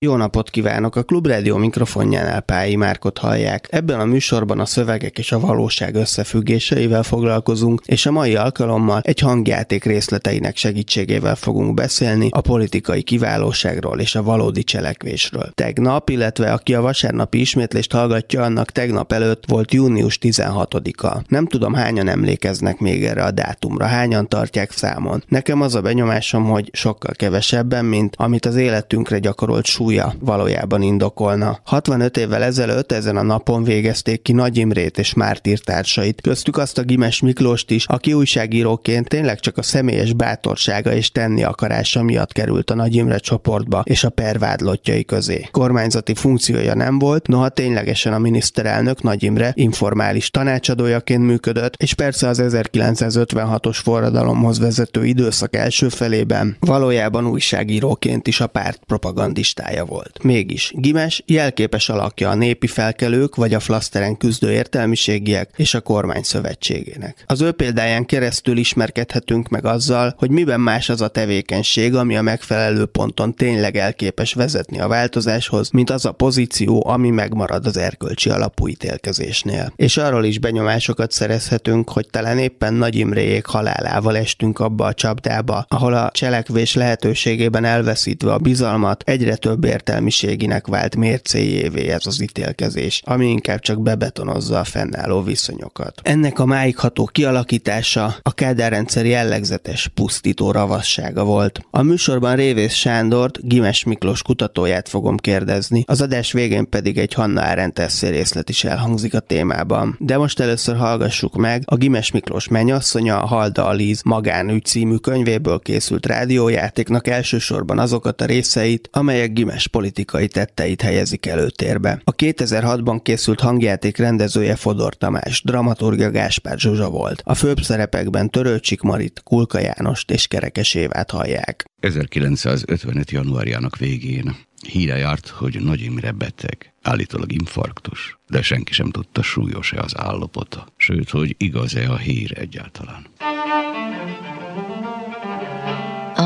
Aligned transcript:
jó 0.00 0.16
napot 0.16 0.50
kívánok! 0.50 0.96
A 0.96 1.02
Klubrádió 1.02 1.56
mikrofonjánál 1.56 2.40
Pályi 2.40 2.76
Márkot 2.76 3.18
hallják. 3.18 3.66
Ebben 3.70 4.00
a 4.00 4.04
műsorban 4.04 4.60
a 4.60 4.64
szövegek 4.64 5.18
és 5.18 5.32
a 5.32 5.40
valóság 5.40 5.94
összefüggéseivel 5.94 7.02
foglalkozunk, 7.02 7.82
és 7.84 8.06
a 8.06 8.10
mai 8.10 8.36
alkalommal 8.36 9.00
egy 9.04 9.18
hangjáték 9.18 9.84
részleteinek 9.84 10.56
segítségével 10.56 11.34
fogunk 11.34 11.74
beszélni 11.74 12.28
a 12.30 12.40
politikai 12.40 13.02
kiválóságról 13.02 14.00
és 14.00 14.14
a 14.14 14.22
valódi 14.22 14.64
cselekvésről. 14.64 15.50
Tegnap, 15.54 16.08
illetve 16.08 16.52
aki 16.52 16.74
a 16.74 16.80
vasárnapi 16.80 17.40
ismétlést 17.40 17.92
hallgatja, 17.92 18.42
annak 18.42 18.70
tegnap 18.70 19.12
előtt 19.12 19.44
volt 19.46 19.72
június 19.72 20.18
16-a. 20.22 21.22
Nem 21.28 21.46
tudom, 21.46 21.74
hányan 21.74 22.08
emlékeznek 22.08 22.78
még 22.78 23.04
erre 23.04 23.24
a 23.24 23.30
dátumra, 23.30 23.86
hányan 23.86 24.28
tartják 24.28 24.70
számon. 24.70 25.24
Nekem 25.28 25.60
az 25.60 25.74
a 25.74 25.80
benyomásom, 25.80 26.44
hogy 26.44 26.70
sokkal 26.72 27.12
kevesebben, 27.14 27.84
mint 27.84 28.14
amit 28.16 28.46
az 28.46 28.56
életünkre 28.56 29.18
gyakorolt 29.18 29.66
súly 29.66 29.86
súlya 29.88 30.14
valójában 30.20 30.82
indokolna. 30.82 31.58
65 31.64 32.16
évvel 32.16 32.42
ezelőtt 32.42 32.92
ezen 32.92 33.16
a 33.16 33.22
napon 33.22 33.64
végezték 33.64 34.22
ki 34.22 34.32
Nagy 34.32 34.56
Imrét 34.56 34.98
és 34.98 35.14
Mártír 35.14 35.58
társait, 35.58 36.20
köztük 36.20 36.56
azt 36.56 36.78
a 36.78 36.82
Gimes 36.82 37.20
Miklóst 37.20 37.70
is, 37.70 37.86
aki 37.86 38.12
újságíróként 38.12 39.08
tényleg 39.08 39.40
csak 39.40 39.58
a 39.58 39.62
személyes 39.62 40.12
bátorsága 40.12 40.92
és 40.92 41.12
tenni 41.12 41.42
akarása 41.42 42.02
miatt 42.02 42.32
került 42.32 42.70
a 42.70 42.74
Nagy 42.74 42.94
Imre 42.94 43.18
csoportba 43.18 43.82
és 43.84 44.04
a 44.04 44.08
pervádlottjai 44.08 45.04
közé. 45.04 45.48
Kormányzati 45.50 46.14
funkciója 46.14 46.74
nem 46.74 46.98
volt, 46.98 47.26
noha 47.26 47.48
ténylegesen 47.48 48.12
a 48.12 48.18
miniszterelnök 48.18 49.02
Nagy 49.02 49.22
Imre 49.22 49.52
informális 49.54 50.30
tanácsadójaként 50.30 51.26
működött, 51.26 51.74
és 51.76 51.94
persze 51.94 52.28
az 52.28 52.42
1956-os 52.42 53.78
forradalomhoz 53.82 54.58
vezető 54.58 55.04
időszak 55.04 55.56
első 55.56 55.88
felében 55.88 56.56
valójában 56.60 57.26
újságíróként 57.26 58.26
is 58.26 58.40
a 58.40 58.46
párt 58.46 58.80
propagandistája 58.86 59.77
pálya 59.78 59.84
volt. 59.84 60.22
Mégis, 60.22 60.72
Gimes 60.74 61.22
jelképes 61.26 61.88
alakja 61.88 62.30
a 62.30 62.34
népi 62.34 62.66
felkelők 62.66 63.34
vagy 63.34 63.54
a 63.54 63.60
flaszteren 63.60 64.16
küzdő 64.16 64.52
értelmiségiek 64.52 65.50
és 65.56 65.74
a 65.74 65.80
kormány 65.80 66.22
szövetségének. 66.22 67.24
Az 67.26 67.40
ő 67.40 67.52
példáján 67.52 68.06
keresztül 68.06 68.56
ismerkedhetünk 68.56 69.48
meg 69.48 69.64
azzal, 69.64 70.14
hogy 70.16 70.30
miben 70.30 70.60
más 70.60 70.88
az 70.88 71.00
a 71.00 71.08
tevékenység, 71.08 71.94
ami 71.94 72.16
a 72.16 72.22
megfelelő 72.22 72.84
ponton 72.84 73.34
tényleg 73.34 73.76
elképes 73.76 74.34
vezetni 74.34 74.80
a 74.80 74.88
változáshoz, 74.88 75.70
mint 75.70 75.90
az 75.90 76.04
a 76.04 76.12
pozíció, 76.12 76.86
ami 76.86 77.10
megmarad 77.10 77.66
az 77.66 77.76
erkölcsi 77.76 78.30
alapú 78.30 78.68
ítélkezésnél. 78.68 79.72
És 79.76 79.96
arról 79.96 80.24
is 80.24 80.38
benyomásokat 80.38 81.12
szerezhetünk, 81.12 81.90
hogy 81.90 82.06
talán 82.10 82.38
éppen 82.38 82.74
Nagy 82.74 82.96
Imréjék 82.96 83.46
halálával 83.46 84.16
estünk 84.16 84.58
abba 84.58 84.86
a 84.86 84.94
csapdába, 84.94 85.64
ahol 85.68 85.94
a 85.94 86.10
cselekvés 86.12 86.74
lehetőségében 86.74 87.64
elveszítve 87.64 88.32
a 88.32 88.38
bizalmat 88.38 89.02
egyre 89.06 89.36
több 89.36 89.64
értelmiséginek 89.68 90.66
vált 90.66 90.96
mércéjévé 90.96 91.88
ez 91.88 92.06
az 92.06 92.22
ítélkezés, 92.22 93.02
ami 93.04 93.26
inkább 93.26 93.60
csak 93.60 93.82
bebetonozza 93.82 94.58
a 94.58 94.64
fennálló 94.64 95.22
viszonyokat. 95.22 96.00
Ennek 96.02 96.38
a 96.38 96.44
máigható 96.44 97.04
kialakítása 97.04 98.14
a 98.22 98.32
Kádár 98.32 98.70
rendszer 98.70 99.06
jellegzetes 99.06 99.88
pusztító 99.94 100.50
ravassága 100.50 101.24
volt. 101.24 101.60
A 101.70 101.82
műsorban 101.82 102.36
Révész 102.36 102.72
Sándort, 102.72 103.48
Gimes 103.48 103.84
Miklós 103.84 104.22
kutatóját 104.22 104.88
fogom 104.88 105.16
kérdezni, 105.16 105.84
az 105.86 106.00
adás 106.00 106.32
végén 106.32 106.68
pedig 106.68 106.98
egy 106.98 107.12
Hanna 107.12 107.42
Arendt 107.42 108.00
részlet 108.00 108.48
is 108.48 108.64
elhangzik 108.64 109.14
a 109.14 109.20
témában. 109.20 109.96
De 109.98 110.16
most 110.16 110.40
először 110.40 110.76
hallgassuk 110.76 111.36
meg 111.36 111.62
a 111.66 111.76
Gimes 111.76 112.10
Miklós 112.10 112.48
mennyasszonya, 112.48 113.20
a 113.20 113.26
Halda 113.26 113.66
Alíz 113.66 114.02
magánügy 114.04 114.64
című 114.64 114.96
könyvéből 114.96 115.58
készült 115.58 116.06
rádiójátéknak 116.06 117.06
elsősorban 117.06 117.78
azokat 117.78 118.20
a 118.20 118.24
részeit, 118.24 118.88
amelyek 118.92 119.32
Gimes 119.32 119.57
nemes 119.58 119.66
politikai 119.66 120.28
tetteit 120.28 120.82
helyezik 120.82 121.26
előtérbe. 121.26 122.00
A 122.04 122.14
2006-ban 122.14 123.00
készült 123.02 123.40
hangjáték 123.40 123.96
rendezője 123.96 124.56
Fodor 124.56 124.94
Tamás, 124.94 125.42
dramaturgia 125.42 126.10
Gáspár 126.10 126.58
Zsuzsa 126.58 126.90
volt. 126.90 127.22
A 127.24 127.34
főbb 127.34 127.60
szerepekben 127.60 128.30
Törőcsik 128.30 128.80
Marit, 128.80 129.20
Kulka 129.24 129.58
Jánost 129.58 130.10
és 130.10 130.26
Kerekes 130.26 130.74
Évát 130.74 131.10
hallják. 131.10 131.64
1955. 131.80 133.10
januárjának 133.10 133.76
végén 133.76 134.36
híre 134.66 134.96
járt, 134.96 135.28
hogy 135.28 135.60
Nagy 135.60 135.80
Imre 135.80 136.12
beteg, 136.12 136.72
állítólag 136.82 137.32
infarktus, 137.32 138.18
de 138.28 138.42
senki 138.42 138.72
sem 138.72 138.90
tudta 138.90 139.22
súlyos-e 139.22 139.80
az 139.80 139.92
állapota, 139.96 140.66
sőt, 140.76 141.10
hogy 141.10 141.34
igaz-e 141.38 141.90
a 141.90 141.96
hír 141.96 142.38
egyáltalán. 142.38 143.06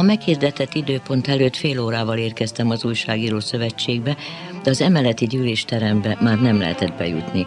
A 0.03 0.05
meghirdetett 0.05 0.75
időpont 0.75 1.29
előtt 1.29 1.57
fél 1.57 1.81
órával 1.81 2.19
érkeztem 2.19 2.71
az 2.71 2.85
újságíró 2.85 3.41
szövetségbe, 3.41 4.17
de 4.63 4.71
az 4.71 4.81
emeleti 4.81 5.27
gyűlésterembe 5.27 6.19
már 6.21 6.41
nem 6.41 6.59
lehetett 6.59 6.97
bejutni. 6.97 7.47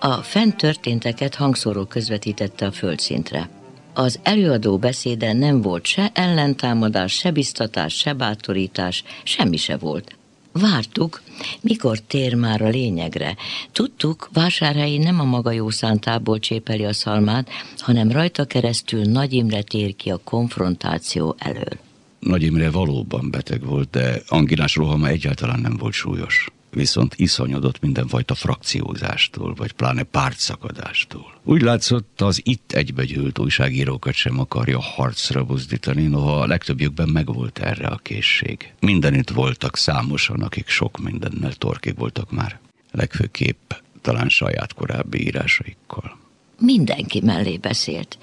A 0.00 0.12
fent 0.14 0.56
történteket 0.56 1.34
hangszóró 1.34 1.84
közvetítette 1.84 2.66
a 2.66 2.72
földszintre. 2.72 3.48
Az 3.92 4.20
előadó 4.22 4.78
beszéde 4.78 5.32
nem 5.32 5.60
volt 5.60 5.84
se 5.84 6.10
ellentámadás, 6.14 7.12
se 7.12 7.30
biztatás, 7.30 7.94
se 7.94 8.12
bátorítás, 8.12 9.04
semmi 9.22 9.56
se 9.56 9.76
volt. 9.76 10.16
Vártuk, 10.60 11.22
mikor 11.60 11.98
tér 11.98 12.34
már 12.34 12.62
a 12.62 12.68
lényegre. 12.68 13.36
Tudtuk, 13.72 14.28
vásárhelyi 14.32 14.98
nem 14.98 15.20
a 15.20 15.24
maga 15.24 15.50
jó 15.50 15.70
szántából 15.70 16.38
csépeli 16.38 16.84
a 16.84 16.92
szalmát, 16.92 17.48
hanem 17.78 18.10
rajta 18.10 18.44
keresztül 18.44 19.02
Nagy 19.02 19.32
Imre 19.32 19.62
tér 19.62 19.96
ki 19.96 20.10
a 20.10 20.20
konfrontáció 20.24 21.36
elől. 21.38 21.78
Nagy 22.18 22.42
Imre 22.42 22.70
valóban 22.70 23.30
beteg 23.30 23.64
volt, 23.64 23.90
de 23.90 24.22
anginás 24.28 24.74
rohama 24.74 25.08
egyáltalán 25.08 25.60
nem 25.60 25.76
volt 25.76 25.92
súlyos. 25.92 26.48
Viszont 26.74 27.14
iszonyodott 27.16 27.80
mindenfajta 27.80 28.34
frakciózástól, 28.34 29.54
vagy 29.54 29.72
pláne 29.72 30.02
pártszakadástól. 30.02 31.34
Úgy 31.44 31.62
látszott, 31.62 32.20
az 32.20 32.40
itt 32.44 32.72
egybegyűlt 32.72 33.38
újságírókat 33.38 34.14
sem 34.14 34.38
akarja 34.38 34.80
harcra 34.80 35.44
buzdítani, 35.44 36.06
noha 36.06 36.40
a 36.40 36.46
legtöbbjükben 36.46 37.08
megvolt 37.08 37.58
erre 37.58 37.86
a 37.86 37.96
készség. 37.96 38.72
Mindenütt 38.80 39.30
voltak 39.30 39.76
számosan, 39.76 40.42
akik 40.42 40.68
sok 40.68 40.98
mindennel 40.98 41.52
torkig 41.52 41.96
voltak 41.96 42.30
már. 42.30 42.58
Legfőképp 42.90 43.72
talán 44.00 44.28
saját 44.28 44.74
korábbi 44.74 45.26
írásaikkal. 45.26 46.18
Mindenki 46.58 47.20
mellé 47.20 47.56
beszélt. 47.56 48.18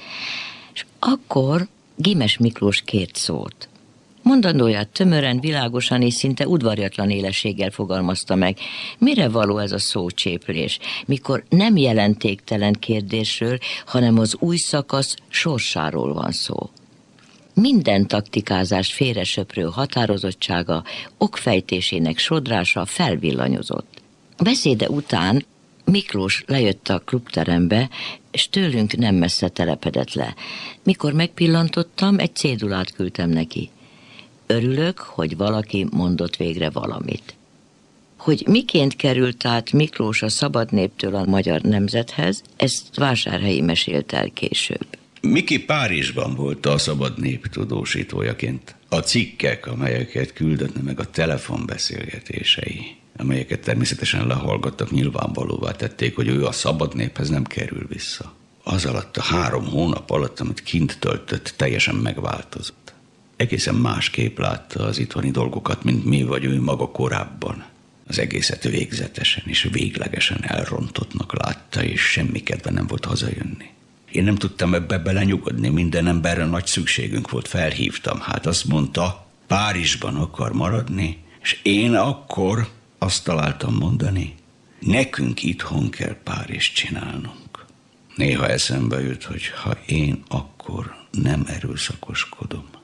És 0.73 0.85
akkor 0.99 1.67
Gimes 1.95 2.37
Miklós 2.37 2.81
kért 2.85 3.15
szót. 3.15 3.69
Mondandóját 4.23 4.87
tömören, 4.87 5.39
világosan 5.39 6.01
és 6.01 6.13
szinte 6.13 6.47
udvarjatlan 6.47 7.09
élességgel 7.09 7.69
fogalmazta 7.69 8.35
meg. 8.35 8.57
Mire 8.97 9.29
való 9.29 9.57
ez 9.57 9.71
a 9.71 9.79
szócséplés, 9.79 10.79
mikor 11.05 11.43
nem 11.49 11.77
jelentéktelen 11.77 12.73
kérdésről, 12.73 13.57
hanem 13.85 14.19
az 14.19 14.35
új 14.39 14.57
szakasz 14.57 15.15
sorsáról 15.29 16.13
van 16.13 16.31
szó. 16.31 16.69
Minden 17.53 18.07
taktikázást 18.07 18.93
félresöprő 18.93 19.63
határozottsága, 19.63 20.83
okfejtésének 21.17 22.17
sodrása 22.17 22.85
felvillanyozott. 22.85 24.01
Beszéde 24.43 24.89
után 24.89 25.45
Miklós 25.85 26.43
lejött 26.47 26.89
a 26.89 26.99
klubterembe, 26.99 27.89
és 28.31 28.49
tőlünk 28.49 28.97
nem 28.97 29.15
messze 29.15 29.47
telepedett 29.47 30.13
le. 30.13 30.35
Mikor 30.83 31.13
megpillantottam, 31.13 32.19
egy 32.19 32.35
cédulát 32.35 32.91
küldtem 32.91 33.29
neki– 33.29 33.69
Örülök, 34.51 34.99
hogy 34.99 35.37
valaki 35.37 35.87
mondott 35.91 36.35
végre 36.35 36.69
valamit. 36.69 37.35
Hogy 38.17 38.43
miként 38.47 38.95
került 38.95 39.45
át 39.45 39.71
Miklós 39.71 40.21
a 40.21 40.29
szabad 40.29 40.71
néptől 40.71 41.15
a 41.15 41.25
magyar 41.25 41.61
nemzethez, 41.61 42.41
ezt 42.55 42.95
Vásárhelyi 42.95 43.61
mesélt 43.61 44.13
el 44.13 44.29
később. 44.29 44.85
Miki 45.21 45.63
Párizsban 45.63 46.35
volt 46.35 46.65
a 46.65 46.77
szabad 46.77 47.19
nép 47.19 47.47
tudósítójaként. 47.47 48.75
A 48.89 48.99
cikkek, 48.99 49.67
amelyeket 49.67 50.33
küldött 50.33 50.83
meg 50.83 50.99
a 50.99 51.09
telefonbeszélgetései, 51.09 52.95
amelyeket 53.17 53.59
természetesen 53.59 54.27
lehallgattak, 54.27 54.91
nyilvánvalóvá 54.91 55.71
tették, 55.71 56.15
hogy 56.15 56.27
ő 56.27 56.45
a 56.45 56.51
szabad 56.51 56.95
néphez 56.95 57.29
nem 57.29 57.43
kerül 57.43 57.85
vissza. 57.89 58.33
Az 58.63 58.85
alatt 58.85 59.17
a 59.17 59.21
három 59.21 59.65
hónap 59.65 60.09
alatt, 60.09 60.39
amit 60.39 60.63
kint 60.63 60.97
töltött, 60.99 61.53
teljesen 61.57 61.95
megváltozott 61.95 62.80
egészen 63.41 63.75
másképp 63.75 64.37
látta 64.37 64.83
az 64.83 64.97
itthoni 64.97 65.31
dolgokat, 65.31 65.83
mint 65.83 66.05
mi 66.05 66.23
vagy 66.23 66.45
ő 66.45 66.61
maga 66.61 66.91
korábban. 66.91 67.65
Az 68.07 68.19
egészet 68.19 68.63
végzetesen 68.63 69.43
és 69.45 69.69
véglegesen 69.71 70.43
elrontottnak 70.43 71.43
látta, 71.43 71.83
és 71.83 72.01
semmi 72.01 72.43
kedve 72.43 72.71
nem 72.71 72.87
volt 72.87 73.05
hazajönni. 73.05 73.69
Én 74.11 74.23
nem 74.23 74.35
tudtam 74.35 74.73
ebbe 74.73 74.97
belenyugodni, 74.97 75.69
minden 75.69 76.07
emberre 76.07 76.45
nagy 76.45 76.65
szükségünk 76.65 77.29
volt, 77.29 77.47
felhívtam. 77.47 78.19
Hát 78.19 78.45
azt 78.45 78.65
mondta, 78.65 79.25
Párizsban 79.47 80.15
akar 80.15 80.53
maradni, 80.53 81.17
és 81.41 81.59
én 81.63 81.93
akkor 81.93 82.67
azt 82.97 83.23
találtam 83.23 83.75
mondani, 83.75 84.35
Nekünk 84.81 85.43
itthon 85.43 85.89
kell 85.89 86.15
Párizs 86.23 86.71
csinálnunk. 86.71 87.65
Néha 88.15 88.47
eszembe 88.47 89.01
jut, 89.01 89.23
hogy 89.23 89.47
ha 89.47 89.77
én 89.85 90.23
akkor 90.27 90.95
nem 91.11 91.43
erőszakoskodom. 91.47 92.80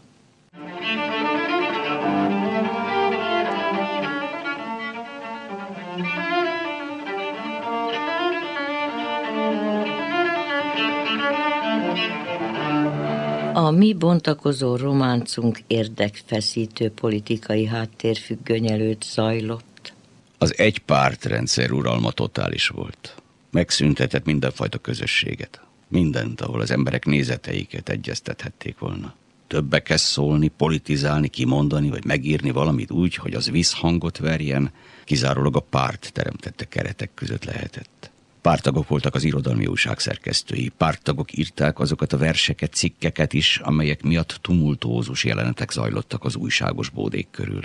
A 13.68 13.72
mi 13.72 13.94
bontakozó 13.94 14.76
románcunk 14.76 15.60
érdekfeszítő 15.68 16.90
politikai 16.92 17.66
háttérfüggöny 17.66 18.72
előtt 18.72 19.04
zajlott. 19.04 19.94
Az 20.38 20.58
egy 20.58 20.80
pártrendszer 20.80 21.72
uralma 21.72 22.12
totális 22.12 22.68
volt. 22.68 23.16
Megszüntetett 23.52 24.26
mindenfajta 24.26 24.78
közösséget. 24.78 25.62
Mindent, 25.88 26.42
ahol 26.42 26.62
az 26.62 26.72
emberek 26.72 27.06
nézeteiket 27.06 27.90
egyeztethették 27.90 28.80
volna. 28.80 29.16
Többekhez 29.48 30.02
szólni, 30.02 30.48
politizálni, 30.48 31.28
kimondani, 31.28 31.90
vagy 31.90 32.06
megírni 32.06 32.52
valamit 32.52 32.92
úgy, 32.92 33.16
hogy 33.16 33.34
az 33.34 33.50
visszhangot 33.50 34.18
verjen, 34.18 34.72
kizárólag 35.04 35.56
a 35.56 35.60
párt 35.60 36.10
teremtette 36.14 36.66
keretek 36.66 37.14
között 37.14 37.44
lehetett. 37.44 38.12
Pártagok 38.42 38.88
voltak 38.88 39.16
az 39.16 39.24
irodalmi 39.24 39.66
újság 39.66 40.00
szerkesztői. 40.00 40.72
Pártagok 40.78 41.38
írták 41.38 41.80
azokat 41.80 42.14
a 42.14 42.18
verseket, 42.18 42.74
cikkeket 42.74 43.34
is, 43.34 43.58
amelyek 43.58 44.04
miatt 44.04 44.40
tumultózus 44.42 45.24
jelenetek 45.24 45.72
zajlottak 45.72 46.24
az 46.24 46.36
újságos 46.36 46.90
bódék 46.90 47.28
körül. 47.32 47.62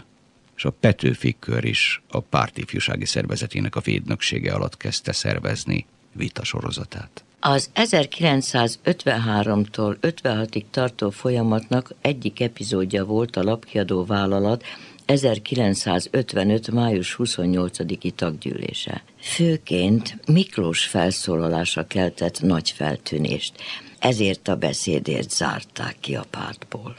És 0.57 0.65
a 0.65 0.71
Petőfi 0.71 1.37
kör 1.39 1.65
is 1.65 2.03
a 2.09 2.21
pártifjúsági 2.21 3.05
szervezetének 3.05 3.77
a 3.77 3.81
védnöksége 3.81 4.53
alatt 4.53 4.77
kezdte 4.77 5.13
szervezni 5.13 5.87
vita 6.13 6.45
sorozatát. 6.45 7.25
Az 7.45 7.71
1953-tól 7.75 9.97
56-ig 10.01 10.65
tartó 10.71 11.11
folyamatnak 11.11 11.95
egyik 12.01 12.41
epizódja 12.41 13.05
volt 13.05 13.37
a 13.37 13.43
lapkiadó 13.43 14.05
vállalat 14.05 14.65
1955. 15.05 16.71
május 16.71 17.17
28-i 17.19 18.11
taggyűlése. 18.11 19.03
Főként 19.21 20.17
Miklós 20.27 20.85
felszólalása 20.85 21.87
keltett 21.87 22.41
nagy 22.41 22.71
feltűnést, 22.71 23.53
ezért 23.99 24.49
a 24.49 24.57
beszédért 24.57 25.31
zárták 25.31 25.97
ki 26.01 26.15
a 26.15 26.25
pártból. 26.31 26.97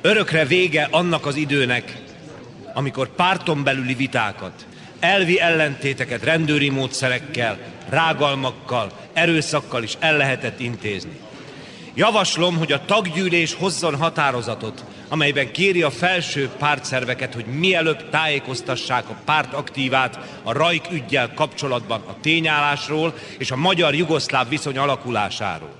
Örökre 0.00 0.44
vége 0.44 0.88
annak 0.90 1.26
az 1.26 1.36
időnek, 1.36 2.02
amikor 2.74 3.14
párton 3.14 3.64
belüli 3.64 3.94
vitákat, 3.94 4.66
elvi 5.00 5.40
ellentéteket 5.40 6.24
rendőri 6.24 6.70
módszerekkel, 6.70 7.58
rágalmakkal, 7.88 8.92
erőszakkal 9.12 9.82
is 9.82 9.96
el 9.98 10.16
lehetett 10.16 10.60
intézni. 10.60 11.20
Javaslom, 11.94 12.56
hogy 12.56 12.72
a 12.72 12.84
taggyűlés 12.84 13.54
hozzon 13.54 13.96
határozatot, 13.96 14.84
amelyben 15.08 15.52
kéri 15.52 15.82
a 15.82 15.90
felső 15.90 16.50
pártszerveket, 16.58 17.34
hogy 17.34 17.44
mielőbb 17.44 18.10
tájékoztassák 18.10 19.08
a 19.08 19.16
párt 19.24 19.52
aktívát 19.52 20.18
a 20.42 20.52
Rajk 20.52 20.86
ügyjel 20.92 21.34
kapcsolatban 21.34 22.02
a 22.06 22.20
tényállásról 22.20 23.14
és 23.38 23.50
a 23.50 23.56
magyar-jugoszláv 23.56 24.48
viszony 24.48 24.78
alakulásáról. 24.78 25.76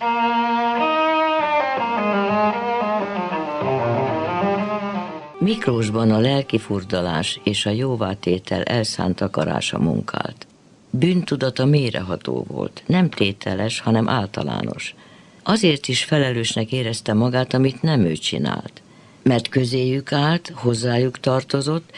Miklósban 5.49 6.11
a 6.11 6.19
lelkifurdalás 6.19 7.41
és 7.45 7.67
a 7.67 7.71
jóvátétel 7.71 8.63
elszánt 8.63 9.21
akarása 9.21 9.79
munkált. 9.79 10.47
Bűntudata 10.91 11.65
méreható 11.65 12.45
volt, 12.49 12.83
nem 12.87 13.11
tételes, 13.11 13.81
hanem 13.81 14.09
általános. 14.09 14.95
Azért 15.43 15.89
is 15.89 16.05
felelősnek 16.05 16.73
érezte 16.73 17.13
magát, 17.13 17.55
amit 17.55 17.83
nem 17.83 18.01
ő 18.01 18.13
csinált. 18.13 18.83
Mert 19.23 19.49
közéjük 19.49 20.13
állt, 20.13 20.53
hozzájuk 20.55 21.21
tartozott, 21.21 21.91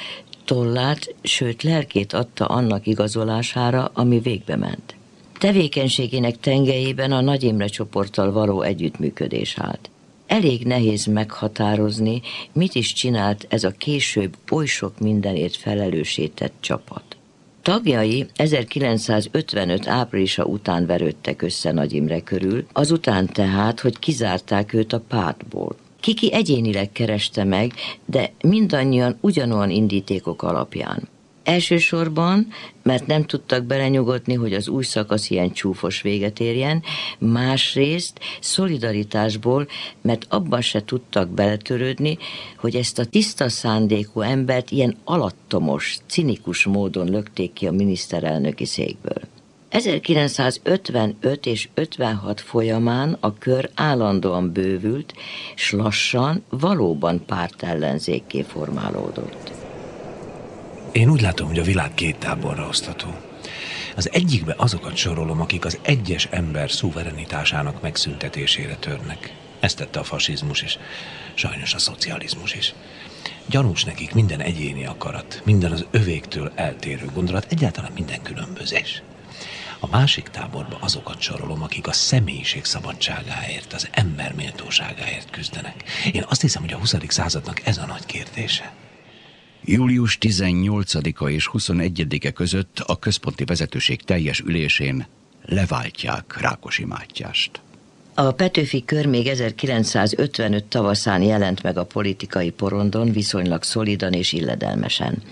tollát, 0.45 1.15
sőt 1.23 1.63
lelkét 1.63 2.13
adta 2.13 2.45
annak 2.45 2.87
igazolására, 2.87 3.91
ami 3.95 4.19
végbe 4.19 4.57
ment. 4.57 4.95
Tevékenységének 5.39 6.41
tengelyében 6.41 7.13
a 7.13 7.21
Nagy 7.21 7.43
Imre 7.43 7.67
csoporttal 7.67 8.33
való 8.33 8.63
együttműködés 8.63 9.55
állt. 9.59 9.91
Elég 10.31 10.67
nehéz 10.67 11.07
meghatározni, 11.07 12.21
mit 12.53 12.75
is 12.75 12.93
csinált 12.93 13.47
ez 13.49 13.65
a 13.65 13.71
később 13.71 14.37
oly 14.51 14.67
sok 14.67 14.99
mindenért 14.99 15.57
felelősített 15.57 16.53
csapat. 16.61 17.03
Tagjai 17.63 18.27
1955 18.35 19.89
áprilisa 19.89 20.45
után 20.45 20.87
verődtek 20.87 21.43
össze 21.43 21.73
Nagy 21.73 21.93
Imre 21.93 22.21
körül, 22.21 22.67
azután 22.73 23.27
tehát, 23.27 23.81
hogy 23.81 23.99
kizárták 23.99 24.73
őt 24.73 24.93
a 24.93 25.01
pártból. 25.09 25.77
Kiki 26.01 26.33
egyénileg 26.33 26.93
kereste 26.93 27.45
meg, 27.45 27.73
de 28.05 28.33
mindannyian 28.41 29.17
ugyanolyan 29.21 29.71
indítékok 29.71 30.43
alapján. 30.43 31.09
Elsősorban, 31.51 32.47
mert 32.83 33.07
nem 33.07 33.25
tudtak 33.25 33.65
belenyugodni, 33.65 34.35
hogy 34.35 34.55
az 34.55 34.69
új 34.69 34.85
szakasz 34.85 35.31
ilyen 35.31 35.53
csúfos 35.53 36.03
véget 36.03 36.41
érjen, 36.41 36.83
másrészt 37.19 38.21
szolidaritásból, 38.41 39.69
mert 40.01 40.27
abban 40.29 40.61
se 40.61 40.85
tudtak 40.85 41.29
beletörődni, 41.29 42.19
hogy 42.57 42.77
ezt 42.77 42.99
a 42.99 43.05
tiszta 43.05 43.49
szándékú 43.49 44.21
embert 44.21 44.71
ilyen 44.71 44.97
alattomos, 45.05 45.99
cinikus 46.07 46.65
módon 46.65 47.11
lökték 47.11 47.53
ki 47.53 47.67
a 47.67 47.73
miniszterelnöki 47.73 48.65
székből. 48.65 49.23
1955 49.69 51.47
és 51.47 51.69
56 51.75 52.41
folyamán 52.41 53.17
a 53.21 53.39
kör 53.39 53.71
állandóan 53.75 54.53
bővült, 54.53 55.15
s 55.55 55.73
lassan 55.73 56.43
valóban 56.49 57.25
pártellenzékké 57.27 58.43
formálódott. 58.43 59.60
Én 60.93 61.11
úgy 61.11 61.21
látom, 61.21 61.47
hogy 61.47 61.59
a 61.59 61.63
világ 61.63 61.95
két 61.95 62.17
táborra 62.17 62.67
osztható. 62.67 63.15
Az 63.97 64.13
egyikbe 64.13 64.55
azokat 64.57 64.97
sorolom, 64.97 65.41
akik 65.41 65.65
az 65.65 65.79
egyes 65.83 66.29
ember 66.31 66.71
szuverenitásának 66.71 67.81
megszüntetésére 67.81 68.75
törnek. 68.75 69.35
Ezt 69.61 69.77
tette 69.77 69.99
a 69.99 70.05
fasizmus 70.05 70.63
is, 70.63 70.79
sajnos 71.35 71.75
a 71.75 71.79
szocializmus 71.79 72.55
is. 72.55 72.75
Gyanús 73.47 73.85
nekik 73.85 74.15
minden 74.15 74.41
egyéni 74.41 74.87
akarat, 74.87 75.43
minden 75.45 75.73
az 75.73 75.87
övéktől 75.91 76.53
eltérő 76.55 77.07
gondolat, 77.15 77.47
egyáltalán 77.49 77.93
minden 77.95 78.23
különbözés. 78.23 79.03
A 79.81 79.87
másik 79.87 80.29
táborba 80.29 80.79
azokat 80.81 81.21
sorolom, 81.21 81.63
akik 81.63 81.87
a 81.87 81.93
személyiség 81.93 82.65
szabadságáért, 82.65 83.73
az 83.73 83.89
ember 83.91 84.35
méltóságáért 84.35 85.31
küzdenek. 85.31 85.85
Én 86.13 86.25
azt 86.29 86.41
hiszem, 86.41 86.63
hogy 86.63 86.73
a 86.73 86.79
20. 86.79 86.95
századnak 87.09 87.67
ez 87.67 87.79
a 87.79 87.87
nagy 87.87 88.07
kérdése. 88.07 88.73
Július 89.65 90.19
18-a 90.21 91.29
és 91.29 91.51
21-e 91.53 92.31
között 92.31 92.79
a 92.87 92.99
központi 92.99 93.45
vezetőség 93.45 94.03
teljes 94.03 94.41
ülésén 94.41 95.07
leváltják 95.45 96.41
Rákosi 96.41 96.85
Mátyást. 96.85 97.61
A 98.15 98.31
Petőfi 98.31 98.85
kör 98.85 99.07
még 99.07 99.27
1955 99.27 100.65
tavaszán 100.65 101.23
jelent 101.23 101.63
meg 101.63 101.79
a 101.79 101.85
politikai 101.85 102.51
porondon 102.51 103.13
viszonylag 103.13 103.63
szolidan 103.63 104.13
és 104.13 104.33
illedelmesen 104.33 105.23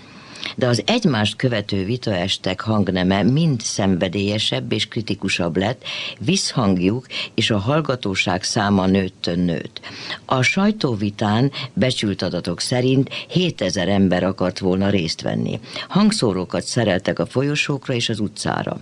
de 0.55 0.67
az 0.67 0.83
egymást 0.85 1.35
követő 1.35 1.85
vitaestek 1.85 2.61
hangneme 2.61 3.23
mind 3.23 3.61
szenvedélyesebb 3.61 4.71
és 4.71 4.87
kritikusabb 4.87 5.57
lett, 5.57 5.83
visszhangjuk 6.19 7.05
és 7.33 7.49
a 7.49 7.57
hallgatóság 7.57 8.43
száma 8.43 8.85
nőttön 8.85 9.39
nőtt. 9.39 9.79
A 10.25 10.41
sajtóvitán 10.41 11.51
becsült 11.73 12.21
adatok 12.21 12.59
szerint 12.59 13.09
7000 13.27 13.87
ember 13.87 14.23
akart 14.23 14.59
volna 14.59 14.89
részt 14.89 15.21
venni. 15.21 15.59
Hangszórókat 15.87 16.63
szereltek 16.63 17.19
a 17.19 17.25
folyosókra 17.25 17.93
és 17.93 18.09
az 18.09 18.19
utcára. 18.19 18.77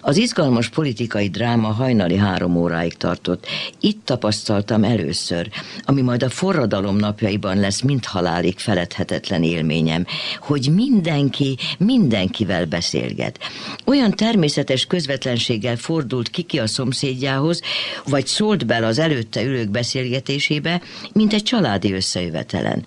Az 0.00 0.16
izgalmas 0.16 0.68
politikai 0.68 1.28
dráma 1.28 1.68
hajnali 1.68 2.16
három 2.16 2.56
óráig 2.56 2.96
tartott. 2.96 3.46
Itt 3.80 4.04
tapasztaltam 4.04 4.84
először, 4.84 5.48
ami 5.84 6.00
majd 6.00 6.22
a 6.22 6.28
forradalom 6.28 6.96
napjaiban 6.96 7.60
lesz 7.60 7.80
mind 7.80 8.04
halálig 8.04 8.58
feledhetetlen 8.58 9.42
élményem, 9.42 10.06
hogy 10.40 10.70
mindenki 10.74 11.56
mindenkivel 11.78 12.66
beszélget. 12.66 13.38
Olyan 13.84 14.10
természetes 14.10 14.86
közvetlenséggel 14.86 15.76
fordult 15.76 16.28
kiki 16.28 16.58
a 16.58 16.66
szomszédjához, 16.66 17.60
vagy 18.06 18.26
szólt 18.26 18.66
bele 18.66 18.86
az 18.86 18.98
előtte 18.98 19.42
ülők 19.42 19.70
beszélgetésébe, 19.70 20.80
mint 21.12 21.32
egy 21.32 21.42
családi 21.42 21.92
összejövetelen. 21.92 22.84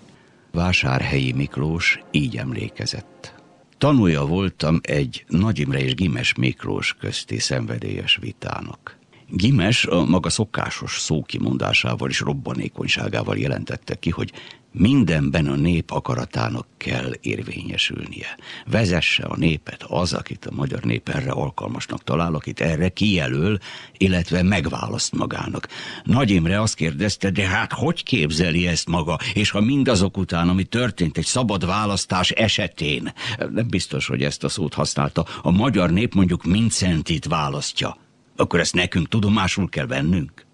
Vásárhelyi 0.52 1.32
Miklós 1.32 2.00
így 2.10 2.36
emlékezett. 2.36 3.37
Tanulja 3.78 4.26
voltam 4.26 4.78
egy 4.82 5.24
Nagy 5.28 5.58
Imre 5.58 5.78
és 5.78 5.94
Gimes 5.94 6.34
Miklós 6.34 6.96
közti 7.00 7.38
szenvedélyes 7.38 8.16
vitának. 8.20 8.98
Gimes 9.28 9.84
a 9.84 10.04
maga 10.04 10.28
szokásos 10.30 10.98
szókimondásával 11.00 12.08
és 12.08 12.20
robbanékonyságával 12.20 13.36
jelentette 13.36 13.94
ki, 13.94 14.10
hogy 14.10 14.32
mindenben 14.72 15.46
a 15.46 15.54
nép 15.54 15.90
akaratának 15.90 16.66
kell 16.76 17.12
érvényesülnie. 17.20 18.36
Vezesse 18.66 19.24
a 19.24 19.36
népet 19.36 19.82
az, 19.82 20.12
akit 20.12 20.46
a 20.46 20.54
magyar 20.54 20.82
nép 20.82 21.08
erre 21.08 21.30
alkalmasnak 21.30 22.04
talál, 22.04 22.34
akit 22.34 22.60
erre 22.60 22.88
kijelöl, 22.88 23.58
illetve 23.96 24.42
megválaszt 24.42 25.14
magának. 25.14 25.68
Nagy 26.04 26.30
Imre 26.30 26.60
azt 26.60 26.74
kérdezte, 26.74 27.30
de 27.30 27.46
hát 27.46 27.72
hogy 27.72 28.02
képzeli 28.02 28.66
ezt 28.66 28.88
maga, 28.88 29.18
és 29.34 29.50
ha 29.50 29.60
mindazok 29.60 30.16
után, 30.16 30.48
ami 30.48 30.64
történt 30.64 31.18
egy 31.18 31.24
szabad 31.24 31.66
választás 31.66 32.30
esetén, 32.30 33.12
nem 33.50 33.68
biztos, 33.68 34.06
hogy 34.06 34.22
ezt 34.22 34.44
a 34.44 34.48
szót 34.48 34.74
használta, 34.74 35.26
a 35.42 35.50
magyar 35.50 35.90
nép 35.90 36.14
mondjuk 36.14 36.44
Mincentit 36.44 37.24
választja, 37.24 37.96
akkor 38.36 38.60
ezt 38.60 38.74
nekünk 38.74 39.08
tudomásul 39.08 39.68
kell 39.68 39.86
vennünk? 39.86 40.46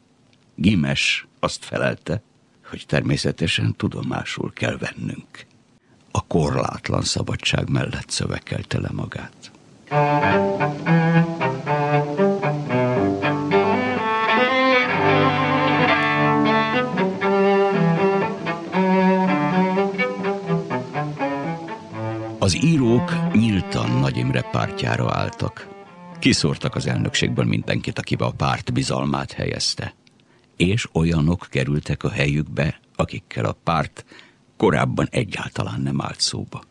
Gimes 0.54 1.26
azt 1.40 1.64
felelte, 1.64 2.23
hogy 2.71 2.85
természetesen 2.87 3.75
tudomásul 3.76 4.52
kell 4.52 4.76
vennünk. 4.76 5.47
A 6.11 6.26
korlátlan 6.26 7.02
szabadság 7.02 7.68
mellett 7.68 8.11
szövekelte 8.11 8.80
le 8.80 8.90
magát. 8.92 9.50
Az 22.38 22.64
írók 22.64 23.33
nyíltan 23.33 23.90
Nagy 23.90 24.16
Imre 24.16 24.42
pártjára 24.42 25.14
álltak. 25.14 25.68
Kiszórtak 26.18 26.75
az 26.75 26.87
elnökségből 26.87 27.44
mindenkit, 27.44 27.99
akivel 27.99 28.28
a 28.28 28.35
párt 28.37 28.73
bizalmát 28.73 29.33
helyezte 29.33 29.94
és 30.56 30.88
olyanok 30.92 31.46
kerültek 31.50 32.02
a 32.02 32.11
helyükbe, 32.11 32.80
akikkel 32.96 33.44
a 33.44 33.56
párt 33.64 34.04
korábban 34.56 35.08
egyáltalán 35.11 35.80
nem 35.80 36.00
állt 36.02 36.20
szóba. 36.20 36.62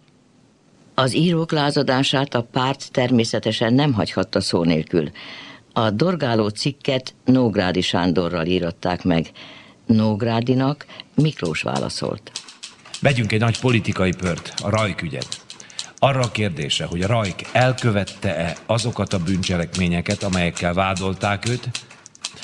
Az 0.93 1.15
írók 1.15 1.51
lázadását 1.51 2.33
a 2.33 2.43
párt 2.43 2.91
természetesen 2.91 3.73
nem 3.73 3.93
hagyhatta 3.93 4.41
szó 4.41 4.63
nélkül. 4.63 5.11
A 5.73 5.89
dorgáló 5.89 6.47
cikket 6.47 7.15
Nógrádi 7.25 7.81
Sándorral 7.81 8.45
írották 8.45 9.03
meg. 9.03 9.31
Nógrádinak 9.85 10.85
Miklós 11.15 11.61
válaszolt. 11.61 12.31
Vegyünk 13.01 13.31
egy 13.31 13.39
nagy 13.39 13.59
politikai 13.59 14.13
pört, 14.15 14.53
a 14.63 14.69
Rajk 14.69 15.01
ügyet. 15.01 15.41
Arra 15.97 16.21
a 16.21 16.31
kérdésre, 16.31 16.85
hogy 16.85 17.01
a 17.01 17.07
Rajk 17.07 17.41
elkövette-e 17.51 18.57
azokat 18.65 19.13
a 19.13 19.19
bűncselekményeket, 19.19 20.23
amelyekkel 20.23 20.73
vádolták 20.73 21.49
őt, 21.49 21.69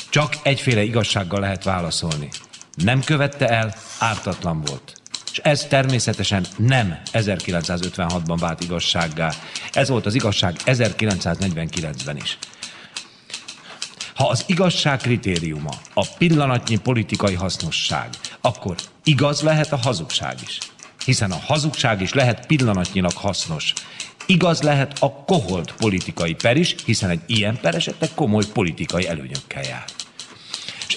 csak 0.10 0.34
egyféle 0.44 0.84
igazsággal 0.84 1.40
lehet 1.40 1.64
válaszolni. 1.64 2.30
Nem 2.74 3.04
követte 3.04 3.48
el, 3.48 3.76
ártatlan 4.00 4.62
volt. 4.62 4.94
És 5.32 5.38
ez 5.38 5.66
természetesen 5.66 6.46
nem 6.58 7.00
1956-ban 7.14 8.38
vált 8.40 8.64
igazsággá. 8.64 9.34
Ez 9.72 9.90
volt 9.90 10.06
az 10.06 10.16
igazság 10.16 10.56
1949-ben 10.66 12.18
is. 12.18 12.38
Ha 14.16 14.28
az 14.28 14.44
igazság 14.48 14.98
kritériuma 14.98 15.72
a 15.94 16.08
pillanatnyi 16.18 16.78
politikai 16.78 17.34
hasznosság, 17.34 18.10
akkor 18.42 18.76
igaz 19.04 19.42
lehet 19.42 19.72
a 19.72 19.78
hazugság 19.78 20.36
is. 20.48 20.58
Hiszen 21.06 21.32
a 21.32 21.40
hazugság 21.46 22.02
is 22.02 22.14
lehet 22.14 22.46
pillanatnyilag 22.46 23.14
hasznos. 23.14 23.74
Igaz 24.30 24.62
lehet 24.62 24.98
a 25.00 25.24
koholt 25.26 25.74
politikai 25.78 26.34
per 26.34 26.58
is, 26.58 26.76
hiszen 26.86 27.10
egy 27.10 27.22
ilyen 27.26 27.58
per 27.62 27.76
esetleg 27.76 28.10
komoly 28.16 28.44
politikai 28.54 29.08
előnyökkel 29.08 29.64
jár 29.64 29.86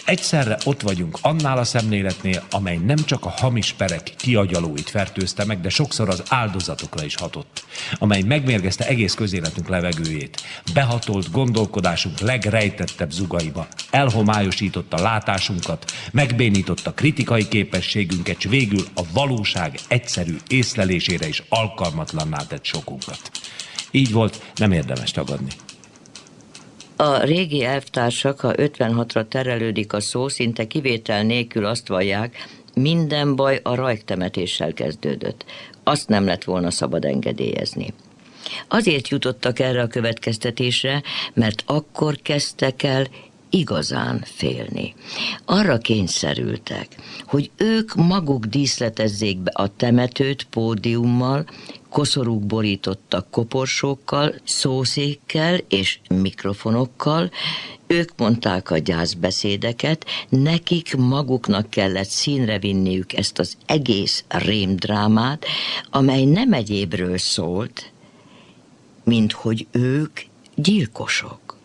egyszerre 0.05 0.59
ott 0.65 0.83
vagyunk 0.83 1.19
annál 1.21 1.59
a 1.59 1.65
szemléletnél, 1.65 2.43
amely 2.51 2.77
nem 2.77 2.97
csak 2.97 3.25
a 3.25 3.29
hamis 3.29 3.73
perek 3.73 4.03
kiagyalóit 4.17 4.91
fertőzte 4.91 5.45
meg, 5.45 5.61
de 5.61 5.69
sokszor 5.69 6.09
az 6.09 6.23
áldozatokra 6.29 7.05
is 7.05 7.15
hatott, 7.15 7.65
amely 7.99 8.23
megmérgezte 8.23 8.87
egész 8.87 9.15
közéletünk 9.15 9.69
levegőjét, 9.69 10.43
behatolt 10.75 11.31
gondolkodásunk 11.31 12.21
legrejtettebb 12.21 13.11
zugaiba, 13.11 13.67
elhomályosította 13.91 15.03
látásunkat, 15.03 15.93
megbénította 16.13 16.93
kritikai 16.93 17.49
képességünket, 17.49 18.37
és 18.39 18.45
végül 18.45 18.85
a 18.95 19.03
valóság 19.13 19.79
egyszerű 19.89 20.37
észlelésére 20.49 21.29
is 21.29 21.43
alkalmatlanná 21.49 22.39
tett 22.39 22.65
sokunkat. 22.65 23.31
Így 23.91 24.13
volt, 24.13 24.43
nem 24.55 24.73
érdemes 24.73 25.11
tagadni. 25.11 25.51
A 26.97 27.23
régi 27.23 27.65
elvtársak, 27.65 28.41
ha 28.41 28.53
56-ra 28.57 29.29
terelődik 29.29 29.93
a 29.93 30.01
szó, 30.01 30.29
szinte 30.29 30.67
kivétel 30.67 31.23
nélkül 31.23 31.65
azt 31.65 31.89
vallják, 31.89 32.49
minden 32.75 33.37
baj 33.37 33.61
a 33.63 33.75
rajktemetéssel 33.75 34.73
kezdődött. 34.73 35.45
Azt 35.83 36.09
nem 36.09 36.25
lett 36.25 36.45
volna 36.45 36.71
szabad 36.71 37.05
engedélyezni. 37.05 37.95
Azért 38.69 39.09
jutottak 39.09 39.59
erre 39.59 39.83
a 39.83 39.87
következtetésre, 39.87 41.03
mert 41.35 41.63
akkor 41.67 42.17
kezdtek 42.23 42.83
el 42.83 43.07
igazán 43.51 44.23
félni. 44.25 44.95
Arra 45.45 45.79
kényszerültek, 45.79 46.89
hogy 47.27 47.51
ők 47.57 47.95
maguk 47.95 48.45
díszletezzék 48.45 49.39
be 49.39 49.51
a 49.55 49.77
temetőt 49.77 50.47
pódiummal, 50.51 51.45
koszorúk 51.93 52.47
borítottak 52.47 53.31
koporsókkal, 53.31 54.35
szószékkel 54.45 55.59
és 55.69 55.99
mikrofonokkal, 56.09 57.31
ők 57.87 58.11
mondták 58.17 58.71
a 58.71 58.79
gyászbeszédeket, 58.79 60.07
nekik 60.29 60.97
maguknak 60.97 61.71
kellett 61.71 62.09
színre 62.09 62.59
vinniük 62.59 63.13
ezt 63.13 63.39
az 63.39 63.57
egész 63.67 64.25
rémdrámát, 64.29 65.45
amely 65.91 66.25
nem 66.25 66.53
egyébről 66.53 67.19
szólt, 67.19 67.93
mint 69.05 69.33
hogy 69.33 69.67
ők 69.71 70.21
gyilkosok. 70.55 71.57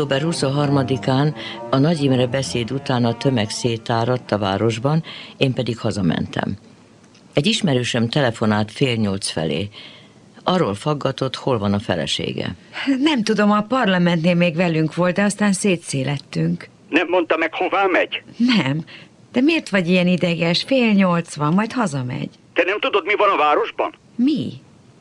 Október 0.00 0.22
23-án 0.24 1.34
a 1.70 1.78
Nagy 1.78 2.02
Imre 2.02 2.26
beszéd 2.26 2.70
után 2.70 3.04
a 3.04 3.16
tömeg 3.16 3.50
szétáradt 3.50 4.32
a 4.32 4.38
városban, 4.38 5.04
én 5.36 5.52
pedig 5.52 5.78
hazamentem. 5.78 6.56
Egy 7.34 7.46
ismerősöm 7.46 8.08
telefonált 8.08 8.72
fél 8.72 8.94
nyolc 8.94 9.30
felé. 9.30 9.68
Arról 10.44 10.74
faggatott, 10.74 11.36
hol 11.36 11.58
van 11.58 11.72
a 11.72 11.78
felesége. 11.78 12.54
Nem 12.98 13.22
tudom, 13.22 13.50
a 13.50 13.62
parlamentnél 13.62 14.34
még 14.34 14.56
velünk 14.56 14.94
volt, 14.94 15.14
de 15.14 15.22
aztán 15.22 15.52
szétszélettünk. 15.52 16.68
Nem 16.88 17.06
mondta 17.08 17.36
meg, 17.36 17.54
hová 17.54 17.86
megy? 17.86 18.22
Nem. 18.36 18.84
De 19.32 19.40
miért 19.40 19.68
vagy 19.68 19.88
ilyen 19.88 20.06
ideges? 20.06 20.62
Fél 20.62 20.92
nyolc 20.92 21.34
van, 21.34 21.54
majd 21.54 21.72
hazamegy. 21.72 22.30
Te 22.52 22.62
nem 22.64 22.80
tudod, 22.80 23.04
mi 23.04 23.14
van 23.14 23.30
a 23.30 23.36
városban? 23.36 23.94
Mi? 24.16 24.52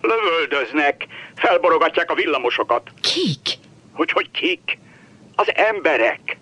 Lövöldöznek, 0.01 1.07
felborogatják 1.35 2.11
a 2.11 2.15
villamosokat. 2.15 2.91
Kik? 3.01 3.57
Hogy 3.91 4.11
hogy 4.11 4.31
kik? 4.31 4.77
Az 5.39 5.51
emberek. 5.55 6.37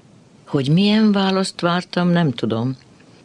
Hogy 0.47 0.69
milyen 0.69 1.11
választ 1.11 1.61
vártam, 1.61 2.07
nem 2.09 2.31
tudom, 2.31 2.77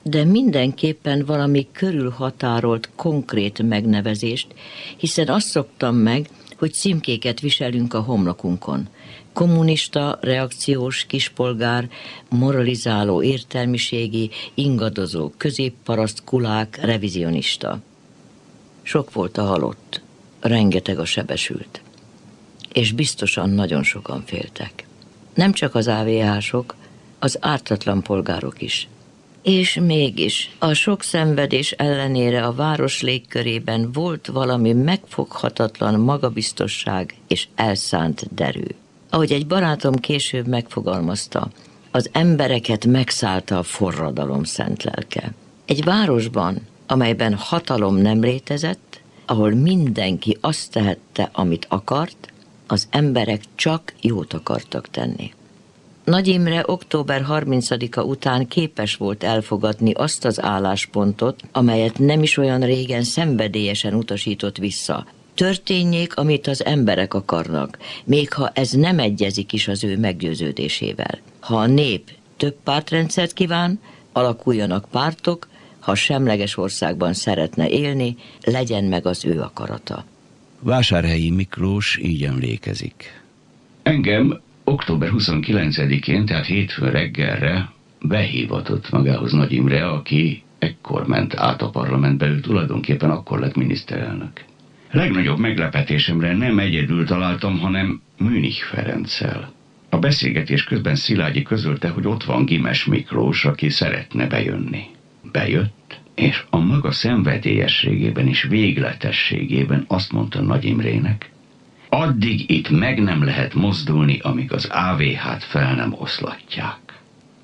de 0.02 0.24
mindenképpen 0.24 1.24
valami 1.24 1.68
körülhatárolt, 1.72 2.88
konkrét 2.96 3.62
megnevezést, 3.62 4.46
hiszen 4.96 5.28
azt 5.28 5.46
szoktam 5.46 5.94
meg, 5.96 6.28
hogy 6.58 6.72
címkéket 6.72 7.40
viselünk 7.40 7.94
a 7.94 8.00
homlokunkon. 8.00 8.88
Kommunista, 9.32 10.18
reakciós, 10.20 11.04
kispolgár, 11.06 11.88
moralizáló, 12.28 13.22
értelmiségi, 13.22 14.30
ingadozó, 14.54 15.30
középparaszt, 15.36 16.24
kulák, 16.24 16.78
revizionista. 16.82 17.78
Sok 18.82 19.12
volt 19.12 19.38
a 19.38 19.42
halott, 19.44 20.00
rengeteg 20.40 20.98
a 20.98 21.04
sebesült. 21.04 21.82
És 22.72 22.92
biztosan 22.92 23.50
nagyon 23.50 23.82
sokan 23.82 24.22
féltek. 24.26 24.86
Nem 25.34 25.52
csak 25.52 25.74
az 25.74 25.88
AVH-sok, 25.88 26.74
az 27.18 27.38
ártatlan 27.40 28.02
polgárok 28.02 28.62
is. 28.62 28.88
És 29.42 29.74
mégis 29.74 30.50
a 30.58 30.72
sok 30.72 31.02
szenvedés 31.02 31.70
ellenére 31.70 32.44
a 32.44 32.52
város 32.52 33.00
légkörében 33.00 33.92
volt 33.92 34.26
valami 34.26 34.72
megfoghatatlan 34.72 36.00
magabiztosság 36.00 37.14
és 37.28 37.48
elszánt 37.54 38.34
derű. 38.34 38.66
Ahogy 39.10 39.32
egy 39.32 39.46
barátom 39.46 39.94
később 39.94 40.46
megfogalmazta, 40.46 41.48
az 41.90 42.10
embereket 42.12 42.86
megszállta 42.86 43.58
a 43.58 43.62
forradalom 43.62 44.44
szent 44.44 44.82
lelke. 44.82 45.32
Egy 45.64 45.84
városban, 45.84 46.66
amelyben 46.86 47.34
hatalom 47.34 47.96
nem 47.96 48.20
létezett, 48.20 49.00
ahol 49.26 49.50
mindenki 49.50 50.36
azt 50.40 50.70
tehette, 50.70 51.28
amit 51.32 51.66
akart, 51.68 52.31
az 52.72 52.86
emberek 52.90 53.42
csak 53.54 53.94
jót 54.00 54.32
akartak 54.32 54.88
tenni. 54.90 55.32
Nagy 56.04 56.28
Imre 56.28 56.62
október 56.66 57.26
30-a 57.28 58.00
után 58.00 58.48
képes 58.48 58.96
volt 58.96 59.22
elfogadni 59.24 59.92
azt 59.92 60.24
az 60.24 60.42
álláspontot, 60.42 61.40
amelyet 61.52 61.98
nem 61.98 62.22
is 62.22 62.36
olyan 62.36 62.60
régen 62.60 63.02
szenvedélyesen 63.02 63.94
utasított 63.94 64.56
vissza. 64.56 65.06
Történjék, 65.34 66.16
amit 66.16 66.46
az 66.46 66.64
emberek 66.64 67.14
akarnak, 67.14 67.78
még 68.04 68.32
ha 68.32 68.50
ez 68.54 68.70
nem 68.70 68.98
egyezik 68.98 69.52
is 69.52 69.68
az 69.68 69.84
ő 69.84 69.98
meggyőződésével. 69.98 71.18
Ha 71.40 71.56
a 71.56 71.66
nép 71.66 72.10
több 72.36 72.56
pártrendszert 72.64 73.32
kíván, 73.32 73.80
alakuljanak 74.12 74.86
pártok, 74.90 75.48
ha 75.80 75.94
semleges 75.94 76.56
országban 76.56 77.12
szeretne 77.12 77.68
élni, 77.68 78.16
legyen 78.44 78.84
meg 78.84 79.06
az 79.06 79.24
ő 79.24 79.40
akarata. 79.40 80.04
Vásárhelyi 80.64 81.30
Miklós 81.30 81.98
így 82.02 82.24
emlékezik. 82.24 83.20
Engem 83.82 84.40
október 84.64 85.10
29-én, 85.12 86.26
tehát 86.26 86.46
hétfőn 86.46 86.90
reggelre 86.90 87.72
behívatott 88.00 88.90
magához 88.90 89.32
Nagy 89.32 89.52
Imre, 89.52 89.86
aki 89.86 90.42
ekkor 90.58 91.06
ment 91.06 91.34
át 91.34 91.62
a 91.62 91.70
parlamentbe, 91.70 92.26
ő 92.26 92.40
tulajdonképpen 92.40 93.10
akkor 93.10 93.40
lett 93.40 93.56
miniszterelnök. 93.56 94.44
Legnagyobb 94.90 95.38
meglepetésemre 95.38 96.36
nem 96.36 96.58
egyedül 96.58 97.06
találtam, 97.06 97.58
hanem 97.58 98.00
Münich 98.18 98.62
Ferenccel. 98.64 99.52
A 99.88 99.98
beszélgetés 99.98 100.64
közben 100.64 100.94
Szilágyi 100.94 101.42
közölte, 101.42 101.88
hogy 101.88 102.06
ott 102.06 102.24
van 102.24 102.44
Gimes 102.44 102.84
Miklós, 102.84 103.44
aki 103.44 103.68
szeretne 103.68 104.26
bejönni. 104.26 104.84
Bejött, 105.32 106.00
és 106.14 106.44
a 106.50 106.58
maga 106.58 106.90
szenvedélyességében 106.90 108.28
és 108.28 108.42
végletességében 108.42 109.84
azt 109.88 110.12
mondta 110.12 110.40
Nagy 110.40 110.64
Imrének, 110.64 111.30
addig 111.88 112.50
itt 112.50 112.70
meg 112.70 113.02
nem 113.02 113.24
lehet 113.24 113.54
mozdulni, 113.54 114.18
amíg 114.18 114.52
az 114.52 114.68
AVH-t 114.70 115.44
fel 115.44 115.74
nem 115.74 115.94
oszlatják. 115.98 116.78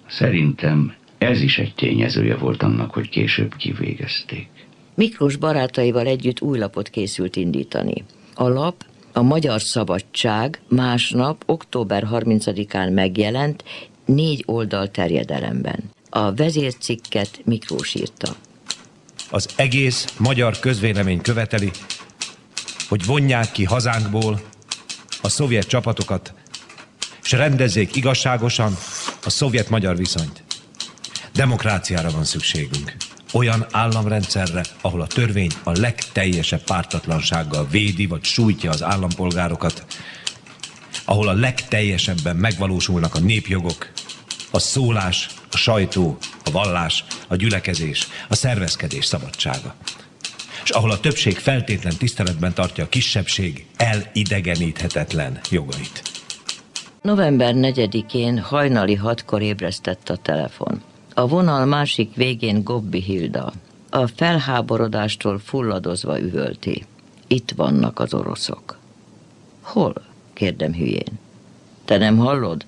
Szerintem 0.06 0.94
ez 1.18 1.40
is 1.40 1.58
egy 1.58 1.75
tényezője 1.75 2.37
volt 2.37 2.62
annak, 2.62 2.92
hogy 2.92 3.08
később 3.08 3.54
kivégezték. 3.56 4.48
Miklós 4.94 5.37
barátaival 5.37 6.06
együtt 6.06 6.40
új 6.40 6.58
lapot 6.58 6.88
készült 6.88 7.37
indítani. 7.37 8.04
A 8.34 8.48
lap 8.48 8.84
a 9.12 9.22
Magyar 9.22 9.60
Szabadság 9.60 10.60
másnap, 10.68 11.42
október 11.46 12.06
30-án 12.10 12.94
megjelent 12.94 13.64
négy 14.04 14.42
oldal 14.46 14.90
terjedelemben. 14.90 15.90
A 16.10 16.34
vezércikket 16.34 17.40
Miklós 17.44 17.94
írta. 17.94 18.37
Az 19.30 19.49
egész 19.56 20.04
magyar 20.16 20.58
közvélemény 20.58 21.20
követeli, 21.20 21.70
hogy 22.88 23.04
vonják 23.04 23.52
ki 23.52 23.64
hazánkból 23.64 24.40
a 25.23 25.28
szovjet 25.28 25.66
csapatokat, 25.66 26.35
és 27.23 27.32
rendezzék 27.32 27.97
igazságosan 27.97 28.76
a 29.25 29.30
szovjet-magyar 29.30 29.97
viszonyt. 29.97 30.42
Demokráciára 31.32 32.11
van 32.11 32.25
szükségünk. 32.25 32.97
Olyan 33.32 33.66
államrendszerre, 33.70 34.64
ahol 34.80 35.00
a 35.00 35.06
törvény 35.06 35.50
a 35.62 35.78
legteljesebb 35.78 36.62
pártatlansággal 36.62 37.66
védi 37.70 38.06
vagy 38.06 38.25
sújtja 38.25 38.70
az 38.70 38.82
állampolgárokat, 38.82 39.85
ahol 41.04 41.28
a 41.28 41.32
legteljesebben 41.32 42.37
megvalósulnak 42.37 43.14
a 43.14 43.18
népjogok, 43.18 43.90
a 44.50 44.59
szólás, 44.59 45.28
a 45.52 45.57
sajtó, 45.57 46.19
a 46.45 46.50
vallás, 46.50 47.05
a 47.28 47.37
gyülekezés, 47.37 48.09
a 48.28 48.35
szervezkedés 48.35 49.05
szabadsága. 49.05 49.75
És 50.64 50.71
ahol 50.71 50.90
a 50.90 51.00
többség 51.00 51.38
feltétlen 51.38 51.97
tiszteletben 51.97 52.55
tartja 52.55 52.85
a 52.85 52.88
kisebbség 52.88 53.67
elidegeníthetetlen 53.76 55.40
jogait. 55.50 56.02
November 57.02 57.55
4-én 57.57 58.38
hajnali 58.38 58.95
hatkor 58.95 59.43
ébresztett 59.43 60.09
a 60.09 60.17
telefon. 60.17 60.83
A 61.14 61.26
vonal 61.26 61.64
másik 61.64 62.14
végén 62.14 62.64
Gobbi 62.64 63.02
Hilda. 63.02 63.52
A 63.90 64.07
felháborodástól 64.07 65.38
fulladozva 65.38 66.21
üvölti. 66.21 66.87
Itt 67.26 67.52
vannak 67.57 68.00
az 68.00 68.14
oroszok. 68.14 68.78
Hol? 69.61 69.95
kérdem 70.33 70.75
hülyén. 70.75 71.19
Te 71.85 71.97
nem 71.97 72.17
hallod? 72.17 72.67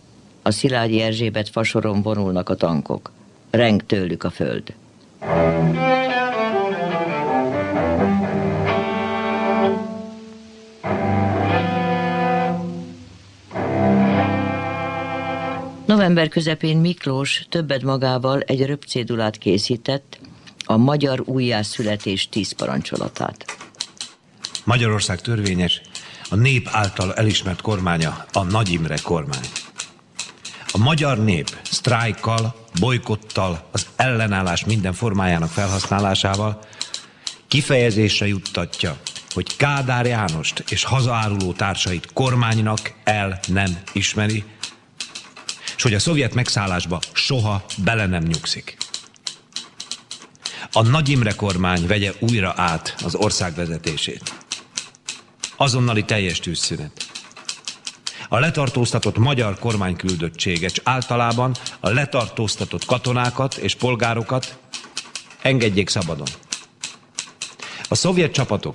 A 0.51 0.53
Szilágyi 0.53 1.01
Erzsébet 1.01 1.49
fasoron 1.49 2.03
vonulnak 2.03 2.49
a 2.49 2.55
tankok. 2.55 3.13
Reng 3.51 3.87
tőlük 3.87 4.25
a 4.25 4.31
föld. 4.31 4.75
November 15.87 16.29
közepén 16.29 16.77
Miklós 16.77 17.47
többet 17.49 17.83
magával 17.83 18.41
egy 18.41 18.67
röpcédulát 18.67 19.39
készített, 19.39 20.19
a 20.65 20.77
magyar 20.77 21.23
újjászületés 21.25 22.29
tíz 22.29 22.53
parancsolatát. 22.53 23.45
Magyarország 24.65 25.21
törvényes, 25.21 25.81
a 26.31 26.35
nép 26.35 26.69
által 26.71 27.15
elismert 27.15 27.61
kormánya 27.61 28.27
a 28.33 28.43
Nagy 28.43 28.73
Imre 28.73 28.97
kormány. 29.03 29.49
A 30.73 30.79
magyar 30.79 31.25
nép 31.25 31.57
sztrájkkal, 31.63 32.65
bolykottal, 32.81 33.69
az 33.73 33.87
ellenállás 33.97 34.65
minden 34.65 34.93
formájának 34.93 35.51
felhasználásával 35.51 36.61
kifejezésre 37.49 38.27
juttatja, 38.27 39.01
hogy 39.31 39.57
Kádár 39.57 40.07
Jánost 40.07 40.65
és 40.69 40.85
hazaáruló 40.85 41.53
társait 41.53 42.13
kormánynak 42.13 42.93
el 43.05 43.41
nem 43.49 43.79
ismeri, 43.93 44.45
és 45.77 45.83
hogy 45.83 45.95
a 45.95 45.99
szovjet 45.99 46.35
megszállásba 46.35 47.01
soha 47.13 47.65
bele 47.85 48.07
nem 48.07 48.23
nyugszik. 48.23 48.77
A 50.73 50.83
Nagy 50.83 51.09
Imre 51.09 51.33
kormány 51.33 51.87
vegye 51.87 52.13
újra 52.19 52.53
át 52.57 52.95
az 53.05 53.15
ország 53.15 53.55
vezetését. 53.55 54.35
Azonnali 55.57 56.05
teljes 56.05 56.39
tűzszünet. 56.39 57.10
A 58.33 58.39
letartóztatott 58.39 59.19
magyar 59.19 59.59
kormányküldöttsége, 59.59 60.67
és 60.67 60.81
általában 60.85 61.55
a 61.81 61.89
letartóztatott 61.89 62.85
katonákat 62.85 63.55
és 63.55 63.75
polgárokat 63.75 64.59
engedjék 65.43 65.89
szabadon. 65.89 66.27
A 67.89 67.95
szovjet 67.95 68.33
csapatok 68.33 68.75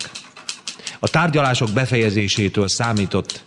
a 1.00 1.08
tárgyalások 1.08 1.70
befejezésétől 1.70 2.68
számított 2.68 3.44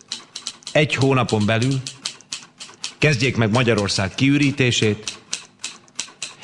egy 0.72 0.94
hónapon 0.94 1.46
belül 1.46 1.80
kezdjék 2.98 3.36
meg 3.36 3.50
Magyarország 3.50 4.14
kiürítését, 4.14 5.18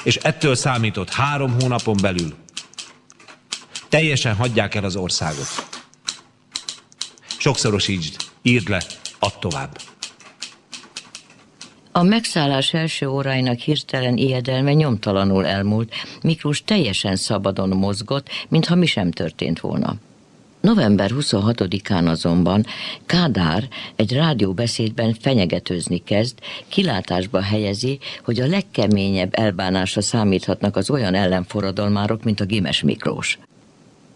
és 0.03 0.16
ettől 0.16 0.55
számított 0.55 1.11
három 1.11 1.61
hónapon 1.61 1.96
belül 2.00 2.35
teljesen 3.88 4.35
hagyják 4.35 4.74
el 4.74 4.85
az 4.85 4.96
országot. 4.96 5.68
Sokszorosítsd, 7.37 8.16
írd 8.42 8.68
le, 8.68 8.83
add 9.24 9.40
tovább. 9.40 9.78
A 11.92 12.02
megszállás 12.02 12.74
első 12.74 13.08
óráinak 13.08 13.58
hirtelen 13.58 14.16
ijedelme 14.16 14.72
nyomtalanul 14.72 15.46
elmúlt, 15.46 15.92
Miklós 16.22 16.62
teljesen 16.64 17.16
szabadon 17.16 17.68
mozgott, 17.68 18.28
mintha 18.48 18.74
mi 18.74 18.87
sem 18.87 19.10
történt 19.10 19.60
volna. 19.60 19.94
November 20.60 21.10
26-án 21.14 22.08
azonban 22.08 22.66
Kádár 23.06 23.68
egy 23.96 24.12
rádióbeszédben 24.12 25.14
fenyegetőzni 25.20 26.02
kezd, 26.04 26.38
kilátásba 26.68 27.40
helyezi, 27.40 27.98
hogy 28.24 28.40
a 28.40 28.46
legkeményebb 28.46 29.34
elbánásra 29.34 30.00
számíthatnak 30.00 30.76
az 30.76 30.90
olyan 30.90 31.14
ellenforradalmárok, 31.14 32.24
mint 32.24 32.40
a 32.40 32.44
Gimes 32.44 32.82
Miklós. 32.82 33.38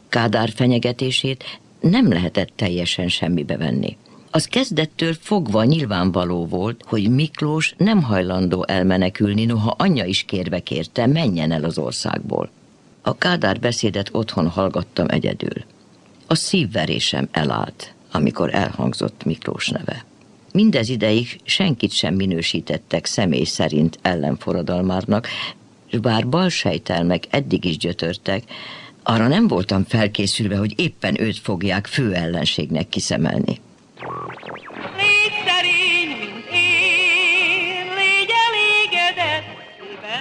Kádár 0.08 0.50
fenyegetését 0.54 1.44
nem 1.80 2.12
lehetett 2.12 2.52
teljesen 2.56 3.08
semmibe 3.08 3.56
venni. 3.56 3.96
Az 4.38 4.46
kezdettől 4.46 5.14
fogva 5.20 5.64
nyilvánvaló 5.64 6.46
volt, 6.46 6.82
hogy 6.86 7.10
Miklós 7.10 7.74
nem 7.76 8.02
hajlandó 8.02 8.64
elmenekülni, 8.66 9.44
noha 9.44 9.74
anyja 9.78 10.04
is 10.04 10.22
kérve 10.22 10.60
kérte, 10.60 11.06
menjen 11.06 11.52
el 11.52 11.64
az 11.64 11.78
országból. 11.78 12.50
A 13.02 13.18
Kádár 13.18 13.60
beszédet 13.60 14.08
otthon 14.12 14.48
hallgattam 14.48 15.06
egyedül. 15.08 15.64
A 16.26 16.34
szívverésem 16.34 17.28
elállt, 17.30 17.94
amikor 18.12 18.54
elhangzott 18.54 19.24
Miklós 19.24 19.68
neve. 19.68 20.04
Mindez 20.52 20.88
ideig 20.88 21.40
senkit 21.44 21.92
sem 21.92 22.14
minősítettek 22.14 23.06
személy 23.06 23.44
szerint 23.44 23.98
ellenforradalmárnak, 24.02 25.28
és 25.90 25.98
bár 25.98 26.28
balsejtelmek 26.28 27.24
eddig 27.30 27.64
is 27.64 27.76
gyötörtek, 27.76 28.42
arra 29.02 29.28
nem 29.28 29.48
voltam 29.48 29.84
felkészülve, 29.84 30.56
hogy 30.56 30.80
éppen 30.80 31.20
őt 31.20 31.38
fogják 31.38 31.86
fő 31.86 32.14
ellenségnek 32.14 32.88
kiszemelni. 32.88 33.60
Légy 34.96 35.34
szerény, 35.46 36.08
mint 36.18 36.48
én, 36.52 37.86
légy 37.96 38.32
elégedett. 38.46 39.46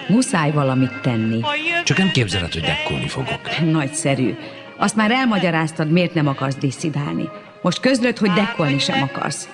Muszáj 0.08 0.52
valamit 0.52 1.02
tenni. 1.02 1.42
Csak 1.84 1.98
nem 1.98 2.12
képzeled, 2.12 2.54
hogy 2.54 2.62
dekkolni 2.62 3.08
fogok. 3.08 3.40
Nagyszerű. 3.72 4.36
Azt 4.78 4.96
már 4.96 5.12
elmagyaráztad, 5.12 5.92
miért 5.92 6.14
nem 6.14 6.28
akarsz 6.28 6.56
disszidálni. 6.56 7.30
Most 7.62 7.80
közlöd, 7.80 8.18
hogy 8.18 8.32
dekkolni 8.32 8.80
sem 8.80 9.02
akarsz. 9.02 9.50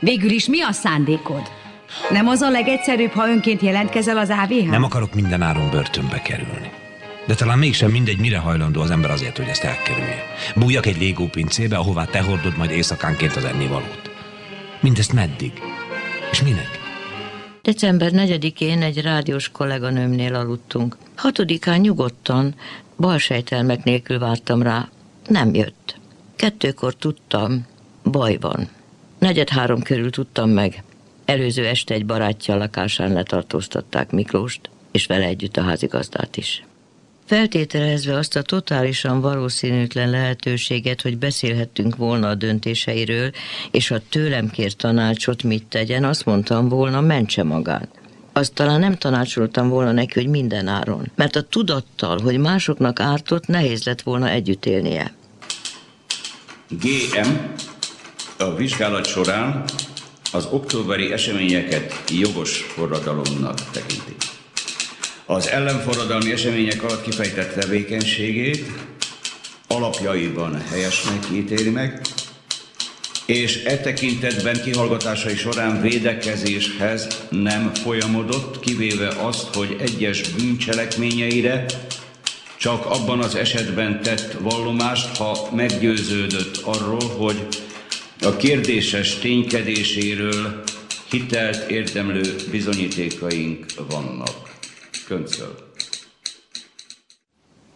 Végül 0.00 0.30
is 0.30 0.48
mi 0.48 0.62
a 0.62 0.72
szándékod? 0.72 1.50
Nem 2.10 2.28
az 2.28 2.40
a 2.40 2.50
legegyszerűbb, 2.50 3.10
ha 3.10 3.28
önként 3.28 3.60
jelentkezel 3.60 4.18
az 4.18 4.30
AVH? 4.30 4.70
Nem 4.70 4.82
akarok 4.82 5.14
minden 5.14 5.42
áron 5.42 5.70
börtönbe 5.70 6.22
kerülni. 6.22 6.70
De 7.28 7.34
talán 7.34 7.58
mégsem 7.58 7.90
mindegy, 7.90 8.18
mire 8.18 8.38
hajlandó 8.38 8.80
az 8.80 8.90
ember 8.90 9.10
azért, 9.10 9.36
hogy 9.36 9.48
ezt 9.48 9.64
elkerülje. 9.64 10.24
Bújjak 10.56 10.86
egy 10.86 10.98
légópincébe, 10.98 11.76
ahová 11.76 12.04
te 12.04 12.20
hordod 12.20 12.56
majd 12.56 12.70
éjszakánként 12.70 13.36
az 13.36 13.44
ennivalót. 13.44 14.10
Mindezt 14.80 15.12
meddig? 15.12 15.52
És 16.30 16.42
minek? 16.42 16.78
December 17.62 18.10
4-én 18.14 18.82
egy 18.82 19.00
rádiós 19.00 19.48
kolléganőmnél 19.48 20.34
aludtunk. 20.34 20.96
Hatodikán 21.16 21.80
nyugodtan, 21.80 22.54
balsejtelmek 22.96 23.84
nélkül 23.84 24.18
vártam 24.18 24.62
rá. 24.62 24.88
Nem 25.26 25.54
jött. 25.54 26.00
Kettőkor 26.36 26.94
tudtam, 26.94 27.66
baj 28.04 28.36
van. 28.40 28.68
Negyed 29.18 29.48
három 29.48 29.82
körül 29.82 30.10
tudtam 30.10 30.50
meg. 30.50 30.82
Előző 31.24 31.66
este 31.66 31.94
egy 31.94 32.06
barátja 32.06 32.56
lakásán 32.56 33.12
letartóztatták 33.12 34.10
Miklóst, 34.10 34.70
és 34.90 35.06
vele 35.06 35.24
együtt 35.24 35.56
a 35.56 35.62
házigazdát 35.62 36.36
is. 36.36 36.62
Feltételezve 37.28 38.16
azt 38.16 38.36
a 38.36 38.42
totálisan 38.42 39.20
valószínűtlen 39.20 40.10
lehetőséget, 40.10 41.02
hogy 41.02 41.18
beszélhettünk 41.18 41.96
volna 41.96 42.28
a 42.28 42.34
döntéseiről, 42.34 43.30
és 43.70 43.88
ha 43.88 43.98
tőlem 44.08 44.50
kér 44.50 44.72
tanácsot, 44.72 45.42
mit 45.42 45.64
tegyen, 45.64 46.04
azt 46.04 46.24
mondtam 46.24 46.68
volna, 46.68 47.00
mentse 47.00 47.42
magát. 47.42 47.88
Azt 48.32 48.54
talán 48.54 48.80
nem 48.80 48.94
tanácsoltam 48.94 49.68
volna 49.68 49.92
neki, 49.92 50.20
hogy 50.20 50.28
minden 50.28 50.66
áron, 50.66 51.10
mert 51.14 51.36
a 51.36 51.42
tudattal, 51.42 52.20
hogy 52.20 52.38
másoknak 52.38 53.00
ártott, 53.00 53.46
nehéz 53.46 53.84
lett 53.84 54.02
volna 54.02 54.28
együtt 54.28 54.66
élnie. 54.66 55.14
GM 56.68 57.30
a 58.38 58.54
vizsgálat 58.54 59.06
során 59.06 59.64
az 60.32 60.48
októberi 60.50 61.12
eseményeket 61.12 62.04
jogos 62.10 62.58
forradalomnak 62.58 63.70
tekinti. 63.70 64.27
Az 65.30 65.48
ellenforradalmi 65.48 66.32
események 66.32 66.82
alatt 66.82 67.02
kifejtett 67.02 67.60
tevékenységét 67.60 68.66
alapjaiban 69.66 70.60
helyesnek 70.60 71.26
ítéli 71.32 71.70
meg, 71.70 72.00
és 73.26 73.64
e 73.64 73.78
tekintetben 73.78 74.62
kihallgatásai 74.62 75.36
során 75.36 75.80
védekezéshez 75.80 77.26
nem 77.30 77.74
folyamodott, 77.74 78.60
kivéve 78.60 79.08
azt, 79.08 79.54
hogy 79.54 79.76
egyes 79.80 80.28
bűncselekményeire 80.28 81.64
csak 82.56 82.86
abban 82.86 83.20
az 83.22 83.34
esetben 83.34 84.02
tett 84.02 84.36
vallomást, 84.40 85.16
ha 85.16 85.48
meggyőződött 85.54 86.56
arról, 86.56 87.08
hogy 87.16 87.46
a 88.20 88.36
kérdéses 88.36 89.14
ténykedéséről 89.14 90.62
hitelt 91.10 91.70
érdemlő 91.70 92.34
bizonyítékaink 92.50 93.66
vannak. 93.88 94.47
Köncöl. 95.08 95.54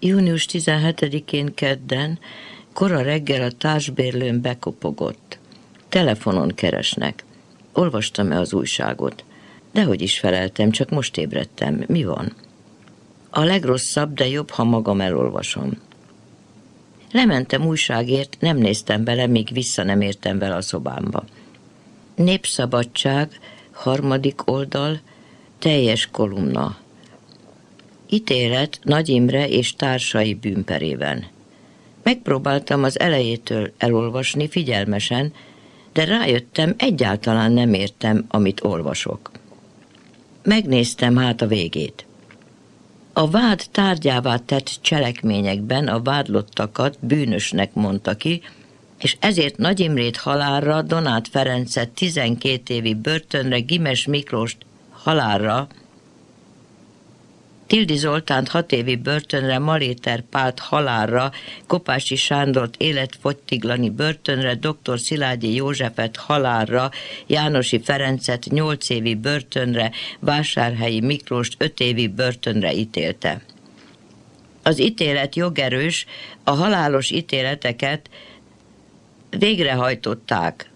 Június 0.01 0.47
17-én 0.51 1.55
kedden, 1.55 2.19
kora 2.73 3.03
reggel 3.03 3.43
a 3.43 3.53
társbérlőn 3.53 4.41
bekopogott. 4.41 5.39
Telefonon 5.89 6.49
keresnek. 6.55 7.25
Olvastam-e 7.73 8.39
az 8.39 8.53
újságot? 8.53 9.25
Dehogy 9.73 10.03
is 10.03 10.19
feleltem, 10.19 10.71
csak 10.71 10.91
most 10.91 11.17
ébredtem. 11.17 11.85
Mi 11.87 12.05
van? 12.05 12.33
A 13.31 13.41
legrosszabb, 13.41 14.15
de 14.15 14.29
jobb, 14.29 14.51
ha 14.51 14.65
magam 14.65 15.01
elolvasom. 15.01 15.81
Lementem 17.13 17.67
újságért, 17.67 18.37
nem 18.41 18.57
néztem 18.57 19.05
bele, 19.05 19.27
míg 19.27 19.49
vissza 19.53 19.83
nem 19.83 20.01
értem 20.01 20.39
vele 20.39 20.55
a 20.55 20.63
szobámba. 20.63 21.25
Népszabadság, 22.15 23.41
harmadik 23.71 24.51
oldal, 24.51 25.01
teljes 25.59 26.09
kolumna. 26.11 26.81
Ítélet 28.13 28.79
Nagy 28.83 29.09
Imre 29.09 29.49
és 29.49 29.75
társai 29.75 30.35
bűnperében. 30.35 31.27
Megpróbáltam 32.03 32.85
az 32.85 33.01
elejétől 33.01 33.73
elolvasni 33.79 34.49
figyelmesen, 34.49 35.33
de 35.93 36.05
rájöttem, 36.05 36.75
egyáltalán 36.79 37.53
nem 37.53 37.75
értem, 37.75 38.25
amit 38.29 38.65
olvasok. 38.65 39.31
Megnéztem 40.43 41.17
hát 41.17 41.41
a 41.43 41.47
végét. 41.47 42.07
A 43.13 43.31
vád 43.31 43.63
tárgyává 43.71 44.37
tett 44.37 44.79
cselekményekben 44.81 45.89
a 45.89 46.03
vádlottakat 46.03 46.97
bűnösnek 47.01 47.75
mondta 47.75 48.15
ki, 48.15 48.43
és 48.99 49.17
ezért 49.21 49.57
Nagy 49.57 49.81
Imrét 49.81 50.17
halálra, 50.17 50.83
Donát 50.83 51.29
Ferencet 51.29 51.89
12 51.89 52.75
évi 52.75 52.95
börtönre, 52.95 53.59
Gimes 53.59 54.07
Miklóst 54.07 54.57
halálra, 54.91 55.69
Tildi 57.73 57.97
Zoltánt 57.97 58.49
hat 58.49 58.73
évi 58.73 58.97
börtönre, 58.97 59.59
Maléter 59.59 60.21
Pált 60.21 60.59
halálra, 60.59 61.33
Kopási 61.67 62.17
Sándort 62.17 62.75
életfogytiglani 62.79 63.91
börtönre, 63.91 64.55
dr. 64.55 64.99
Szilágyi 64.99 65.55
Józsefet 65.55 66.17
halálra, 66.17 66.91
Jánosi 67.27 67.81
Ferencet 67.83 68.45
nyolc 68.51 68.89
évi 68.89 69.15
börtönre, 69.15 69.91
Vásárhelyi 70.21 71.01
Miklóst 71.01 71.55
öt 71.59 71.81
évi 71.81 72.09
börtönre 72.09 72.73
ítélte. 72.73 73.43
Az 74.63 74.81
ítélet 74.81 75.37
jogerős, 75.37 76.07
a 76.45 76.51
halálos 76.51 77.11
ítéleteket 77.11 78.11
végrehajtották. 79.31 80.71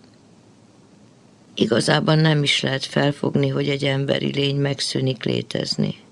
Igazában 1.54 2.18
nem 2.18 2.42
is 2.42 2.60
lehet 2.60 2.84
felfogni, 2.84 3.48
hogy 3.48 3.68
egy 3.68 3.84
emberi 3.84 4.32
lény 4.32 4.56
megszűnik 4.56 5.24
létezni. 5.24 6.04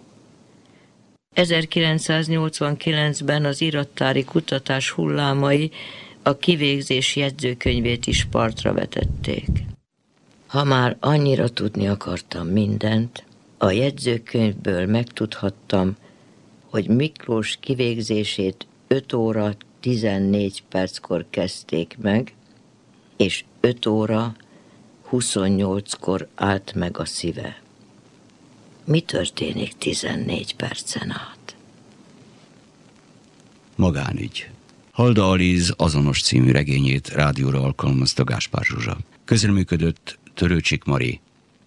1989-ben 1.35 3.45
az 3.45 3.61
irattári 3.61 4.25
kutatás 4.25 4.91
hullámai 4.91 5.71
a 6.23 6.37
kivégzés 6.37 7.17
jegyzőkönyvét 7.17 8.07
is 8.07 8.25
partra 8.25 8.73
vetették. 8.73 9.49
Ha 10.47 10.65
már 10.65 10.97
annyira 11.01 11.49
tudni 11.49 11.89
akartam 11.89 12.47
mindent, 12.47 13.25
a 13.59 13.71
jegyzőkönyvből 13.71 14.87
megtudhattam, 14.87 15.97
hogy 16.71 16.89
Miklós 16.89 17.59
kivégzését 17.61 18.67
5 18.87 19.13
óra 19.13 19.55
14 19.81 20.63
perckor 20.69 21.25
kezdték 21.31 21.97
meg, 22.03 22.35
és 23.17 23.45
5 23.61 23.87
óra 23.87 24.35
28-kor 25.11 26.29
állt 26.35 26.75
meg 26.75 26.99
a 26.99 27.05
szíve. 27.05 27.64
Mi 28.85 29.01
történik 29.01 29.73
14 29.79 30.55
percen 30.55 31.11
át? 31.11 31.57
Magánügy. 33.77 34.51
Halda 34.91 35.31
Aliz 35.31 35.73
azonos 35.77 36.23
című 36.23 36.51
regényét 36.51 37.09
rádióra 37.09 37.63
alkalmazta 37.63 38.25
Gáspár 38.25 38.65
Zsuzsa. 38.65 38.99
Közreműködött 39.25 40.19
Törőcsik 40.35 40.85
Mari, 40.85 41.21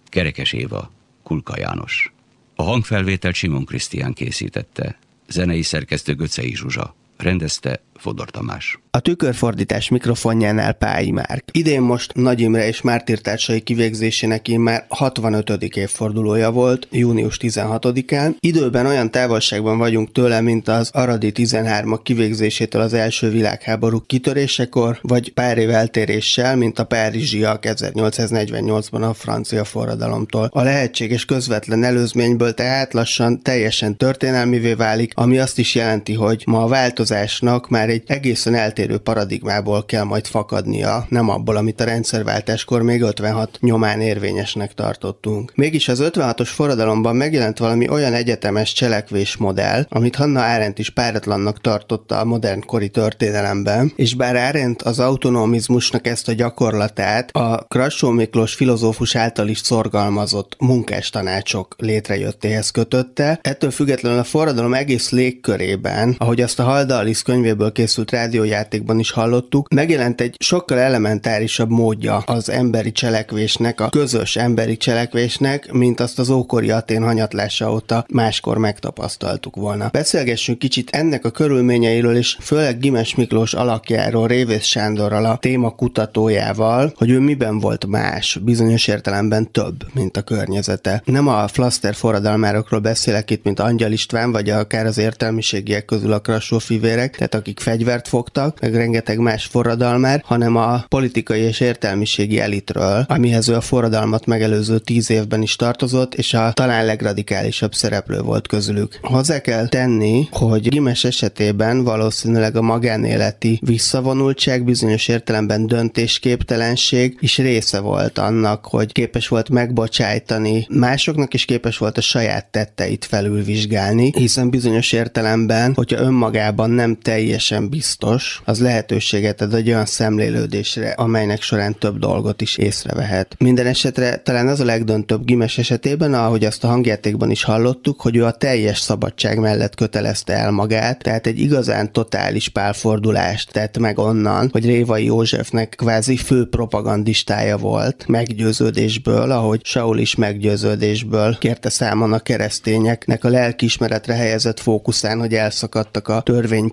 Kerekes 0.04 0.52
Éva, 0.52 0.92
Kulka 1.22 1.58
János. 1.58 2.12
A 2.54 2.62
hangfelvételt 2.62 3.34
Simon 3.34 3.64
Krisztián 3.64 4.12
készítette, 4.12 4.98
zenei 5.28 5.62
szerkesztő 5.62 6.14
Göcei 6.14 6.54
Zsuzsa, 6.54 6.94
rendezte 7.16 7.80
Fodor 7.98 8.30
Tamás. 8.30 8.78
A 8.90 9.00
tükörfordítás 9.00 9.88
mikrofonjánál 9.88 10.72
Pályi 10.72 11.10
Márk. 11.10 11.48
Idén 11.52 11.80
most 11.80 12.14
Nagy 12.14 12.40
Imre 12.40 12.66
és 12.66 12.80
mártírtársai 12.80 13.60
kivégzésének 13.60 14.46
már 14.56 14.84
65. 14.88 15.50
évfordulója 15.76 16.50
volt, 16.50 16.88
június 16.90 17.38
16-án. 17.40 18.34
Időben 18.40 18.86
olyan 18.86 19.10
távolságban 19.10 19.78
vagyunk 19.78 20.12
tőle, 20.12 20.40
mint 20.40 20.68
az 20.68 20.90
Aradi 20.92 21.32
13-ak 21.34 22.00
kivégzésétől 22.02 22.82
az 22.82 22.92
első 22.92 23.30
világháború 23.30 24.00
kitörésekor, 24.06 24.98
vagy 25.02 25.32
pár 25.32 25.58
év 25.58 25.70
eltéréssel, 25.70 26.56
mint 26.56 26.78
a 26.78 26.84
párizsiak 26.84 27.64
1848-ban 27.66 29.08
a 29.08 29.14
francia 29.14 29.64
forradalomtól. 29.64 30.48
A 30.52 30.62
lehetséges 30.62 31.24
közvetlen 31.24 31.84
előzményből 31.84 32.54
tehát 32.54 32.92
lassan 32.92 33.42
teljesen 33.42 33.96
történelmivé 33.96 34.72
válik, 34.72 35.12
ami 35.14 35.38
azt 35.38 35.58
is 35.58 35.74
jelenti, 35.74 36.14
hogy 36.14 36.42
ma 36.46 36.62
a 36.62 36.68
változásnak 36.68 37.68
már 37.68 37.87
egy 37.88 38.02
egészen 38.06 38.54
eltérő 38.54 38.98
paradigmából 38.98 39.84
kell 39.84 40.04
majd 40.04 40.26
fakadnia, 40.26 41.06
nem 41.08 41.28
abból, 41.28 41.56
amit 41.56 41.80
a 41.80 41.84
rendszerváltáskor 41.84 42.82
még 42.82 43.02
56 43.02 43.58
nyomán 43.60 44.00
érvényesnek 44.00 44.74
tartottunk. 44.74 45.52
Mégis 45.54 45.88
az 45.88 46.02
56-os 46.02 46.48
forradalomban 46.52 47.16
megjelent 47.16 47.58
valami 47.58 47.88
olyan 47.88 48.12
egyetemes 48.12 48.72
cselekvésmodell, 48.72 49.86
amit 49.88 50.16
Hanna 50.16 50.54
Arendt 50.54 50.78
is 50.78 50.90
páratlannak 50.90 51.60
tartotta 51.60 52.18
a 52.18 52.24
modern 52.24 52.60
kori 52.66 52.88
történelemben, 52.88 53.92
és 53.96 54.14
bár 54.14 54.36
Arendt 54.36 54.82
az 54.82 54.98
autonomizmusnak 54.98 56.06
ezt 56.06 56.28
a 56.28 56.32
gyakorlatát 56.32 57.30
a 57.30 57.64
Krassó 57.68 58.10
Miklós 58.10 58.54
filozófus 58.54 59.16
által 59.16 59.48
is 59.48 59.58
szorgalmazott 59.58 60.56
munkástanácsok 60.58 61.74
létrejöttéhez 61.78 62.70
kötötte, 62.70 63.38
ettől 63.42 63.70
függetlenül 63.70 64.18
a 64.18 64.24
forradalom 64.24 64.74
egész 64.74 65.10
légkörében, 65.10 66.14
ahogy 66.18 66.40
azt 66.40 66.58
a 66.58 66.62
Halda 66.62 66.96
Alice 66.96 67.22
könyvéből 67.24 67.72
készült 67.78 68.10
rádiójátékban 68.10 68.98
is 68.98 69.10
hallottuk, 69.10 69.68
megjelent 69.74 70.20
egy 70.20 70.36
sokkal 70.38 70.78
elementárisabb 70.78 71.70
módja 71.70 72.16
az 72.16 72.50
emberi 72.50 72.92
cselekvésnek, 72.92 73.80
a 73.80 73.88
közös 73.88 74.36
emberi 74.36 74.76
cselekvésnek, 74.76 75.72
mint 75.72 76.00
azt 76.00 76.18
az 76.18 76.30
ókori 76.30 76.70
Atén 76.70 77.02
hanyatlása 77.02 77.72
óta 77.72 78.04
máskor 78.08 78.58
megtapasztaltuk 78.58 79.56
volna. 79.56 79.88
Beszélgessünk 79.92 80.58
kicsit 80.58 80.90
ennek 80.90 81.24
a 81.24 81.30
körülményeiről, 81.30 82.16
és 82.16 82.36
főleg 82.40 82.78
Gimes 82.78 83.14
Miklós 83.14 83.54
alakjáról, 83.54 84.26
Révész 84.26 84.64
Sándorral, 84.64 85.24
a 85.24 85.36
téma 85.36 85.70
kutatójával, 85.70 86.92
hogy 86.96 87.10
ő 87.10 87.18
miben 87.18 87.58
volt 87.58 87.86
más, 87.86 88.38
bizonyos 88.42 88.86
értelemben 88.86 89.50
több, 89.50 89.84
mint 89.94 90.16
a 90.16 90.22
környezete. 90.22 91.02
Nem 91.04 91.28
a 91.28 91.48
flaster 91.48 91.94
forradalmárokról 91.94 92.80
beszélek 92.80 93.30
itt, 93.30 93.44
mint 93.44 93.60
Angyal 93.60 93.92
István, 93.92 94.32
vagy 94.32 94.50
akár 94.50 94.86
az 94.86 94.98
értelmiségiek 94.98 95.84
közül 95.84 96.12
a 96.12 96.20
Krassó 96.20 96.58
fivérek, 96.58 97.16
tehát 97.16 97.34
akik 97.34 97.66
fegyvert 97.68 98.08
fogtak, 98.08 98.60
meg 98.60 98.74
rengeteg 98.74 99.18
más 99.18 99.44
forradalmár, 99.44 100.22
hanem 100.24 100.56
a 100.56 100.84
politikai 100.88 101.40
és 101.40 101.60
értelmiségi 101.60 102.40
elitről, 102.40 103.04
amihez 103.08 103.48
ő 103.48 103.54
a 103.54 103.60
forradalmat 103.60 104.26
megelőző 104.26 104.78
tíz 104.78 105.10
évben 105.10 105.42
is 105.42 105.56
tartozott, 105.56 106.14
és 106.14 106.34
a 106.34 106.52
talán 106.52 106.84
legradikálisabb 106.84 107.74
szereplő 107.74 108.20
volt 108.20 108.46
közülük. 108.46 108.98
Hozzá 109.02 109.40
kell 109.40 109.68
tenni, 109.68 110.28
hogy 110.30 110.68
Gimes 110.68 111.04
esetében 111.04 111.84
valószínűleg 111.84 112.56
a 112.56 112.62
magánéleti 112.62 113.60
visszavonultság, 113.64 114.64
bizonyos 114.64 115.08
értelemben 115.08 115.66
döntésképtelenség 115.66 117.16
is 117.20 117.38
része 117.38 117.80
volt 117.80 118.18
annak, 118.18 118.66
hogy 118.66 118.92
képes 118.92 119.28
volt 119.28 119.48
megbocsájtani 119.48 120.66
másoknak, 120.70 121.34
és 121.34 121.44
képes 121.44 121.78
volt 121.78 121.98
a 121.98 122.00
saját 122.00 122.46
tetteit 122.46 123.04
felülvizsgálni, 123.04 124.12
hiszen 124.16 124.50
bizonyos 124.50 124.92
értelemben, 124.92 125.74
hogyha 125.74 126.00
önmagában 126.00 126.70
nem 126.70 126.98
teljesen 127.02 127.56
biztos, 127.66 128.42
az 128.44 128.60
lehetőséget 128.60 129.40
ad 129.40 129.54
egy 129.54 129.68
olyan 129.68 129.86
szemlélődésre, 129.86 130.90
amelynek 130.90 131.42
során 131.42 131.78
több 131.78 131.98
dolgot 131.98 132.40
is 132.40 132.56
észrevehet. 132.56 133.34
Minden 133.38 133.66
esetre 133.66 134.16
talán 134.16 134.48
az 134.48 134.60
a 134.60 134.64
legdöntőbb 134.64 135.24
Gimes 135.24 135.58
esetében, 135.58 136.14
ahogy 136.14 136.44
azt 136.44 136.64
a 136.64 136.68
hangjátékban 136.68 137.30
is 137.30 137.42
hallottuk, 137.42 138.00
hogy 138.00 138.16
ő 138.16 138.24
a 138.24 138.30
teljes 138.30 138.78
szabadság 138.78 139.38
mellett 139.38 139.74
kötelezte 139.74 140.32
el 140.32 140.50
magát, 140.50 141.02
tehát 141.02 141.26
egy 141.26 141.40
igazán 141.40 141.92
totális 141.92 142.48
pálfordulást 142.48 143.52
tett 143.52 143.78
meg 143.78 143.98
onnan, 143.98 144.48
hogy 144.52 144.64
Révai 144.64 145.04
Józsefnek 145.04 145.74
kvázi 145.76 146.16
fő 146.16 146.48
propagandistája 146.48 147.56
volt, 147.56 148.06
meggyőződésből, 148.06 149.30
ahogy 149.30 149.60
Saul 149.64 149.98
is 149.98 150.14
meggyőződésből 150.14 151.38
kérte 151.38 151.68
számon 151.68 152.12
a 152.12 152.18
keresztényeknek 152.18 153.24
a 153.24 153.28
lelkiismeretre 153.28 154.14
helyezett 154.14 154.60
fókuszán, 154.60 155.18
hogy 155.18 155.34
elszakadtak 155.34 156.08
a 156.08 156.20
törvény 156.20 156.70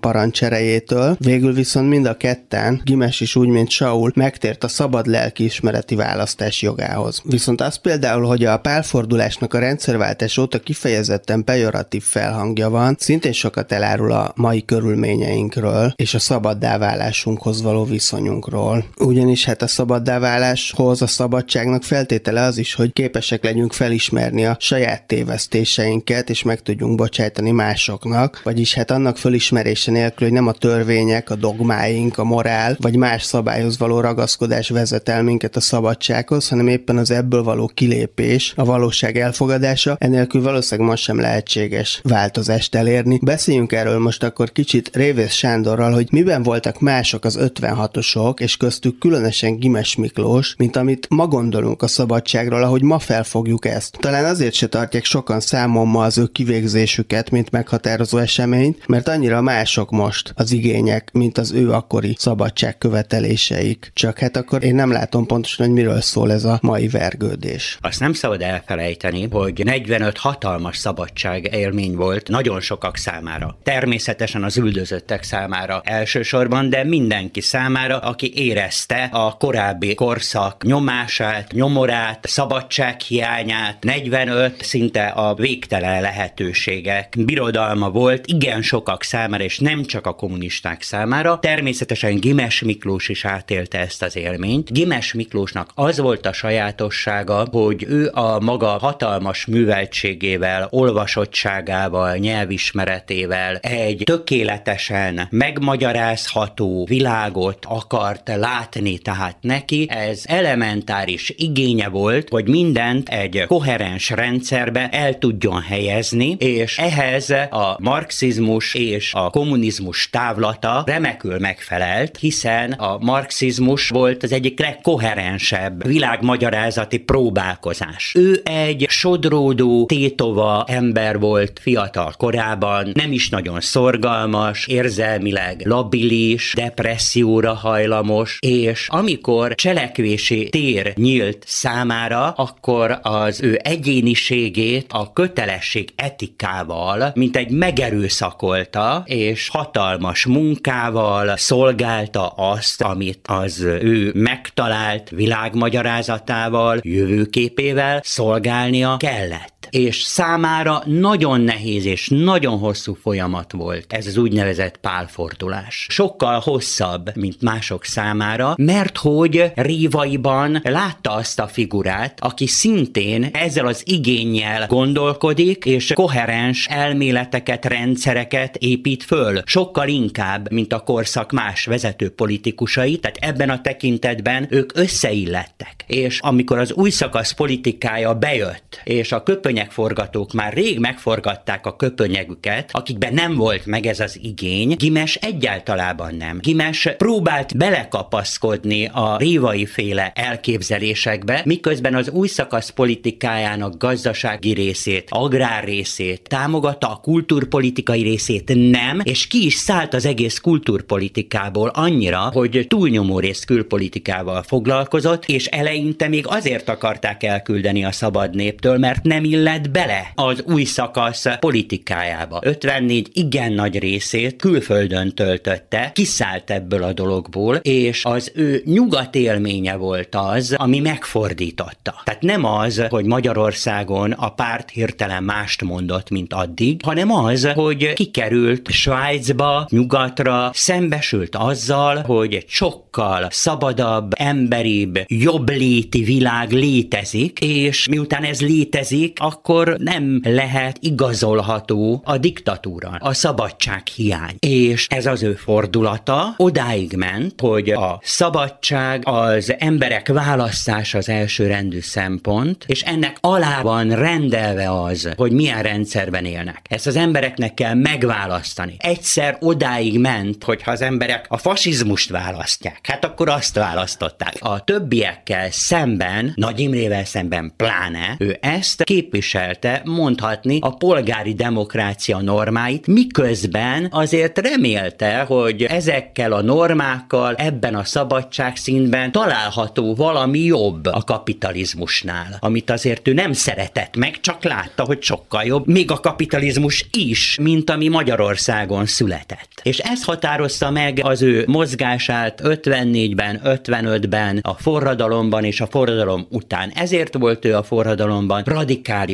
parancserejétől. 0.76 1.16
Végül 1.18 1.52
viszont 1.52 1.88
mind 1.88 2.06
a 2.06 2.16
ketten, 2.16 2.80
Gimes 2.84 3.20
is 3.20 3.36
úgy, 3.36 3.48
mint 3.48 3.70
Saul, 3.70 4.12
megtért 4.14 4.64
a 4.64 4.68
szabad 4.68 5.06
lelkiismereti 5.06 5.94
választás 5.94 6.62
jogához. 6.62 7.22
Viszont 7.24 7.60
az 7.60 7.76
például, 7.76 8.26
hogy 8.26 8.44
a 8.44 8.58
pálfordulásnak 8.58 9.54
a 9.54 9.58
rendszerváltás 9.58 10.38
óta 10.38 10.58
kifejezetten 10.58 11.44
pejoratív 11.44 12.02
felhangja 12.02 12.70
van, 12.70 12.96
szintén 12.98 13.32
sokat 13.32 13.72
elárul 13.72 14.12
a 14.12 14.32
mai 14.36 14.64
körülményeinkről 14.64 15.92
és 15.96 16.14
a 16.14 16.18
szabaddá 16.18 16.78
válásunkhoz 16.78 17.62
való 17.62 17.84
viszonyunkról. 17.84 18.84
Ugyanis 18.98 19.44
hát 19.44 19.62
a 19.62 19.66
szabaddá 19.66 20.18
váláshoz 20.18 21.02
a 21.02 21.06
szabadságnak 21.06 21.82
feltétele 21.82 22.42
az 22.42 22.58
is, 22.58 22.74
hogy 22.74 22.92
képesek 22.92 23.44
legyünk 23.44 23.72
felismerni 23.72 24.46
a 24.46 24.56
saját 24.60 25.06
tévesztéseinket, 25.06 26.30
és 26.30 26.42
meg 26.42 26.62
tudjunk 26.62 26.96
bocsájtani 26.96 27.50
másoknak, 27.50 28.40
vagyis 28.44 28.74
hát 28.74 28.90
annak 28.90 29.18
fölismerése 29.18 29.90
nélkül, 29.90 30.26
hogy 30.26 30.36
nem 30.36 30.46
a 30.46 30.52
törvények, 30.58 31.30
a 31.30 31.34
dogmáink, 31.34 32.18
a 32.18 32.24
morál, 32.24 32.76
vagy 32.80 32.96
más 32.96 33.22
szabályhoz 33.22 33.78
való 33.78 34.00
ragaszkodás 34.00 34.68
vezet 34.68 35.08
el 35.08 35.22
minket 35.22 35.56
a 35.56 35.60
szabadsághoz, 35.60 36.48
hanem 36.48 36.66
éppen 36.66 36.98
az 36.98 37.10
ebből 37.10 37.42
való 37.42 37.70
kilépés, 37.74 38.52
a 38.56 38.64
valóság 38.64 39.18
elfogadása, 39.18 39.96
enélkül 40.00 40.42
valószínűleg 40.42 40.90
most 40.90 41.02
sem 41.02 41.20
lehetséges 41.20 42.00
változást 42.02 42.74
elérni. 42.74 43.18
Beszéljünk 43.22 43.72
erről 43.72 43.98
most 43.98 44.22
akkor 44.22 44.52
kicsit 44.52 44.90
Révész 44.92 45.32
Sándorral, 45.32 45.92
hogy 45.92 46.08
miben 46.10 46.42
voltak 46.42 46.80
mások 46.80 47.24
az 47.24 47.38
56-osok, 47.40 48.40
és 48.40 48.56
köztük 48.56 48.98
különösen 48.98 49.58
Gimes 49.58 49.96
Miklós, 49.96 50.54
mint 50.58 50.76
amit 50.76 51.06
ma 51.10 51.26
gondolunk 51.26 51.82
a 51.82 51.86
szabadságról, 51.86 52.62
ahogy 52.62 52.82
ma 52.82 52.98
felfogjuk 52.98 53.66
ezt. 53.66 53.96
Talán 54.00 54.24
azért 54.24 54.54
se 54.54 54.66
tartják 54.66 55.04
sokan 55.04 55.40
számon 55.40 55.86
ma 55.86 56.04
az 56.04 56.18
ő 56.18 56.26
kivégzésüket, 56.26 57.30
mint 57.30 57.50
meghatározó 57.50 58.18
eseményt, 58.18 58.86
mert 58.86 59.08
annyira 59.08 59.40
mások 59.40 59.90
most 59.90 60.32
az 60.34 60.45
igények, 60.52 61.10
mint 61.12 61.38
az 61.38 61.52
ő 61.52 61.72
akkori 61.72 62.14
szabadság 62.18 62.78
követeléseik. 62.78 63.90
Csak 63.94 64.18
hát 64.18 64.36
akkor 64.36 64.64
én 64.64 64.74
nem 64.74 64.90
látom 64.92 65.26
pontosan, 65.26 65.66
hogy 65.66 65.74
miről 65.74 66.00
szól 66.00 66.32
ez 66.32 66.44
a 66.44 66.58
mai 66.62 66.88
vergődés. 66.88 67.78
Azt 67.80 68.00
nem 68.00 68.12
szabad 68.12 68.42
elfelejteni, 68.42 69.28
hogy 69.30 69.64
45 69.64 70.18
hatalmas 70.18 70.76
szabadság 70.76 71.48
élmény 71.52 71.94
volt 71.94 72.28
nagyon 72.28 72.60
sokak 72.60 72.96
számára. 72.96 73.58
Természetesen 73.62 74.44
az 74.44 74.56
üldözöttek 74.56 75.22
számára 75.22 75.80
elsősorban, 75.84 76.70
de 76.70 76.84
mindenki 76.84 77.40
számára, 77.40 77.98
aki 77.98 78.32
érezte 78.34 79.08
a 79.12 79.36
korábbi 79.36 79.94
korszak 79.94 80.64
nyomását, 80.64 81.52
nyomorát, 81.52 82.26
szabadság 82.26 83.00
hiányát, 83.00 83.84
45 83.84 84.62
szinte 84.62 85.06
a 85.06 85.34
végtelen 85.34 86.00
lehetőségek 86.00 87.14
birodalma 87.18 87.90
volt, 87.90 88.26
igen 88.26 88.62
sokak 88.62 89.02
számára, 89.02 89.44
és 89.44 89.58
nem 89.58 89.84
csak 89.84 90.06
a 90.06 90.14
kommunisták 90.36 90.82
számára. 90.82 91.38
Természetesen 91.38 92.16
Gimes 92.20 92.62
Miklós 92.62 93.08
is 93.08 93.24
átélte 93.24 93.78
ezt 93.78 94.02
az 94.02 94.16
élményt. 94.16 94.72
Gimes 94.72 95.12
Miklósnak 95.12 95.70
az 95.74 95.98
volt 95.98 96.26
a 96.26 96.32
sajátossága, 96.32 97.46
hogy 97.50 97.84
ő 97.88 98.10
a 98.12 98.40
maga 98.40 98.66
hatalmas 98.66 99.46
műveltségével, 99.46 100.68
olvasottságával, 100.70 102.16
nyelvismeretével 102.16 103.56
egy 103.56 104.02
tökéletesen 104.04 105.26
megmagyarázható 105.30 106.84
világot 106.88 107.64
akart 107.68 108.28
látni, 108.36 108.98
tehát 108.98 109.36
neki 109.40 109.86
ez 109.90 110.22
elementáris 110.26 111.32
igénye 111.36 111.88
volt, 111.88 112.28
hogy 112.28 112.48
mindent 112.48 113.08
egy 113.08 113.44
koherens 113.46 114.10
rendszerbe 114.10 114.88
el 114.88 115.18
tudjon 115.18 115.60
helyezni, 115.60 116.36
és 116.38 116.78
ehhez 116.78 117.30
a 117.50 117.76
marxizmus 117.80 118.74
és 118.74 119.14
a 119.14 119.30
kommunizmus 119.30 120.10
távlata 120.26 120.82
remekül 120.86 121.38
megfelelt, 121.38 122.16
hiszen 122.16 122.72
a 122.72 122.98
marxizmus 123.00 123.88
volt 123.88 124.22
az 124.22 124.32
egyik 124.32 124.58
legkoherensebb 124.60 125.86
világmagyarázati 125.86 126.98
próbálkozás. 126.98 128.12
Ő 128.14 128.40
egy 128.44 128.86
sodródó, 128.88 129.86
tétova 129.86 130.64
ember 130.68 131.18
volt 131.18 131.58
fiatal 131.62 132.12
korában, 132.16 132.90
nem 132.94 133.12
is 133.12 133.28
nagyon 133.28 133.60
szorgalmas, 133.60 134.66
érzelmileg 134.66 135.62
labilis, 135.64 136.52
depresszióra 136.54 137.54
hajlamos, 137.54 138.38
és 138.40 138.88
amikor 138.88 139.54
cselekvési 139.54 140.48
tér 140.48 140.92
nyílt 140.96 141.44
számára, 141.46 142.28
akkor 142.28 142.98
az 143.02 143.42
ő 143.42 143.60
egyéniségét 143.62 144.86
a 144.92 145.12
kötelesség 145.12 145.88
etikával, 145.96 147.10
mint 147.14 147.36
egy 147.36 147.50
megerőszakolta, 147.50 149.02
és 149.06 149.48
hatalmas 149.48 150.15
munkával 150.24 151.36
szolgálta 151.36 152.26
azt, 152.28 152.82
amit 152.82 153.20
az 153.28 153.60
ő 153.60 154.10
megtalált 154.14 155.10
világmagyarázatával, 155.10 156.78
jövőképével 156.82 158.00
szolgálnia 158.04 158.96
kellett 158.96 159.55
és 159.76 160.02
számára 160.02 160.82
nagyon 160.84 161.40
nehéz 161.40 161.84
és 161.84 162.08
nagyon 162.08 162.58
hosszú 162.58 162.94
folyamat 163.02 163.52
volt 163.52 163.92
ez 163.92 164.06
az 164.06 164.16
úgynevezett 164.16 164.76
pálfordulás. 164.76 165.86
Sokkal 165.90 166.40
hosszabb, 166.40 167.16
mint 167.16 167.42
mások 167.42 167.84
számára, 167.84 168.54
mert 168.58 168.96
hogy 168.96 169.52
Rívaiban 169.54 170.60
látta 170.62 171.12
azt 171.12 171.40
a 171.40 171.46
figurát, 171.46 172.18
aki 172.20 172.46
szintén 172.46 173.28
ezzel 173.32 173.66
az 173.66 173.82
igényel 173.84 174.66
gondolkodik, 174.66 175.64
és 175.64 175.92
koherens 175.94 176.66
elméleteket, 176.66 177.64
rendszereket 177.64 178.56
épít 178.56 179.02
föl. 179.02 179.42
Sokkal 179.44 179.88
inkább, 179.88 180.52
mint 180.52 180.72
a 180.72 180.80
korszak 180.80 181.32
más 181.32 181.64
vezető 181.64 182.10
politikusai, 182.10 182.96
tehát 182.98 183.16
ebben 183.20 183.50
a 183.50 183.60
tekintetben 183.60 184.46
ők 184.50 184.76
összeillettek. 184.76 185.84
És 185.86 186.20
amikor 186.20 186.58
az 186.58 186.72
új 186.72 186.90
szakasz 186.90 187.32
politikája 187.32 188.14
bejött, 188.14 188.80
és 188.84 189.12
a 189.12 189.22
köpöny 189.22 189.64
köpenyegforgatók 189.66 190.32
már 190.32 190.52
rég 190.52 190.78
megforgatták 190.78 191.66
a 191.66 191.76
köpönyegüket, 191.76 192.70
akikben 192.72 193.14
nem 193.14 193.34
volt 193.34 193.66
meg 193.66 193.86
ez 193.86 194.00
az 194.00 194.18
igény, 194.22 194.76
Gimes 194.76 195.14
egyáltalában 195.14 196.14
nem. 196.14 196.38
Gimes 196.40 196.88
próbált 196.96 197.56
belekapaszkodni 197.56 198.90
a 198.92 199.16
révai 199.18 199.66
féle 199.66 200.12
elképzelésekbe, 200.14 201.42
miközben 201.44 201.94
az 201.94 202.10
új 202.10 202.28
szakasz 202.28 202.70
politikájának 202.70 203.76
gazdasági 203.76 204.52
részét, 204.52 205.08
agrár 205.10 205.64
részét 205.64 206.28
támogatta, 206.28 206.90
a 206.90 207.00
kultúrpolitikai 207.02 208.02
részét 208.02 208.70
nem, 208.70 209.00
és 209.02 209.26
ki 209.26 209.44
is 209.44 209.54
szállt 209.54 209.94
az 209.94 210.06
egész 210.06 210.38
kultúrpolitikából 210.38 211.68
annyira, 211.68 212.30
hogy 212.32 212.64
túlnyomó 212.68 213.18
rész 213.18 213.44
külpolitikával 213.44 214.42
foglalkozott, 214.42 215.24
és 215.24 215.46
eleinte 215.46 216.08
még 216.08 216.26
azért 216.26 216.68
akarták 216.68 217.22
elküldeni 217.22 217.84
a 217.84 217.92
szabad 217.92 218.34
néptől, 218.34 218.78
mert 218.78 219.02
nem 219.02 219.24
illett 219.46 219.70
bele 219.70 220.12
az 220.14 220.42
új 220.46 220.64
szakasz 220.64 221.26
politikájába. 221.38 222.40
54 222.42 223.08
igen 223.12 223.52
nagy 223.52 223.78
részét 223.78 224.36
külföldön 224.36 225.14
töltötte, 225.14 225.90
kiszállt 225.94 226.50
ebből 226.50 226.82
a 226.82 226.92
dologból, 226.92 227.56
és 227.56 228.04
az 228.04 228.32
ő 228.34 228.62
nyugat 228.64 229.14
élménye 229.14 229.76
volt 229.76 230.14
az, 230.14 230.54
ami 230.58 230.78
megfordította. 230.78 232.00
Tehát 232.04 232.22
nem 232.22 232.44
az, 232.44 232.86
hogy 232.88 233.04
Magyarországon 233.04 234.12
a 234.12 234.28
párt 234.28 234.70
hirtelen 234.70 235.22
mást 235.22 235.62
mondott, 235.62 236.10
mint 236.10 236.32
addig, 236.32 236.80
hanem 236.84 237.12
az, 237.12 237.48
hogy 237.54 237.92
kikerült 237.92 238.70
Svájcba, 238.70 239.66
nyugatra, 239.70 240.50
szembesült 240.52 241.36
azzal, 241.36 242.02
hogy 242.02 242.34
egy 242.34 242.48
sokkal 242.48 243.26
szabadabb, 243.30 244.12
emberibb, 244.16 244.98
jobb 245.06 245.48
léti 245.48 246.02
világ 246.02 246.52
létezik, 246.52 247.38
és 247.40 247.88
miután 247.88 248.22
ez 248.22 248.40
létezik, 248.40 249.18
akkor 249.36 249.76
nem 249.78 250.20
lehet 250.22 250.76
igazolható 250.80 252.02
a 252.04 252.18
diktatúra, 252.18 252.96
a 252.98 253.14
szabadság 253.14 253.86
hiány. 253.86 254.36
És 254.38 254.86
ez 254.90 255.06
az 255.06 255.22
ő 255.22 255.34
fordulata 255.34 256.34
odáig 256.36 256.92
ment, 256.92 257.40
hogy 257.40 257.70
a 257.70 258.00
szabadság, 258.02 259.02
az 259.04 259.54
emberek 259.58 260.08
választása 260.08 260.98
az 260.98 261.08
elsőrendű 261.08 261.80
szempont, 261.80 262.64
és 262.66 262.82
ennek 262.82 263.16
alá 263.20 263.62
van 263.62 263.88
rendelve 263.88 264.70
az, 264.70 265.10
hogy 265.16 265.32
milyen 265.32 265.62
rendszerben 265.62 266.24
élnek. 266.24 266.60
Ezt 266.68 266.86
az 266.86 266.96
embereknek 266.96 267.54
kell 267.54 267.74
megválasztani. 267.74 268.76
Egyszer 268.78 269.36
odáig 269.40 269.98
ment, 269.98 270.44
hogyha 270.44 270.70
az 270.70 270.82
emberek 270.82 271.26
a 271.28 271.36
fasizmust 271.36 272.10
választják, 272.10 272.78
hát 272.82 273.04
akkor 273.04 273.28
azt 273.28 273.54
választották. 273.54 274.34
A 274.40 274.64
többiekkel 274.64 275.50
szemben, 275.50 276.32
Nagy 276.34 276.60
Imrével 276.60 277.04
szemben 277.04 277.52
pláne, 277.56 278.14
ő 278.18 278.38
ezt 278.40 278.82
képviselte, 279.26 279.80
mondhatni 279.84 280.58
a 280.60 280.76
polgári 280.76 281.34
demokrácia 281.34 282.18
normáit, 282.18 282.86
miközben 282.86 283.88
azért 283.90 284.38
remélte, 284.38 285.18
hogy 285.18 285.62
ezekkel 285.62 286.32
a 286.32 286.42
normákkal 286.42 287.34
ebben 287.34 287.74
a 287.74 287.84
szabadság 287.84 288.56
színben 288.56 289.12
található 289.12 289.94
valami 289.94 290.38
jobb 290.38 290.86
a 290.86 291.02
kapitalizmusnál, 291.06 292.36
amit 292.40 292.70
azért 292.70 293.08
ő 293.08 293.12
nem 293.12 293.32
szeretett 293.32 293.96
meg, 293.96 294.20
csak 294.20 294.44
látta, 294.44 294.84
hogy 294.84 295.02
sokkal 295.02 295.42
jobb, 295.42 295.66
még 295.66 295.90
a 295.90 296.00
kapitalizmus 296.00 296.86
is, 296.90 297.38
mint 297.40 297.70
ami 297.70 297.88
Magyarországon 297.88 298.86
született. 298.86 299.60
És 299.62 299.78
ez 299.78 300.04
határozta 300.04 300.70
meg 300.70 301.00
az 301.02 301.22
ő 301.22 301.44
mozgását 301.46 302.40
54-ben, 302.44 303.40
55-ben, 303.44 304.38
a 304.42 304.54
forradalomban 304.54 305.44
és 305.44 305.60
a 305.60 305.66
forradalom 305.66 306.26
után. 306.30 306.70
Ezért 306.74 307.14
volt 307.14 307.44
ő 307.44 307.56
a 307.56 307.62
forradalomban 307.62 308.42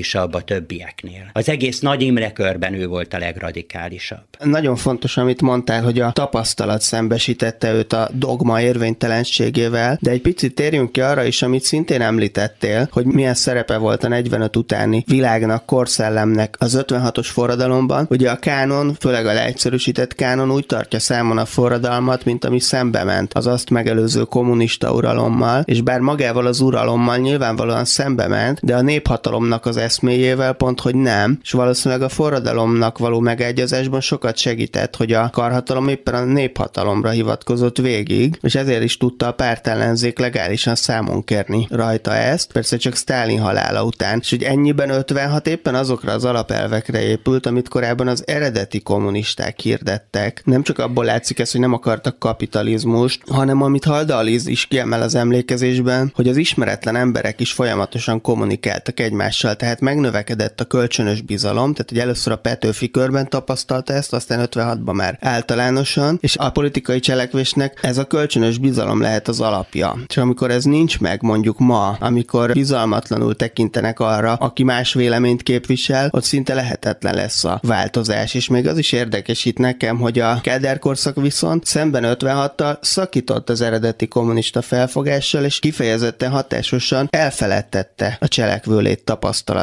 radikálisabb 0.03 0.35
a 0.35 0.41
többieknél. 0.41 1.31
Az 1.33 1.49
egész 1.49 1.81
Nagy 1.81 2.03
Imre 2.03 2.33
körben 2.33 2.75
ő 2.75 2.87
volt 2.87 3.15
a 3.15 3.19
legradikálisabb. 3.19 4.25
Nagyon 4.45 4.77
fontos, 4.77 5.17
amit 5.17 5.43
mondtál, 5.43 5.83
hogy 5.83 6.01
a 6.01 6.11
tapasztalat 6.11 6.81
szembesítette 6.81 7.73
őt 7.73 7.93
a 7.93 8.09
dogma 8.13 8.61
érvénytelenségével, 8.61 9.99
de 10.01 10.11
egy 10.11 10.21
picit 10.21 10.55
térjünk 10.55 10.93
ki 10.93 11.01
arra 11.01 11.25
is, 11.25 11.43
amit 11.43 11.63
szintén 11.63 12.01
említettél, 12.01 12.89
hogy 12.91 13.05
milyen 13.05 13.35
szerepe 13.35 13.77
volt 13.77 14.05
a 14.05 14.09
45 14.09 14.57
utáni 14.57 15.05
világnak, 15.07 15.67
korszellemnek 15.67 16.57
az 16.59 16.85
56-os 16.89 17.29
forradalomban. 17.33 18.07
Ugye 18.11 18.31
a 18.31 18.37
kánon, 18.37 18.97
főleg 19.01 19.27
a 19.27 19.33
leegyszerűsített 19.33 20.15
kánon 20.15 20.51
úgy 20.51 20.67
tartja 20.67 20.99
számon 20.99 21.39
a 21.39 21.45
forradalmat, 21.45 22.25
mint 22.25 22.45
ami 22.45 22.61
szembe 22.61 23.05
ment 23.05 23.35
az 23.35 23.47
azt 23.47 23.71
megelőző 23.71 24.23
kommunista 24.23 24.93
uralommal, 24.93 25.63
és 25.65 25.81
bár 25.81 26.01
magával 26.01 26.47
az 26.47 26.61
uralommal 26.61 27.17
nyilvánvalóan 27.17 27.85
szembe 27.85 28.27
ment, 28.27 28.61
de 28.63 28.77
a 28.77 28.83
néphatalomnak 28.83 29.67
az 29.67 29.77
eszméjével 29.93 30.53
pont, 30.53 30.81
hogy 30.81 30.95
nem, 30.95 31.39
és 31.43 31.51
valószínűleg 31.51 32.03
a 32.03 32.09
forradalomnak 32.09 32.99
való 32.99 33.21
megegyezésben 33.21 34.01
sokat 34.01 34.37
segített, 34.37 34.97
hogy 34.97 35.13
a 35.13 35.31
karhatalom 35.31 35.89
éppen 35.89 36.15
a 36.15 36.25
néphatalomra 36.25 37.11
hivatkozott 37.11 37.77
végig, 37.77 38.39
és 38.43 38.55
ezért 38.55 38.83
is 38.83 38.97
tudta 38.97 39.27
a 39.27 39.33
pártellenzék 39.33 40.19
legálisan 40.19 40.75
számon 40.75 41.25
kérni 41.25 41.67
rajta 41.71 42.15
ezt, 42.15 42.53
persze 42.53 42.77
csak 42.77 42.97
Stalin 42.97 43.41
halála 43.41 43.85
után, 43.85 44.19
és 44.21 44.31
hogy 44.31 44.43
ennyiben 44.43 44.91
56 44.91 45.47
éppen 45.47 45.75
azokra 45.75 46.13
az 46.13 46.25
alapelvekre 46.25 47.03
épült, 47.03 47.47
amit 47.47 47.69
korábban 47.69 48.09
az 48.09 48.23
eredeti 48.27 48.81
kommunisták 48.81 49.61
hirdettek. 49.61 50.43
Nem 50.45 50.63
csak 50.63 50.79
abból 50.79 51.05
látszik 51.05 51.39
ez, 51.39 51.51
hogy 51.51 51.61
nem 51.61 51.73
akartak 51.73 52.19
kapitalizmust, 52.19 53.23
hanem 53.29 53.63
amit 53.63 53.85
Halda 53.85 54.17
Aliz 54.17 54.47
is 54.47 54.67
kiemel 54.67 55.03
az 55.03 55.15
emlékezésben, 55.15 56.13
hogy 56.15 56.29
az 56.29 56.37
ismeretlen 56.37 56.97
emberek 56.97 57.41
is 57.41 57.53
folyamatosan 57.53 58.21
kommunikáltak 58.21 59.01
egymással, 59.01 59.57
tehát 59.57 59.81
megnövekedett 59.83 60.61
a 60.61 60.65
kölcsönös 60.65 61.21
bizalom, 61.21 61.73
tehát 61.73 61.89
hogy 61.89 61.99
először 61.99 62.33
a 62.33 62.37
Petőfi 62.37 62.91
körben 62.91 63.29
tapasztalta 63.29 63.93
ezt, 63.93 64.13
aztán 64.13 64.49
56-ban 64.51 64.95
már 64.95 65.19
általánosan, 65.21 66.19
és 66.21 66.37
a 66.37 66.51
politikai 66.51 67.01
cselekvésnek 67.01 67.79
ez 67.83 67.99
a 67.99 68.05
kölcsönös 68.05 68.59
bizalom 68.59 69.01
lehet 69.01 69.29
az 69.29 69.41
alapja. 69.41 69.99
És 70.09 70.17
amikor 70.17 70.51
ez 70.51 70.65
nincs 70.65 71.01
meg 71.01 71.23
mondjuk 71.23 71.59
ma, 71.59 71.97
amikor 72.01 72.53
bizalmatlanul 72.53 73.37
tekintenek 73.37 74.01
arra, 74.01 74.33
aki 74.33 74.63
más 74.63 74.95
véleményt 74.95 75.43
képvisel, 75.43 76.09
ott 76.11 76.25
szinte 76.25 76.55
lehetetlen 76.55 77.15
lesz 77.15 77.45
a 77.45 77.61
változás. 77.63 78.35
És 78.35 78.49
még 78.49 78.67
az 78.67 78.79
is 78.79 78.93
érdekes 78.93 79.45
itt 79.45 79.59
nekem, 79.59 79.99
hogy 79.99 80.19
a 80.19 80.41
Kádár 80.41 80.79
korszak 80.79 81.21
viszont 81.21 81.65
szemben 81.65 82.17
56-tal 82.19 82.77
szakított 82.81 83.51
az 83.51 83.61
eredeti 83.61 84.09
kommunista 84.09 84.63
felfogással, 84.63 85.45
és 85.45 85.59
kifejezetten 85.59 86.31
hatásosan 86.31 87.09
elfeledtette 87.11 88.17
a 88.21 88.29
cselekvőlét 88.29 89.05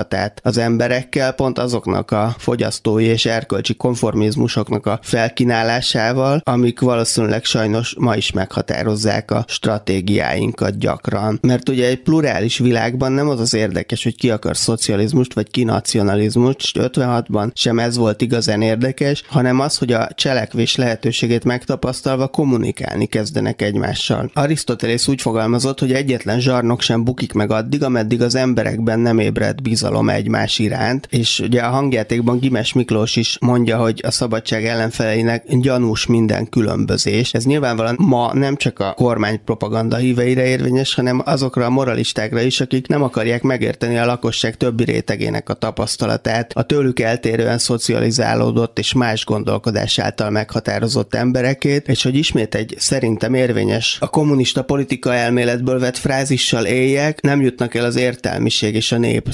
tapasztalatát 0.10 0.40
az 0.44 0.58
emberekkel, 0.58 1.32
pont 1.32 1.60
azoknak 1.60 2.12
a 2.12 2.36
fogyasztói 2.38 3.04
és 3.04 3.26
erkölcsi 3.26 3.76
konformizmusoknak 3.76 4.86
a 4.86 5.00
felkínálásával, 5.02 6.42
amik 6.44 6.80
valószínűleg 6.80 7.44
sajnos 7.44 7.96
ma 7.98 8.16
is 8.16 8.32
meghatározzák 8.32 9.32
a 9.32 9.46
stratégiáinkat 9.48 10.78
gyakran. 10.78 11.40
Mert 11.42 11.70
ugye 11.70 11.88
egy 11.88 12.02
plurális 12.02 12.58
világban 12.58 13.12
nem 13.12 13.30
az 13.30 13.40
az 13.40 13.54
érdekes, 13.54 14.04
hogy 14.04 14.16
ki 14.16 14.30
akar 14.30 14.58
szocializmust 14.58 15.34
vagy 15.34 15.52
ki 15.52 15.64
nacionalizmust, 15.64 16.78
56-ban 16.80 17.50
sem 17.54 17.80
ez 17.80 17.98
volt 17.98 18.22
igazán 18.22 18.62
érdekes, 18.62 19.24
hanem 19.28 19.60
az, 19.60 19.78
hogy 19.78 19.92
a 19.92 20.08
cselekvés 20.16 20.76
lehetőségét 20.76 21.44
megtapasztalva 21.44 22.28
kommunikálni 22.28 23.06
kezdenek 23.06 23.62
egymással. 23.62 24.32
Arisztotelész 24.34 25.08
úgy 25.08 25.22
fogalmazott, 25.22 25.80
hogy 25.80 25.94
egyetlen 25.94 26.40
zsarnok 26.40 26.82
sem 26.82 27.04
bukik 27.04 27.34
meg 27.34 27.52
addig, 27.52 27.84
ameddig 27.84 28.22
az 28.22 28.36
emberekben 28.36 29.00
nem 29.00 29.20
ébred 29.20 29.62
bizalom 29.62 29.99
egymás 30.08 30.60
iránt, 30.60 31.08
és 31.10 31.40
ugye 31.40 31.62
a 31.62 31.70
hangjátékban 31.70 32.40
Gimes 32.40 32.74
Miklós 32.74 33.16
is 33.16 33.38
mondja, 33.40 33.78
hogy 33.78 34.02
a 34.06 34.12
szabadság 34.12 34.66
ellenfeleinek 34.66 35.44
gyanús 35.48 36.06
minden 36.06 36.50
különbözés. 36.50 37.34
Ez 37.34 37.46
nyilvánvalóan 37.46 37.96
ma 38.00 38.34
nem 38.34 38.56
csak 38.56 38.80
a 38.80 38.94
kormány 38.94 39.44
propaganda 39.44 39.96
híveire 39.96 40.46
érvényes, 40.46 40.94
hanem 40.94 41.22
azokra 41.26 41.66
a 41.66 41.70
moralistákra 41.70 42.42
is, 42.42 42.62
akik 42.62 42.88
nem 42.88 43.04
akarják 43.04 43.42
megérteni 43.42 43.98
a 43.98 44.06
lakosság 44.06 44.58
többi 44.58 44.84
rétegének 44.84 45.50
a 45.50 45.54
tapasztalatát, 45.54 46.52
a 46.54 46.64
tőlük 46.64 47.00
eltérően 47.00 47.58
szocializálódott 47.58 48.80
és 48.80 48.94
más 48.94 49.26
gondolkodás 49.26 50.00
által 50.00 50.30
meghatározott 50.30 51.16
emberekét, 51.16 51.88
és 51.88 52.04
hogy 52.04 52.16
ismét 52.16 52.56
egy 52.56 52.76
szerintem 52.78 53.34
érvényes 53.34 53.98
a 54.00 54.08
kommunista 54.08 54.64
politika 54.64 55.14
elméletből 55.14 55.80
vett 55.80 55.98
frázissal 55.98 56.66
éljek, 56.66 57.22
nem 57.22 57.42
jutnak 57.42 57.76
el 57.76 57.86
az 57.86 57.96
értelmiség 57.96 58.76
és 58.76 58.92
a 58.92 58.98
nép 58.98 59.28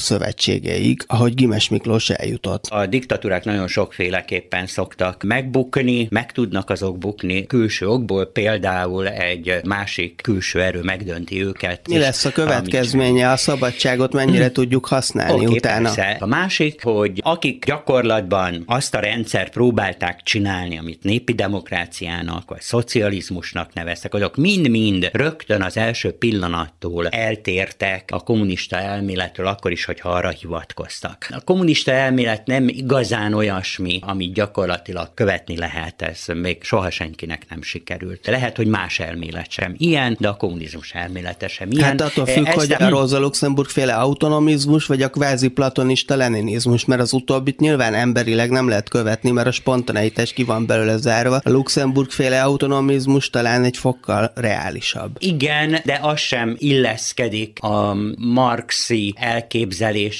szövetségeig, 0.46 1.04
ahogy 1.08 1.34
Gimes 1.34 1.70
Miklós 1.70 2.10
eljutott. 2.10 2.66
A 2.66 2.86
diktatúrák 2.86 3.44
nagyon 3.44 3.68
sokféleképpen 3.68 4.68
szoktak 4.68 5.24
megbukni, 5.24 6.08
meg 6.10 6.32
tudnak 6.32 6.70
azok 6.70 6.98
bukni 6.98 7.46
külső 7.46 7.88
okból, 7.88 8.26
például 8.26 9.08
egy 9.08 9.60
másik 9.64 10.22
külső 10.24 10.62
erő 10.62 10.82
megdönti 10.82 11.44
őket. 11.44 11.88
Mi 11.88 11.98
lesz 11.98 12.26
a 12.26 12.32
következménye, 12.32 13.32
a 13.32 13.38
szabadságot 13.38 14.14
mennyire 14.14 14.52
tudjuk 14.52 14.86
használni 14.86 15.44
okay, 15.44 15.56
utána? 15.56 15.84
Persze. 15.84 16.18
A 16.20 16.26
másik, 16.26 16.84
hogy 16.84 17.20
akik 17.24 17.66
gyakorlatban 17.66 18.64
azt 18.66 18.96
a 18.96 19.00
rendszert 19.00 19.52
próbálták 19.52 20.24
csinálni, 20.24 20.78
amit 20.78 21.04
népi 21.04 21.34
demokráciának 21.34 22.50
vagy 22.50 22.62
szocializmusnak 22.62 23.74
neveztek, 23.74 24.14
azok 24.14 24.36
mind-mind 24.36 25.10
rögtön 25.14 25.62
az 25.62 25.78
első 25.78 26.12
pillanattól 26.12 27.08
eltértek 27.08 28.10
a 28.14 28.20
kommunista 28.20 28.78
elméletről, 28.78 29.48
akkor 29.48 29.72
is, 29.72 29.86
hogyha 29.86 30.10
arra 30.10 30.34
hivatkoztak. 30.40 31.28
A 31.30 31.42
kommunista 31.44 31.92
elmélet 31.92 32.46
nem 32.46 32.68
igazán 32.68 33.34
olyasmi, 33.34 34.00
amit 34.02 34.34
gyakorlatilag 34.34 35.14
követni 35.14 35.58
lehet, 35.58 36.02
ez 36.02 36.24
még 36.34 36.64
soha 36.64 36.90
senkinek 36.90 37.46
nem 37.50 37.62
sikerült. 37.62 38.28
Lehet, 38.28 38.56
hogy 38.56 38.68
más 38.68 39.00
elmélet 39.00 39.52
sem 39.52 39.76
ilyen, 39.78 40.18
de 40.20 40.28
a 40.28 40.36
kommunizmus 40.36 40.92
elmélete 40.92 41.48
sem 41.48 41.72
ilyen. 41.72 41.84
Hát 41.84 42.02
attól 42.02 42.26
függ, 42.26 42.46
Ezt 42.46 42.58
hogy 42.58 42.76
a 42.80 42.90
Rosa 42.90 43.20
Luxemburg 43.20 43.70
féle 43.70 43.94
autonomizmus, 43.94 44.86
vagy 44.86 45.02
a 45.02 45.10
kvázi 45.10 45.48
platonista 45.48 46.16
leninizmus, 46.16 46.86
mert 46.86 47.02
az 47.02 47.14
utóbbit 47.14 47.60
nyilván 47.60 47.94
emberileg 47.94 48.50
nem 48.50 48.68
lehet 48.68 48.90
követni, 48.90 49.32
mert 49.32 49.48
a 49.48 49.52
spontaneitás 49.52 50.34
ki 50.34 50.44
van 50.44 50.66
belőle 50.66 50.98
zárva. 50.98 51.42
A 51.44 51.50
Luxemburg 51.50 52.10
féle 52.10 52.44
autonomizmus 52.44 53.30
talán 53.30 53.64
egy 53.64 53.78
fokkal 53.78 54.32
reálisabb. 54.36 55.16
Igen, 55.20 55.80
de 55.86 56.00
az 56.02 56.20
sem 56.20 56.56
illeszkedik 56.60 57.60
a 57.62 57.98
marxi 58.18 59.14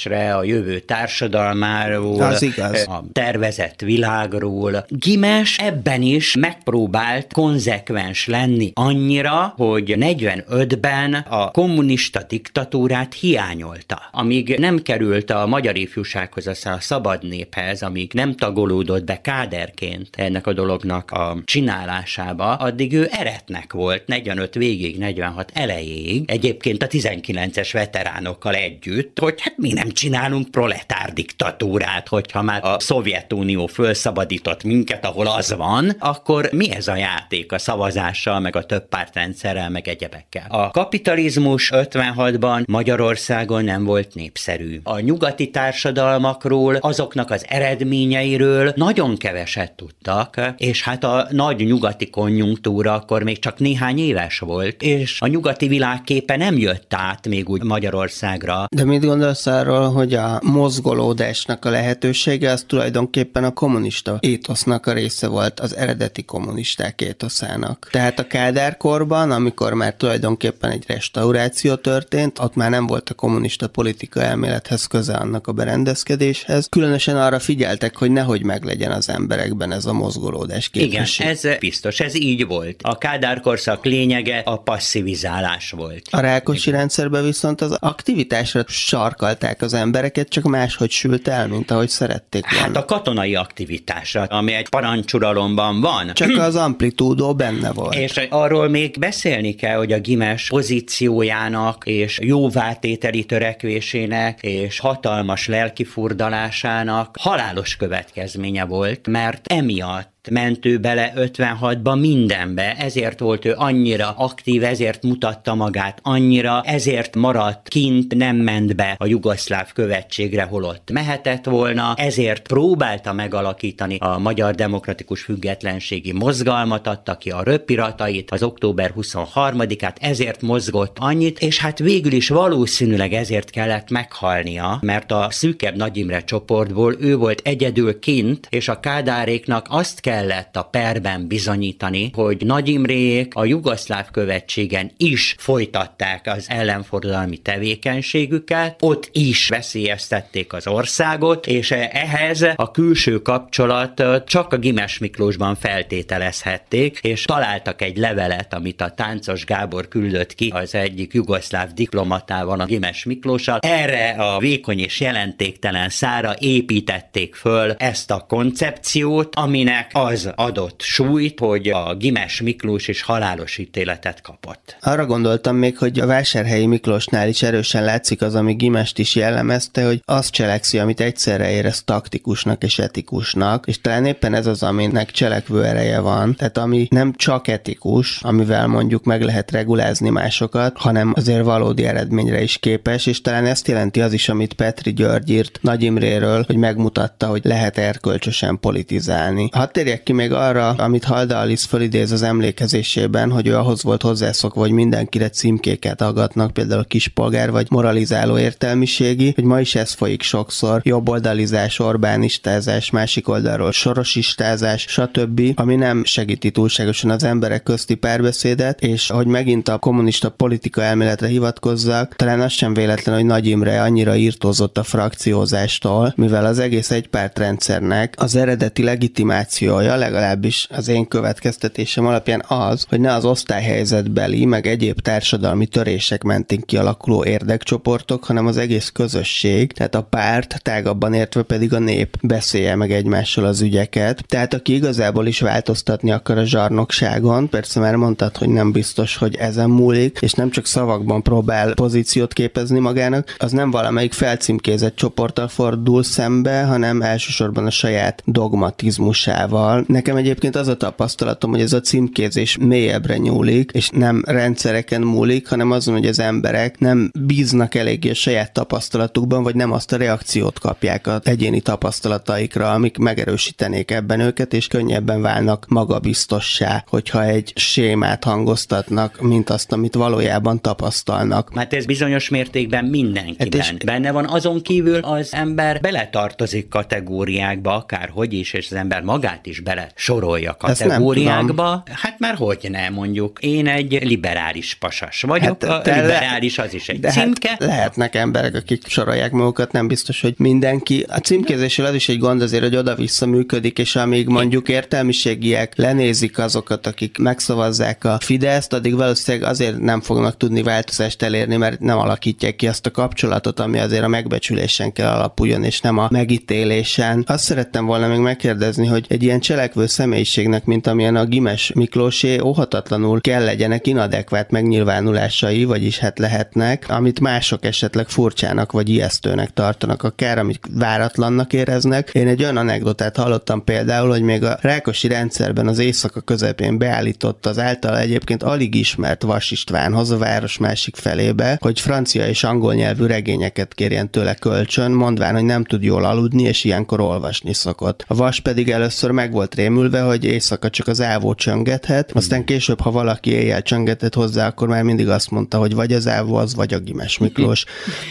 elképzelésre, 0.06 0.36
a 0.36 0.44
jövő 0.44 0.78
társadalmáról, 0.78 2.22
Az 2.22 2.42
igaz. 2.42 2.86
a 2.88 3.04
tervezett 3.12 3.80
világról. 3.80 4.86
Gimes 4.88 5.58
ebben 5.58 6.02
is 6.02 6.36
megpróbált 6.36 7.32
konzekvens 7.32 8.26
lenni 8.26 8.70
annyira, 8.74 9.54
hogy 9.56 9.94
45-ben 9.98 11.14
a 11.14 11.50
kommunista 11.50 12.22
diktatúrát 12.28 13.14
hiányolta. 13.14 14.02
Amíg 14.12 14.56
nem 14.58 14.82
került 14.82 15.30
a 15.30 15.46
magyar 15.46 15.76
ifjúsághoz, 15.76 16.46
aztán 16.46 16.72
a 16.72 16.80
szabad 16.80 17.28
néphez, 17.28 17.82
amíg 17.82 18.12
nem 18.12 18.34
tagolódott 18.34 19.04
be 19.04 19.20
káderként 19.20 20.08
ennek 20.16 20.46
a 20.46 20.52
dolognak 20.52 21.10
a 21.10 21.36
csinálásába, 21.44 22.54
addig 22.54 22.92
ő 22.92 23.08
eretnek 23.10 23.72
volt 23.72 24.06
45 24.06 24.54
végig, 24.54 24.98
46 24.98 25.50
elejéig, 25.54 26.30
egyébként 26.30 26.82
a 26.82 26.86
19-es 26.86 27.68
veteránokkal 27.72 28.54
együtt, 28.54 29.18
hogy 29.18 29.40
hát 29.40 29.54
mi 29.56 29.72
nem 29.72 29.88
csinálunk 29.96 30.50
proletár 30.50 31.12
diktatúrát, 31.12 32.08
hogyha 32.08 32.42
már 32.42 32.64
a 32.64 32.80
Szovjetunió 32.80 33.66
felszabadított 33.66 34.64
minket, 34.64 35.04
ahol 35.04 35.26
az 35.26 35.54
van, 35.56 35.96
akkor 35.98 36.48
mi 36.52 36.72
ez 36.72 36.88
a 36.88 36.96
játék 36.96 37.52
a 37.52 37.58
szavazással, 37.58 38.40
meg 38.40 38.56
a 38.56 38.64
több 38.64 38.88
pártrendszerrel, 38.88 39.70
meg 39.70 39.88
egyebekkel. 39.88 40.46
A 40.48 40.70
kapitalizmus 40.70 41.70
56-ban 41.74 42.66
Magyarországon 42.66 43.64
nem 43.64 43.84
volt 43.84 44.14
népszerű. 44.14 44.80
A 44.82 44.98
nyugati 44.98 45.50
társadalmakról, 45.50 46.74
azoknak 46.74 47.30
az 47.30 47.44
eredményeiről 47.48 48.72
nagyon 48.76 49.16
keveset 49.16 49.72
tudtak, 49.72 50.40
és 50.56 50.82
hát 50.82 51.04
a 51.04 51.26
nagy 51.30 51.64
nyugati 51.64 52.10
konjunktúra 52.10 52.94
akkor 52.94 53.22
még 53.22 53.38
csak 53.38 53.58
néhány 53.58 53.98
éves 53.98 54.38
volt, 54.38 54.82
és 54.82 55.20
a 55.20 55.26
nyugati 55.26 55.68
világképe 55.68 56.36
nem 56.36 56.58
jött 56.58 56.94
át 56.94 57.28
még 57.28 57.48
úgy 57.48 57.62
Magyarországra. 57.62 58.64
De 58.70 58.84
mit 58.84 59.04
gondolsz 59.04 59.46
arról, 59.46 59.85
hogy 59.88 60.14
a 60.14 60.40
mozgolódásnak 60.42 61.64
a 61.64 61.70
lehetősége 61.70 62.50
az 62.50 62.64
tulajdonképpen 62.66 63.44
a 63.44 63.50
kommunista 63.50 64.16
étosznak 64.20 64.86
a 64.86 64.92
része 64.92 65.26
volt, 65.26 65.60
az 65.60 65.76
eredeti 65.76 66.24
kommunisták 66.24 67.00
étoszának. 67.00 67.88
Tehát 67.90 68.18
a 68.18 68.26
Kádár 68.26 68.76
korban, 68.76 69.30
amikor 69.30 69.72
már 69.72 69.94
tulajdonképpen 69.94 70.70
egy 70.70 70.84
restauráció 70.86 71.74
történt, 71.74 72.38
ott 72.38 72.54
már 72.54 72.70
nem 72.70 72.86
volt 72.86 73.10
a 73.10 73.14
kommunista 73.14 73.68
politika 73.68 74.22
elmélethez 74.22 74.86
köze 74.86 75.14
annak 75.14 75.46
a 75.46 75.52
berendezkedéshez. 75.52 76.66
Különösen 76.70 77.16
arra 77.16 77.38
figyeltek, 77.38 77.96
hogy 77.96 78.10
nehogy 78.10 78.42
meglegyen 78.42 78.90
az 78.90 79.08
emberekben 79.08 79.72
ez 79.72 79.86
a 79.86 79.92
mozgolódás 79.92 80.70
Igen, 80.72 80.88
képesség. 80.88 81.26
ez 81.26 81.42
biztos, 81.58 82.00
ez 82.00 82.14
így 82.14 82.46
volt. 82.46 82.80
A 82.82 82.98
Kádár 82.98 83.40
korszak 83.40 83.84
lényege 83.84 84.38
a 84.38 84.56
passzivizálás 84.56 85.70
volt. 85.70 86.02
A 86.10 86.20
Rákosi 86.20 86.70
rendszerben 86.70 87.24
viszont 87.24 87.60
az 87.60 87.76
aktivitásra 87.80 88.64
sarkalták 88.66 89.62
az 89.62 89.74
embereket, 89.76 90.28
csak 90.28 90.44
máshogy 90.44 90.90
sült 90.90 91.28
el, 91.28 91.48
mint 91.48 91.70
ahogy 91.70 91.88
szerették 91.88 92.50
volna. 92.50 92.66
Hát 92.66 92.76
a 92.76 92.84
katonai 92.84 93.34
aktivitásra, 93.34 94.22
ami 94.22 94.52
egy 94.52 94.68
parancsuralomban 94.68 95.80
van. 95.80 96.10
Csak 96.14 96.36
az 96.48 96.56
amplitúdó 96.56 97.34
benne 97.34 97.72
volt. 97.72 97.94
És 97.94 98.26
arról 98.30 98.68
még 98.68 98.98
beszélni 98.98 99.54
kell, 99.54 99.76
hogy 99.76 99.92
a 99.92 100.00
Gimes 100.00 100.48
pozíciójának 100.48 101.82
és 101.86 102.18
jóvátételi 102.22 103.24
törekvésének 103.24 104.42
és 104.42 104.78
hatalmas 104.78 105.46
lelkifurdalásának 105.46 107.16
halálos 107.20 107.76
következménye 107.76 108.64
volt, 108.64 109.06
mert 109.06 109.46
emiatt 109.46 110.15
ment 110.30 110.66
ő 110.66 110.78
bele 110.78 111.12
56-ba 111.16 112.00
mindenbe, 112.00 112.74
ezért 112.78 113.18
volt 113.18 113.44
ő 113.44 113.54
annyira 113.56 114.14
aktív, 114.16 114.64
ezért 114.64 115.02
mutatta 115.02 115.54
magát 115.54 115.98
annyira, 116.02 116.62
ezért 116.64 117.16
maradt 117.16 117.68
kint, 117.68 118.14
nem 118.14 118.36
ment 118.36 118.76
be 118.76 118.94
a 118.98 119.06
jugoszláv 119.06 119.72
követségre, 119.72 120.42
holott 120.42 120.90
mehetett 120.92 121.44
volna, 121.44 121.94
ezért 121.96 122.46
próbálta 122.46 123.12
megalakítani 123.12 123.96
a 123.98 124.18
Magyar 124.18 124.54
Demokratikus 124.54 125.22
Függetlenségi 125.22 126.12
Mozgalmat, 126.12 126.86
adta 126.86 127.16
ki 127.16 127.30
a 127.30 127.42
röpiratait, 127.42 128.30
az 128.30 128.42
október 128.42 128.92
23-át, 128.96 129.96
ezért 130.00 130.42
mozgott 130.42 130.96
annyit, 130.98 131.38
és 131.38 131.58
hát 131.58 131.78
végül 131.78 132.12
is 132.12 132.28
valószínűleg 132.28 133.12
ezért 133.12 133.50
kellett 133.50 133.90
meghalnia, 133.90 134.78
mert 134.80 135.12
a 135.12 135.26
szűkebb 135.30 135.76
Nagy 135.76 135.96
Imre 135.96 136.24
csoportból 136.24 136.96
ő 137.00 137.16
volt 137.16 137.40
egyedül 137.44 137.98
kint, 137.98 138.46
és 138.50 138.68
a 138.68 138.80
Kádáréknak 138.80 139.66
azt 139.70 140.00
kellett 140.16 140.56
a 140.56 140.62
perben 140.62 141.26
bizonyítani, 141.26 142.10
hogy 142.14 142.42
Nagy 142.44 142.68
Imrék 142.68 143.34
a 143.34 143.44
jugoszláv 143.44 144.10
követségen 144.10 144.90
is 144.96 145.34
folytatták 145.38 146.26
az 146.26 146.46
ellenforradalmi 146.48 147.36
tevékenységüket, 147.36 148.76
ott 148.80 149.08
is 149.12 149.48
veszélyeztették 149.48 150.52
az 150.52 150.66
országot, 150.66 151.46
és 151.46 151.70
ehhez 151.70 152.42
a 152.56 152.70
külső 152.70 153.22
kapcsolat 153.22 154.02
csak 154.26 154.52
a 154.52 154.56
Gimes 154.56 154.98
Miklósban 154.98 155.54
feltételezhették, 155.54 156.98
és 157.02 157.22
találtak 157.22 157.82
egy 157.82 157.96
levelet, 157.96 158.54
amit 158.54 158.80
a 158.80 158.90
Táncos 158.90 159.44
Gábor 159.44 159.88
küldött 159.88 160.34
ki 160.34 160.52
az 160.54 160.74
egyik 160.74 161.12
jugoszláv 161.12 161.72
diplomatával, 161.72 162.60
a 162.60 162.64
Gimes 162.64 163.04
Miklóssal. 163.04 163.58
Erre 163.62 164.08
a 164.08 164.38
vékony 164.38 164.78
és 164.78 165.00
jelentéktelen 165.00 165.88
szára 165.88 166.34
építették 166.38 167.34
föl 167.34 167.72
ezt 167.72 168.10
a 168.10 168.24
koncepciót, 168.28 169.34
aminek 169.34 169.90
az 170.06 170.32
adott 170.34 170.80
súlyt, 170.80 171.38
hogy 171.38 171.68
a 171.68 171.94
Gimes 171.94 172.40
Miklós 172.40 172.88
is 172.88 173.02
halálos 173.02 173.58
ítéletet 173.58 174.20
kapott. 174.20 174.76
Arra 174.80 175.06
gondoltam 175.06 175.56
még, 175.56 175.78
hogy 175.78 175.98
a 175.98 176.06
vásárhelyi 176.06 176.66
Miklósnál 176.66 177.28
is 177.28 177.42
erősen 177.42 177.84
látszik 177.84 178.22
az, 178.22 178.34
ami 178.34 178.54
Gimest 178.54 178.98
is 178.98 179.14
jellemezte, 179.14 179.84
hogy 179.84 180.02
azt 180.04 180.30
cselekszi, 180.30 180.78
amit 180.78 181.00
egyszerre 181.00 181.50
érez 181.50 181.82
taktikusnak 181.84 182.62
és 182.64 182.78
etikusnak, 182.78 183.66
és 183.66 183.80
talán 183.80 184.06
éppen 184.06 184.34
ez 184.34 184.46
az, 184.46 184.62
aminek 184.62 185.10
cselekvő 185.10 185.64
ereje 185.64 186.00
van. 186.00 186.34
Tehát 186.34 186.58
ami 186.58 186.86
nem 186.90 187.12
csak 187.16 187.48
etikus, 187.48 188.22
amivel 188.22 188.66
mondjuk 188.66 189.04
meg 189.04 189.22
lehet 189.22 189.50
regulázni 189.50 190.10
másokat, 190.10 190.76
hanem 190.76 191.12
azért 191.16 191.44
valódi 191.44 191.84
eredményre 191.84 192.42
is 192.42 192.58
képes, 192.58 193.06
és 193.06 193.20
talán 193.20 193.46
ezt 193.46 193.68
jelenti 193.68 194.00
az 194.00 194.12
is, 194.12 194.28
amit 194.28 194.52
Petri 194.52 194.92
György 194.92 195.30
írt 195.30 195.58
Nagy 195.62 195.82
Imréről, 195.82 196.44
hogy 196.46 196.56
megmutatta, 196.56 197.26
hogy 197.26 197.44
lehet 197.44 197.78
erkölcsösen 197.78 198.60
politizálni. 198.60 199.48
Hadd 199.52 199.72
térjek 199.72 199.95
ki 200.02 200.12
még 200.12 200.32
arra, 200.32 200.68
amit 200.68 201.04
Halda 201.04 201.38
Alice 201.38 201.66
fölidéz 201.68 202.12
az 202.12 202.22
emlékezésében, 202.22 203.30
hogy 203.30 203.46
ő 203.46 203.56
ahhoz 203.56 203.82
volt 203.82 204.02
hozzászokva, 204.02 204.60
hogy 204.60 204.70
mindenkire 204.70 205.28
címkéket 205.28 206.00
aggatnak, 206.00 206.52
például 206.52 206.80
a 206.80 206.84
kispolgár 206.84 207.50
vagy 207.50 207.66
moralizáló 207.70 208.38
értelmiségi, 208.38 209.32
hogy 209.34 209.44
ma 209.44 209.60
is 209.60 209.74
ez 209.74 209.92
folyik 209.92 210.22
sokszor, 210.22 210.80
jobboldalizás, 210.84 211.78
Orbánistázás, 211.78 212.90
másik 212.90 213.28
oldalról 213.28 213.72
sorosistázás, 213.72 214.84
stb., 214.88 215.42
ami 215.54 215.74
nem 215.74 216.04
segíti 216.04 216.50
túlságosan 216.50 217.10
az 217.10 217.24
emberek 217.24 217.62
közti 217.62 217.94
párbeszédet, 217.94 218.80
és 218.80 219.10
hogy 219.10 219.26
megint 219.26 219.68
a 219.68 219.78
kommunista 219.78 220.30
politika 220.30 220.82
elméletre 220.82 221.26
hivatkozzak, 221.26 222.16
talán 222.16 222.40
az 222.40 222.52
sem 222.52 222.74
véletlen, 222.74 223.14
hogy 223.14 223.24
Nagy 223.24 223.46
Imre 223.46 223.82
annyira 223.82 224.16
írtózott 224.16 224.78
a 224.78 224.82
frakciózástól, 224.82 226.12
mivel 226.16 226.46
az 226.46 226.58
egész 226.58 226.90
egypártrendszernek 226.90 228.14
az 228.18 228.36
eredeti 228.36 228.82
legitimációja, 228.82 229.85
legalábbis 229.94 230.68
az 230.70 230.88
én 230.88 231.08
következtetésem 231.08 232.06
alapján 232.06 232.44
az, 232.48 232.86
hogy 232.88 233.00
ne 233.00 233.12
az 233.12 233.24
osztályhelyzetbeli, 233.24 234.44
meg 234.44 234.66
egyéb 234.66 235.00
társadalmi 235.00 235.66
törések 235.66 236.22
mentén 236.22 236.60
kialakuló 236.60 237.24
érdekcsoportok, 237.24 238.24
hanem 238.24 238.46
az 238.46 238.56
egész 238.56 238.90
közösség, 238.90 239.72
tehát 239.72 239.94
a 239.94 240.02
párt, 240.02 240.62
tágabban 240.62 241.14
értve 241.14 241.42
pedig 241.42 241.72
a 241.72 241.78
nép 241.78 242.16
beszélje 242.22 242.74
meg 242.74 242.92
egymással 242.92 243.44
az 243.44 243.60
ügyeket. 243.60 244.24
Tehát 244.26 244.54
aki 244.54 244.74
igazából 244.74 245.26
is 245.26 245.40
változtatni 245.40 246.10
akar 246.10 246.38
a 246.38 246.44
zsarnokságon, 246.44 247.48
persze 247.48 247.80
már 247.80 247.96
mondtad, 247.96 248.36
hogy 248.36 248.48
nem 248.48 248.72
biztos, 248.72 249.16
hogy 249.16 249.34
ezen 249.34 249.70
múlik, 249.70 250.18
és 250.20 250.32
nem 250.32 250.50
csak 250.50 250.66
szavakban 250.66 251.22
próbál 251.22 251.74
pozíciót 251.74 252.32
képezni 252.32 252.78
magának, 252.78 253.34
az 253.38 253.52
nem 253.52 253.70
valamelyik 253.70 254.12
felcímkézett 254.12 254.96
csoporttal 254.96 255.48
fordul 255.48 256.02
szembe, 256.02 256.62
hanem 256.62 257.02
elsősorban 257.02 257.66
a 257.66 257.70
saját 257.70 258.22
dogmatizmusával, 258.24 259.65
magával. 259.66 259.84
Nekem 259.88 260.16
egyébként 260.16 260.56
az 260.56 260.68
a 260.68 260.76
tapasztalatom, 260.76 261.50
hogy 261.50 261.60
ez 261.60 261.72
a 261.72 261.80
címkézés 261.80 262.56
mélyebbre 262.60 263.16
nyúlik, 263.16 263.70
és 263.74 263.88
nem 263.88 264.22
rendszereken 264.26 265.02
múlik, 265.02 265.48
hanem 265.48 265.70
azon, 265.70 265.94
hogy 265.94 266.06
az 266.06 266.18
emberek 266.18 266.78
nem 266.78 267.10
bíznak 267.20 267.74
eléggé 267.74 268.10
a 268.10 268.14
saját 268.14 268.52
tapasztalatukban, 268.52 269.42
vagy 269.42 269.54
nem 269.54 269.72
azt 269.72 269.92
a 269.92 269.96
reakciót 269.96 270.58
kapják 270.58 271.06
az 271.06 271.20
egyéni 271.24 271.60
tapasztalataikra, 271.60 272.72
amik 272.72 272.96
megerősítenék 272.96 273.90
ebben 273.90 274.20
őket, 274.20 274.52
és 274.52 274.66
könnyebben 274.66 275.22
válnak 275.22 275.66
magabiztossá, 275.68 276.84
hogyha 276.88 277.24
egy 277.24 277.52
sémát 277.54 278.24
hangoztatnak, 278.24 279.20
mint 279.20 279.50
azt, 279.50 279.72
amit 279.72 279.94
valójában 279.94 280.60
tapasztalnak. 280.60 281.54
Mert 281.54 281.74
ez 281.74 281.86
bizonyos 281.86 282.28
mértékben 282.28 282.84
mindenkiben. 282.84 283.60
Hát 283.60 283.84
Benne 283.84 284.10
van 284.12 284.26
azon 284.28 284.62
kívül 284.62 284.98
az 284.98 285.32
ember 285.32 285.80
beletartozik 285.80 286.68
kategóriákba, 286.68 287.74
akárhogy 287.74 288.32
is, 288.32 288.52
és 288.52 288.70
az 288.70 288.76
ember 288.76 289.02
magát 289.02 289.46
is 289.46 289.55
bele 289.60 289.90
sorolja 289.94 290.56
kategóriákba. 290.58 291.82
Hát 292.02 292.18
már 292.18 292.34
hogy 292.34 292.66
ne 292.70 292.88
mondjuk. 292.88 293.38
Én 293.40 293.66
egy 293.66 293.98
liberális 294.02 294.74
pasas 294.74 295.22
vagyok, 295.22 295.64
hát, 295.64 295.86
a 295.86 295.94
liberális 295.94 296.58
az 296.58 296.74
is 296.74 296.88
egy 296.88 297.00
de 297.00 297.12
hát 297.12 297.24
címke. 297.24 297.48
Hát 297.48 297.60
lehetnek 297.60 298.14
emberek, 298.14 298.54
akik 298.54 298.88
sorolják 298.88 299.32
magukat, 299.32 299.72
nem 299.72 299.88
biztos, 299.88 300.20
hogy 300.20 300.34
mindenki. 300.36 301.04
A 301.08 301.18
címkézéssel 301.18 301.86
az 301.86 301.94
is 301.94 302.08
egy 302.08 302.18
gond 302.18 302.42
azért, 302.42 302.62
hogy 302.62 302.76
oda-vissza 302.76 303.26
működik, 303.26 303.78
és 303.78 303.96
amíg 303.96 304.26
mondjuk 304.26 304.68
értelmiségiek 304.68 305.76
lenézik 305.76 306.38
azokat, 306.38 306.86
akik 306.86 307.18
megszavazzák 307.18 308.04
a 308.04 308.18
Fideszt, 308.20 308.72
addig 308.72 308.94
valószínűleg 308.94 309.48
azért 309.48 309.78
nem 309.78 310.00
fognak 310.00 310.36
tudni 310.36 310.62
változást 310.62 311.22
elérni, 311.22 311.56
mert 311.56 311.80
nem 311.80 311.98
alakítják 311.98 312.56
ki 312.56 312.68
azt 312.68 312.86
a 312.86 312.90
kapcsolatot, 312.90 313.60
ami 313.60 313.78
azért 313.78 314.04
a 314.04 314.08
megbecsülésen 314.08 314.92
kell 314.92 315.10
alapuljon, 315.10 315.64
és 315.64 315.80
nem 315.80 315.98
a 315.98 316.08
megítélésen. 316.10 317.24
Azt 317.26 317.44
szerettem 317.44 317.86
volna 317.86 318.08
még 318.08 318.18
megkérdezni, 318.18 318.86
hogy 318.86 319.06
egy 319.08 319.22
ilyen 319.22 319.40
cselekvő 319.46 319.86
személyiségnek, 319.86 320.64
mint 320.64 320.86
amilyen 320.86 321.16
a 321.16 321.24
Gimes 321.24 321.72
Miklósé, 321.74 322.38
óhatatlanul 322.38 323.20
kell 323.20 323.44
legyenek 323.44 323.86
inadekvát 323.86 324.50
megnyilvánulásai, 324.50 325.64
vagyis 325.64 325.98
hát 325.98 326.18
lehetnek, 326.18 326.84
amit 326.88 327.20
mások 327.20 327.64
esetleg 327.64 328.08
furcsának 328.08 328.72
vagy 328.72 328.88
ijesztőnek 328.88 329.50
tartanak, 329.50 330.02
akár 330.02 330.38
amit 330.38 330.60
váratlannak 330.74 331.52
éreznek. 331.52 332.10
Én 332.12 332.26
egy 332.28 332.42
olyan 332.42 332.56
anekdotát 332.56 333.16
hallottam 333.16 333.64
például, 333.64 334.08
hogy 334.08 334.22
még 334.22 334.44
a 334.44 334.58
Rákosi 334.60 335.08
rendszerben 335.08 335.66
az 335.66 335.78
éjszaka 335.78 336.20
közepén 336.20 336.78
beállított 336.78 337.46
az 337.46 337.58
által 337.58 337.98
egyébként 337.98 338.42
alig 338.42 338.74
ismert 338.74 339.22
Vas 339.22 339.50
Istvánhoz 339.50 340.10
a 340.10 340.18
város 340.18 340.58
másik 340.58 340.96
felébe, 340.96 341.58
hogy 341.60 341.80
francia 341.80 342.26
és 342.26 342.44
angol 342.44 342.74
nyelvű 342.74 343.06
regényeket 343.06 343.74
kérjen 343.74 344.10
tőle 344.10 344.34
kölcsön, 344.34 344.90
mondván, 344.90 345.34
hogy 345.34 345.44
nem 345.44 345.64
tud 345.64 345.82
jól 345.82 346.04
aludni, 346.04 346.42
és 346.42 346.64
ilyenkor 346.64 347.00
olvasni 347.00 347.52
szokott. 347.52 348.04
A 348.08 348.14
Vas 348.14 348.40
pedig 348.40 348.70
először 348.70 349.10
meg 349.10 349.34
volt 349.36 349.54
rémülve, 349.54 350.00
hogy 350.00 350.24
éjszaka 350.24 350.70
csak 350.70 350.86
az 350.86 351.00
ávó 351.00 351.34
csöngethet, 351.34 352.12
aztán 352.12 352.44
később, 352.44 352.80
ha 352.80 352.90
valaki 352.90 353.30
éjjel 353.30 353.62
csöngetett 353.62 354.14
hozzá, 354.14 354.46
akkor 354.46 354.68
már 354.68 354.82
mindig 354.82 355.08
azt 355.08 355.30
mondta, 355.30 355.58
hogy 355.58 355.74
vagy 355.74 355.92
az 355.92 356.08
ávó 356.08 356.34
az, 356.34 356.54
vagy 356.54 356.74
a 356.74 356.78
Gimes 356.78 357.18
Miklós. 357.18 357.64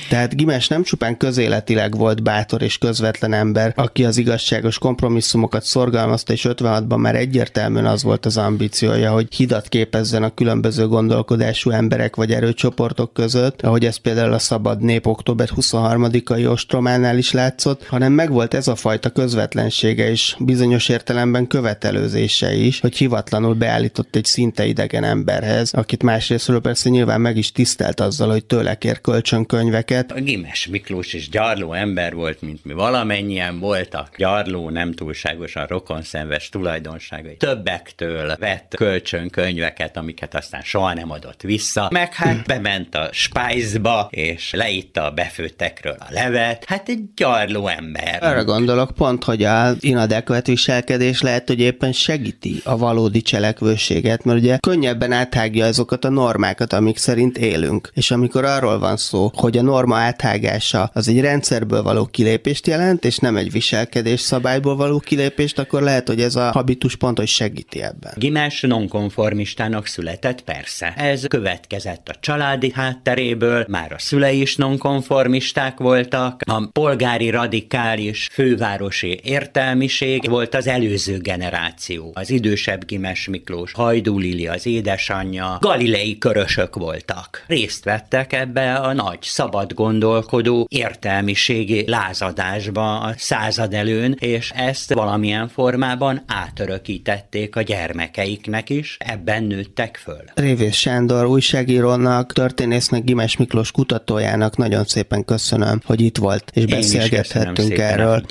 Tehát 0.10 0.36
Gimes 0.36 0.68
nem 0.68 0.84
csupán 0.84 1.18
közéletileg 1.18 1.98
volt 1.98 2.24
bátor 2.24 2.62
és 2.62 2.78
közvetlen 2.78 3.34
ember, 3.34 3.74
aki 3.76 4.06
az 4.06 4.18
igazságos 4.18 4.78
kompromisszumokat 4.78 5.64
szorgalmazta, 5.64 6.34
és 6.34 6.46
56-ban 6.50 6.98
már 6.98 7.16
egyértelműen 7.16 7.86
az 7.86 8.04
volt 8.04 8.26
az 8.26 8.38
ambíciója, 8.38 9.12
hogy 9.12 9.36
hidat 9.36 9.68
képezzen 9.68 10.24
a 10.24 10.34
különböző 10.34 10.88
gondolkodású 10.88 11.70
emberek 11.70 12.16
vagy 12.16 12.32
erőcsoportok 12.32 13.14
között, 13.14 13.62
ahogy 13.62 13.86
ez 13.86 13.98
például 13.98 14.34
a 14.34 14.40
Szabad 14.40 14.82
Nép 14.82 15.08
október 15.08 15.50
23-ai 15.56 16.50
ostrománál 16.52 17.18
is 17.18 17.32
látszott, 17.32 17.86
hanem 17.88 18.14
megvolt 18.14 18.54
ez 18.54 18.68
a 18.68 18.76
fajta 18.76 19.10
közvetlensége 19.10 20.10
és 20.10 20.36
bizonyos 20.40 20.90
értelemben 20.90 21.14
követelőzése 21.48 22.54
is, 22.54 22.80
hogy 22.80 22.98
hivatlanul 22.98 23.54
beállított 23.54 24.16
egy 24.16 24.26
szinte 24.26 24.66
idegen 24.66 25.04
emberhez, 25.04 25.74
akit 25.74 26.04
másrésztről 26.04 26.62
persze 26.62 26.90
nyilván 26.90 27.22
meg 27.22 27.38
is 27.38 27.52
tisztelt 27.52 28.00
azzal, 28.00 28.30
hogy 28.30 28.46
tőle 28.46 28.78
kér 28.78 29.02
kölcsönkönyveket. 29.02 30.12
A 30.12 30.20
Gimes 30.20 30.68
Miklós 30.68 31.14
is 31.14 31.30
gyarló 31.30 31.74
ember 31.74 32.14
volt, 32.14 32.42
mint 32.42 32.66
mi 32.66 32.74
valamennyien 32.74 33.60
voltak. 33.60 34.18
Gyarló, 34.18 34.70
nem 34.70 34.94
túlságosan 34.94 35.66
rokonszenves 35.66 36.50
tulajdonságai. 36.50 37.38
Többektől 37.38 38.36
vett 38.40 38.74
kölcsönkönyveket, 38.76 39.98
amiket 39.98 40.36
aztán 40.36 40.62
soha 40.62 40.94
nem 40.94 41.12
adott 41.12 41.42
vissza. 41.42 41.88
Meg 41.92 42.14
hát 42.14 42.46
bement 42.46 42.96
a 42.96 43.10
spájzba, 43.12 44.08
és 44.12 44.54
leitta 44.54 45.04
a 45.04 45.12
befőttekről 45.12 45.96
a 46.00 46.08
levet. 46.10 46.64
Hát 46.68 46.90
egy 46.90 47.00
gyarló 47.16 47.68
ember. 47.68 48.24
Arra 48.24 48.44
gondolok 48.44 48.92
pont, 48.96 49.24
hogy 49.24 49.44
a 49.44 49.72
inadekvet 49.80 50.48
viselkedés 50.48 51.05
lehet, 51.22 51.48
hogy 51.48 51.60
éppen 51.60 51.92
segíti 51.92 52.62
a 52.64 52.78
valódi 52.78 53.22
cselekvőséget, 53.22 54.24
mert 54.24 54.40
ugye 54.40 54.58
könnyebben 54.58 55.12
áthágja 55.12 55.66
azokat 55.66 56.06
a 56.06 56.10
normákat, 56.10 56.74
amik 56.74 56.98
szerint 56.98 57.38
élünk. 57.38 57.90
És 57.94 58.12
amikor 58.12 58.46
arról 58.46 58.80
van 58.80 58.98
szó, 58.98 59.32
hogy 59.36 59.58
a 59.58 59.62
norma 59.62 59.98
áthágása 59.98 60.90
az 60.94 61.08
egy 61.08 61.20
rendszerből 61.20 61.84
való 61.84 62.06
kilépést 62.06 62.68
jelent, 62.68 63.06
és 63.06 63.18
nem 63.18 63.38
egy 63.38 63.52
viselkedés 63.52 64.20
szabályból 64.20 64.76
való 64.76 65.00
kilépést, 65.00 65.60
akkor 65.60 65.82
lehet, 65.82 66.08
hogy 66.08 66.22
ez 66.22 66.36
a 66.36 66.52
habitus 66.52 66.96
pont, 66.96 67.18
hogy 67.18 67.28
segíti 67.28 67.82
ebben. 67.82 68.14
Gimás 68.16 68.62
nonkonformistának 68.62 69.86
született, 69.86 70.42
persze. 70.42 70.94
Ez 70.98 71.26
következett 71.28 72.10
a 72.10 72.16
családi 72.20 72.72
hátteréből, 72.72 73.66
már 73.70 73.92
a 73.92 74.00
szülei 74.00 74.42
is 74.42 74.56
nonkonformisták 74.56 75.78
voltak, 75.78 76.42
a 76.46 76.68
polgári 76.72 77.30
radikális 77.30 78.30
fővárosi 78.32 79.20
értelmiség 79.24 80.30
volt 80.30 80.56
az 80.56 80.68
előző 80.96 81.18
generáció. 81.18 82.12
Az 82.14 82.30
idősebb 82.30 82.86
Gimes 82.86 83.28
Miklós, 83.28 83.72
Hajdú 83.72 84.18
Lili 84.18 84.48
az 84.48 84.66
édesanyja, 84.66 85.58
galilei 85.62 86.18
körösök 86.18 86.76
voltak. 86.76 87.44
Részt 87.48 87.84
vettek 87.84 88.34
ebbe 88.34 88.74
a 88.74 88.94
nagy, 88.94 89.18
szabad 89.22 89.74
gondolkodó 89.74 90.68
értelmiségi 90.70 91.84
lázadásba 91.88 93.00
a 93.00 93.14
század 93.18 93.74
előn, 93.74 94.16
és 94.20 94.52
ezt 94.56 94.94
valamilyen 94.94 95.48
formában 95.48 96.24
átörökítették 96.28 97.56
a 97.56 97.62
gyermekeiknek 97.62 98.70
is, 98.70 98.98
ebben 99.00 99.44
nőttek 99.44 100.00
föl. 100.04 100.24
Révész 100.34 100.76
Sándor 100.76 101.26
újságírónak, 101.26 102.34
történésznek, 102.34 103.04
Gimes 103.04 103.38
Miklós 103.38 103.72
kutatójának 103.72 104.58
nagyon 104.58 104.84
szépen 104.84 105.26
köszönöm, 105.26 105.82
hogy 105.86 106.02
itt 106.02 106.18
volt, 106.18 106.52
és 106.54 106.66
beszélgethettünk 106.66 107.78
erről. 107.78 108.26